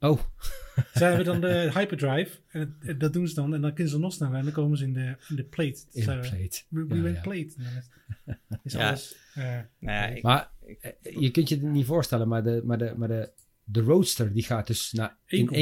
Oh, 0.00 0.20
Ze 0.94 1.04
hebben 1.04 1.24
dan 1.24 1.40
de 1.40 1.70
hyperdrive. 1.74 2.38
En 2.48 2.76
het- 2.80 3.00
dat 3.00 3.12
doen 3.12 3.28
ze 3.28 3.34
dan. 3.34 3.54
En 3.54 3.60
dan 3.60 3.72
kunnen 3.74 3.92
ze 3.92 3.98
nog 3.98 4.12
sneller. 4.12 4.34
En 4.38 4.44
dan 4.44 4.52
komen 4.52 4.78
ze 4.78 4.84
in 4.84 4.92
de, 4.92 5.16
in 5.28 5.36
de 5.36 5.44
plate. 5.44 5.80
in 5.92 6.06
de 6.06 6.18
plate. 6.18 6.62
We, 6.68 6.86
we 6.86 6.94
Ja, 6.96 7.02
went 7.02 7.16
ja. 7.16 7.22
plate. 7.22 7.52
En 7.56 8.38
dan 8.48 8.58
is, 8.62 8.74
alles... 8.76 9.16
Nou 9.34 9.64
ja, 9.78 10.06
ik, 10.06 10.22
Maar 10.22 10.50
eh, 10.80 10.92
je 11.20 11.30
kunt 11.30 11.48
je 11.48 11.54
het 11.54 11.64
niet 11.64 11.86
voorstellen, 11.86 12.28
maar 12.28 12.42
de, 12.42 12.60
maar 12.64 12.78
de, 12.78 12.94
maar 12.96 13.08
de 13.08 13.30
de 13.72 13.80
Roadster 13.80 14.32
die 14.32 14.42
gaat 14.42 14.66
dus 14.66 14.92
naar 14.92 15.16
in 15.26 15.48
1,9. 15.48 15.54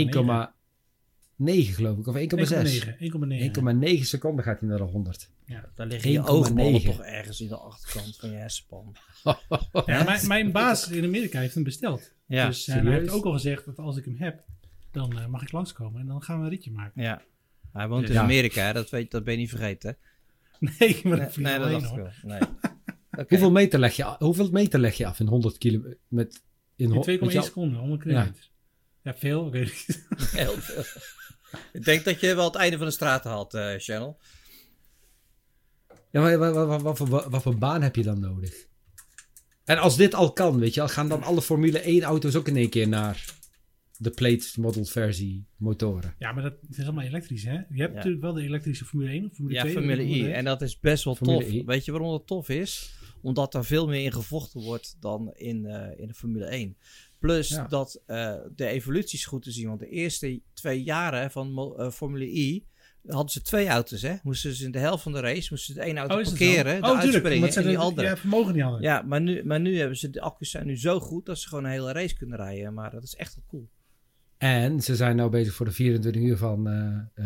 1,9 1.65 1.75
geloof 1.75 1.99
ik. 1.99 2.07
Of 2.07 2.17
1,6. 2.17 2.87
1,9. 2.99 3.97
1,9 3.99 4.01
seconden 4.01 4.45
gaat 4.45 4.61
hij 4.61 4.69
naar 4.69 4.79
de 4.79 4.85
100. 4.85 5.31
Daar 5.75 5.87
liggen 5.87 6.11
je 6.11 6.19
1,9. 6.19 6.25
oogballen 6.25 6.83
toch 6.85 7.01
ergens 7.03 7.41
in 7.41 7.49
de 7.49 7.57
achterkant 7.57 8.17
van 8.17 8.31
je 8.31 8.37
hersenpan. 8.37 8.97
Ja, 9.87 10.03
mijn, 10.05 10.27
mijn 10.27 10.53
baas 10.53 10.89
in 10.91 11.05
Amerika 11.05 11.41
heeft 11.41 11.55
hem 11.55 11.63
besteld. 11.65 12.13
Ja, 12.27 12.47
dus 12.47 12.69
eh, 12.69 12.75
hij 12.83 12.93
heeft 12.93 13.11
ook 13.11 13.25
al 13.25 13.33
gezegd 13.33 13.65
dat 13.65 13.79
als 13.79 13.97
ik 13.97 14.05
hem 14.05 14.17
heb, 14.19 14.43
dan 14.91 15.19
eh, 15.19 15.27
mag 15.27 15.43
ik 15.43 15.53
langskomen 15.53 16.01
en 16.01 16.07
dan 16.07 16.23
gaan 16.23 16.39
we 16.39 16.45
een 16.45 16.51
ritje 16.51 16.71
maken. 16.71 17.03
ja. 17.03 17.23
Hij 17.73 17.89
woont 17.89 18.07
in 18.09 18.13
Ja. 18.15 18.23
Amerika, 18.23 18.73
dat, 18.73 18.91
weet, 18.91 19.11
dat 19.11 19.25
ben 19.25 19.33
je 19.35 19.39
niet 19.41 19.49
vergeten. 19.51 19.97
Nee, 20.59 21.01
maar 21.05 21.17
Nee, 21.19 21.27
dat 21.27 21.37
nee, 21.37 21.53
ik 21.55 21.59
dat 21.59 21.67
alleen 21.67 21.81
dacht 21.81 21.85
ik 21.85 21.99
hoor. 21.99 22.15
wel. 22.23 22.31
Nee. 22.39 22.41
Oké. 23.11 23.25
Hoeveel, 23.29 23.51
meter 23.51 23.79
leg 23.79 23.97
je, 23.97 24.05
af- 24.05 24.19
hoeveel 24.19 24.51
meter 24.51 24.81
leg 24.81 24.95
je 24.97 25.07
af 25.07 25.21
in 25.21 25.27
100 25.27 25.59
kilometer? 25.59 25.97
Met, 26.09 26.43
in 26.81 26.87
In 26.91 26.95
ho- 26.97 27.03
2,1 27.03 27.05
weet 27.21 27.33
je 27.33 27.39
al- 27.39 27.45
seconden, 27.45 27.79
100 27.79 28.03
kilometer. 28.03 28.49
Ja, 29.03 29.15
veel, 29.15 29.47
ik 29.47 29.53
weet. 29.53 30.05
Heel 30.43 30.53
veel. 30.57 30.83
Ik 31.73 31.85
denk 31.85 32.05
dat 32.05 32.21
je 32.21 32.35
wel 32.35 32.45
het 32.45 32.55
einde 32.55 32.77
van 32.77 32.87
de 32.87 32.93
straat 32.93 33.25
had, 33.25 33.55
eh 33.55 33.75
Channel. 33.79 34.19
Ja, 36.11 36.21
maar 36.21 36.39
wat, 36.39 36.55
wat, 36.55 36.67
wat, 36.67 36.83
wat, 36.83 36.97
voor- 36.97 37.09
wat, 37.09 37.27
wat 37.27 37.43
voor 37.43 37.59
baan 37.59 37.83
heb 37.83 37.97
je 37.97 38.03
dan 38.03 38.21
nodig? 38.21 38.67
En 39.65 39.79
als 39.79 39.97
dit 39.97 40.15
al 40.15 40.33
kan, 40.33 40.59
weet 40.59 40.75
je 40.75 40.89
gaan 40.89 41.09
dan 41.09 41.23
alle 41.23 41.43
Formule 41.43 41.79
1 41.79 42.03
auto's 42.03 42.37
ook 42.37 42.49
in 42.49 42.57
één 42.57 42.69
keer 42.71 42.89
naar 42.89 43.25
de 43.97 44.11
plate 44.11 44.61
model 44.61 44.85
versie 44.85 45.47
motoren? 45.57 46.15
Ja, 46.19 46.33
maar 46.33 46.43
dat 46.43 46.55
het 46.69 46.79
is 46.79 46.85
allemaal 46.85 47.05
elektrisch, 47.05 47.43
hè? 47.45 47.53
Je 47.53 47.59
hebt 47.59 47.91
Ja. 47.91 47.95
natuurlijk 47.95 48.23
wel 48.23 48.33
de 48.33 48.43
elektrische 48.43 48.85
Formule 48.85 49.11
1 49.11 49.25
of 49.25 49.33
Formule 49.35 49.55
Ja, 49.55 49.61
2. 49.63 49.73
Formule 49.73 50.03
hoe 50.03 50.15
I. 50.17 50.23
heet. 50.25 50.33
En 50.35 50.45
dat 50.45 50.63
is 50.63 50.79
best 50.81 51.05
wel 51.05 51.15
Formule 51.15 51.39
tof. 51.45 51.53
I. 51.53 51.65
Weet 51.65 51.85
je 51.85 51.91
waarom 51.93 52.11
dat 52.11 52.27
tof 52.27 52.49
is? 52.49 52.95
Omdat 53.23 53.55
er 53.55 53.65
veel 53.65 53.87
meer 53.89 54.05
in 54.05 54.13
gevochten 54.13 54.61
wordt 54.61 54.97
dan 55.01 55.33
in, 55.35 55.67
eh, 55.67 55.99
in 56.01 56.07
de 56.09 56.15
Formule 56.15 56.45
1. 56.57 56.77
Plus 57.19 57.49
Ja. 57.49 57.67
dat 57.69 58.03
eh, 58.07 58.35
de 58.57 58.67
evolutie 58.67 59.19
is 59.19 59.25
goed 59.27 59.43
te 59.43 59.51
zien. 59.51 59.69
Want 59.69 59.81
de 59.81 59.89
eerste 59.89 60.41
twee 60.53 60.83
jaren 60.83 61.31
van 61.31 61.75
eh, 61.79 61.91
Formule 61.91 62.27
I 62.37 62.65
hadden 63.07 63.31
ze 63.31 63.43
twee 63.43 63.67
auto's. 63.69 64.03
Hè? 64.03 64.15
Moesten 64.23 64.55
ze 64.55 64.65
in 64.65 64.71
de 64.71 64.79
helft 64.79 65.03
van 65.03 65.13
de 65.13 65.21
race 65.21 65.47
moesten 65.51 65.75
ze 65.75 65.81
de 65.81 65.87
ene 65.87 65.99
auto 65.99 66.19
Oh, 66.19 66.25
parkeren, 66.25 66.81
de 66.83 66.89
Oh, 66.89 66.99
uitspringen 66.99 67.49
en 67.55 67.63
die 67.63 67.73
de- 67.73 67.79
andere. 67.79 68.09
Ja, 68.09 68.17
vermogen 68.17 68.55
niet 68.55 68.63
hadden. 68.63 68.83
Ja, 68.83 69.03
maar 69.03 69.21
nu, 69.21 69.45
maar 69.45 69.61
nu 69.61 69.79
hebben 69.79 69.97
ze, 69.97 70.11
de 70.11 70.21
accu's 70.21 70.51
zijn 70.51 70.67
nu 70.67 70.79
zo 70.79 71.01
goed 71.01 71.27
dat 71.27 71.39
ze 71.39 71.49
gewoon 71.49 71.65
een 71.65 71.71
hele 71.71 71.93
race 71.93 72.15
kunnen 72.17 72.37
rijden. 72.39 72.75
Maar 72.75 72.91
dat 72.91 73.03
is 73.03 73.15
echt 73.15 73.35
wel 73.35 73.45
cool. 73.49 73.69
En 74.39 74.81
ze 74.81 74.97
zijn 74.97 75.17
nou 75.17 75.31
bezig 75.31 75.55
voor 75.55 75.67
de 75.67 75.73
24 75.73 76.23
uur 76.23 76.37
van, 76.37 76.65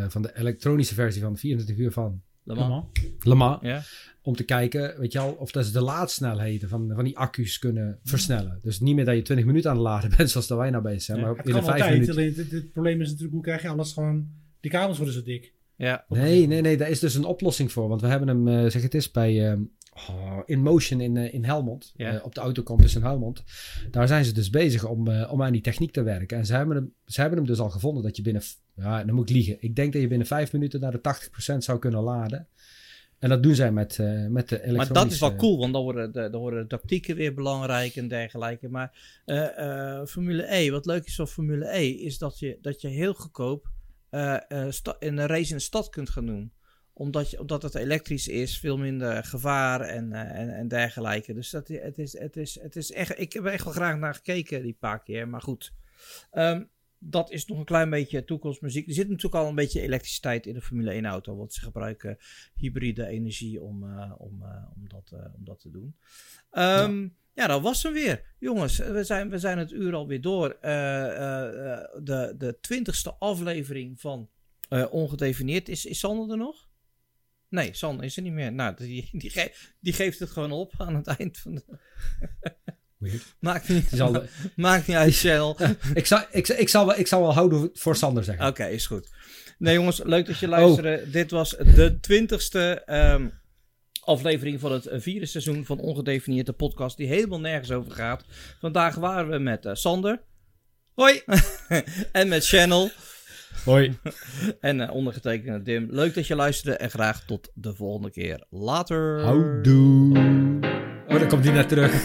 van 0.08 0.22
de 0.22 0.36
elektronische 0.38 0.94
versie 0.94 1.22
van 1.22 1.36
24 1.36 1.76
uur 1.84 1.92
van 1.92 2.22
Le 2.42 2.54
Mans. 2.54 2.86
Le 3.20 3.34
Mans. 3.34 3.58
Ja? 3.62 3.82
Om 4.26 4.36
te 4.36 4.44
kijken, 4.44 4.98
weet 4.98 5.12
je 5.12 5.18
al, 5.18 5.32
of 5.32 5.50
dat 5.50 5.64
ze 5.64 5.72
de 5.72 5.80
laadsnelheden 5.80 6.68
van, 6.68 6.92
van 6.94 7.04
die 7.04 7.18
accu's 7.18 7.58
kunnen 7.58 7.98
versnellen. 8.02 8.58
Dus 8.62 8.80
niet 8.80 8.94
meer 8.94 9.04
dat 9.04 9.16
je 9.16 9.22
20 9.22 9.46
minuten 9.46 9.70
aan 9.70 9.76
het 9.76 9.84
laden 9.84 10.10
bent, 10.16 10.30
zoals 10.30 10.46
dat 10.46 10.58
wij 10.58 10.70
nou 10.70 10.82
bezig 10.82 11.02
zijn. 11.02 11.18
Ja, 11.18 11.24
maar 11.24 11.36
het 11.36 11.46
in 11.46 11.52
de 11.52 11.58
kan 11.58 11.68
5 11.68 11.80
altijd, 11.80 11.92
minuten. 12.00 12.16
alleen 12.16 12.34
het, 12.36 12.50
het 12.50 12.72
probleem 12.72 13.00
is 13.00 13.06
natuurlijk, 13.06 13.34
hoe 13.34 13.42
krijg 13.42 13.62
je 13.62 13.68
alles 13.68 13.92
gewoon... 13.92 14.28
Die 14.60 14.70
kabels 14.70 14.96
worden 14.96 15.14
zo 15.14 15.22
dik. 15.22 15.52
Ja. 15.76 16.04
Nee, 16.08 16.46
nee, 16.46 16.60
nee, 16.60 16.76
daar 16.76 16.90
is 16.90 17.00
dus 17.00 17.14
een 17.14 17.24
oplossing 17.24 17.72
voor. 17.72 17.88
Want 17.88 18.00
we 18.00 18.06
hebben 18.06 18.28
hem, 18.28 18.48
eh, 18.48 18.70
zeg 18.70 18.82
het 18.82 18.94
is, 18.94 19.10
bij 19.10 19.56
oh, 19.94 20.40
In 20.46 20.62
Motion 20.62 21.00
in, 21.00 21.16
eh, 21.16 21.34
in 21.34 21.44
Helmond. 21.44 21.92
Ja. 21.96 22.20
op 22.22 22.34
de 22.34 22.40
autocampus 22.40 22.94
in 22.94 23.02
Helmond. 23.02 23.42
Daar 23.90 24.08
zijn 24.08 24.24
ze 24.24 24.32
dus 24.32 24.50
bezig 24.50 24.84
om, 24.84 25.08
eh, 25.08 25.32
om 25.32 25.42
aan 25.42 25.52
die 25.52 25.60
techniek 25.60 25.92
te 25.92 26.02
werken. 26.02 26.38
En 26.38 26.46
ze 26.46 26.54
hebben, 26.54 26.76
hem, 26.76 26.94
ze 27.06 27.20
hebben 27.20 27.38
hem 27.38 27.46
dus 27.46 27.58
al 27.58 27.70
gevonden 27.70 28.02
dat 28.02 28.16
je 28.16 28.22
binnen... 28.22 28.42
Ja, 28.74 29.04
dan 29.04 29.14
moet 29.14 29.28
ik 29.28 29.36
liegen. 29.36 29.56
Ik 29.60 29.76
denk 29.76 29.92
dat 29.92 30.02
je 30.02 30.08
binnen 30.08 30.26
5 30.26 30.52
minuten 30.52 30.80
naar 30.80 30.92
de 30.92 31.00
80% 31.00 31.64
zou 31.64 31.78
kunnen 31.78 32.02
laden. 32.02 32.48
En 33.24 33.30
dat 33.30 33.42
doen 33.42 33.54
zij 33.54 33.72
met, 33.72 33.98
eh, 33.98 34.26
met 34.26 34.48
de 34.48 34.56
elektronische... 34.56 34.92
Maar 34.92 35.02
dat 35.02 35.12
is 35.12 35.18
wel 35.18 35.36
cool, 35.36 35.58
want 35.58 35.72
dan 35.72 35.82
worden 35.82 36.12
de, 36.12 36.30
dan 36.30 36.40
worden 36.40 36.62
de 36.62 36.68
tactieken 36.68 37.16
weer 37.16 37.34
belangrijk 37.34 37.96
en 37.96 38.08
dergelijke. 38.08 38.68
Maar 38.68 39.20
eh, 39.24 39.98
eh, 39.98 40.06
Formule 40.06 40.54
E, 40.54 40.70
wat 40.70 40.86
leuk 40.86 41.04
is 41.04 41.14
van 41.14 41.28
Formule 41.28 41.76
E, 41.76 41.88
is 41.88 42.18
dat 42.18 42.38
je, 42.38 42.58
dat 42.60 42.80
je 42.80 42.88
heel 42.88 43.14
goedkoop 43.14 43.70
sta- 44.68 44.96
een 44.98 45.26
race 45.26 45.50
in 45.50 45.56
de 45.56 45.62
stad 45.62 45.88
kunt 45.88 46.10
gaan 46.10 46.26
doen. 46.26 46.52
Omdat, 46.92 47.30
je, 47.30 47.40
omdat 47.40 47.62
het 47.62 47.74
elektrisch 47.74 48.28
is, 48.28 48.58
veel 48.58 48.78
minder 48.78 49.24
gevaar 49.24 49.80
en, 49.80 50.12
en, 50.12 50.54
en 50.54 50.68
dergelijke. 50.68 51.34
Dus 51.34 51.50
dat, 51.50 51.68
het 51.68 51.98
is, 51.98 52.18
het 52.18 52.36
is, 52.36 52.58
het 52.62 52.76
is 52.76 52.92
echt, 52.92 53.18
ik 53.18 53.32
heb 53.32 53.44
er 53.44 53.52
echt 53.52 53.64
wel 53.64 53.72
graag 53.72 53.96
naar 53.96 54.14
gekeken 54.14 54.62
die 54.62 54.76
paar 54.80 55.02
keer, 55.02 55.28
maar 55.28 55.42
goed. 55.42 55.72
Ehm, 56.30 56.62
dat 57.06 57.30
is 57.30 57.46
nog 57.46 57.58
een 57.58 57.64
klein 57.64 57.90
beetje 57.90 58.24
toekomstmuziek. 58.24 58.86
Er 58.88 58.94
zit 58.94 59.08
natuurlijk 59.08 59.34
al 59.42 59.48
een 59.48 59.54
beetje 59.54 59.80
elektriciteit 59.80 60.46
in 60.46 60.54
de 60.54 60.60
Formule 60.62 60.90
1 60.90 61.04
auto. 61.04 61.36
Want 61.36 61.52
ze 61.52 61.60
gebruiken 61.60 62.18
hybride 62.54 63.06
energie 63.06 63.62
om, 63.62 63.84
eh, 63.98 64.12
om, 64.18 64.42
eh, 64.42 64.64
om, 64.76 64.88
dat, 64.88 65.10
eh, 65.12 65.34
om 65.34 65.44
dat 65.44 65.60
te 65.60 65.70
doen. 65.70 65.96
Ehm, 66.50 67.08
ja. 67.34 67.46
dat 67.46 67.62
was 67.62 67.82
hem 67.82 67.92
weer. 67.92 68.34
Jongens, 68.38 68.78
we 68.78 69.04
zijn, 69.04 69.30
we 69.30 69.38
zijn 69.38 69.58
het 69.58 69.70
uur 69.70 69.94
alweer 69.94 70.20
door. 70.20 70.56
De, 70.60 72.34
de 72.38 72.56
twintigste 72.60 73.14
aflevering 73.14 74.00
van 74.00 74.28
eh, 74.68 74.86
Ongedefinieerd. 74.90 75.68
Is, 75.68 75.84
is 75.86 75.98
Sander 75.98 76.30
er 76.30 76.36
nog? 76.36 76.68
Nee, 77.48 77.74
Sander 77.74 78.04
is 78.04 78.16
er 78.16 78.22
niet 78.22 78.32
meer. 78.32 78.52
Nou, 78.52 78.76
die, 78.76 79.08
die, 79.12 79.30
ge- 79.30 79.54
die 79.80 79.92
geeft 79.92 80.18
het 80.18 80.30
gewoon 80.30 80.52
op 80.52 80.72
aan 80.76 80.94
het 80.94 81.06
eind 81.06 81.38
van 81.38 81.54
de... 81.54 81.64
Weird. 83.04 83.34
Maakt 83.38 83.68
niet, 83.68 83.90
maakt 84.56 84.86
niet 84.86 84.96
uit, 84.96 85.16
Channel. 85.16 85.56
ik, 85.94 86.06
zou, 86.06 86.22
ik, 86.30 86.48
ik, 86.48 86.68
zou 86.68 86.86
wel, 86.86 86.98
ik 86.98 87.06
zou 87.06 87.22
wel 87.22 87.34
houden 87.34 87.70
voor 87.72 87.96
Sander 87.96 88.24
zeggen. 88.24 88.46
Oké, 88.46 88.64
is 88.64 88.86
goed. 88.86 89.08
Nee, 89.58 89.74
jongens, 89.74 90.00
leuk 90.04 90.26
dat 90.26 90.38
je 90.38 90.48
luisterde. 90.48 91.10
Dit 91.10 91.30
was 91.30 91.50
de 91.50 91.98
twintigste 92.00 92.82
ehm, 92.86 93.28
aflevering 94.04 94.60
van 94.60 94.72
het 94.72 94.86
eh, 94.86 95.00
vierde 95.00 95.26
seizoen 95.26 95.64
van 95.64 95.78
Ongedefinieerd, 95.78 96.46
de 96.46 96.52
podcast 96.52 96.96
die 96.96 97.06
helemaal 97.06 97.40
nergens 97.40 97.70
over 97.70 97.92
gaat. 97.92 98.24
Vandaag 98.60 98.94
waren 98.94 99.30
we 99.30 99.38
met 99.38 99.64
eh, 99.64 99.74
Sander. 99.74 100.22
Hoi! 100.94 101.22
en 102.12 102.28
met 102.28 102.46
Channel. 102.46 102.90
Hoi. 103.64 103.98
En 104.60 104.80
eh, 104.80 104.94
ondergetekende 104.94 105.62
Dim. 105.62 105.86
Leuk 105.90 106.14
dat 106.14 106.26
je 106.26 106.34
luisterde 106.34 106.76
en 106.76 106.90
graag 106.90 107.24
tot 107.24 107.50
de 107.54 107.74
volgende 107.74 108.10
keer. 108.10 108.46
Later. 108.50 109.22
Houdoe. 109.22 110.73
Oh, 111.08 111.18
dan 111.18 111.28
komt 111.28 111.42
die 111.42 111.52
net 111.52 111.68
terug. 111.68 111.92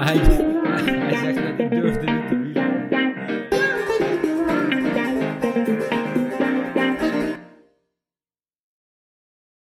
Hahaha. 0.00 0.49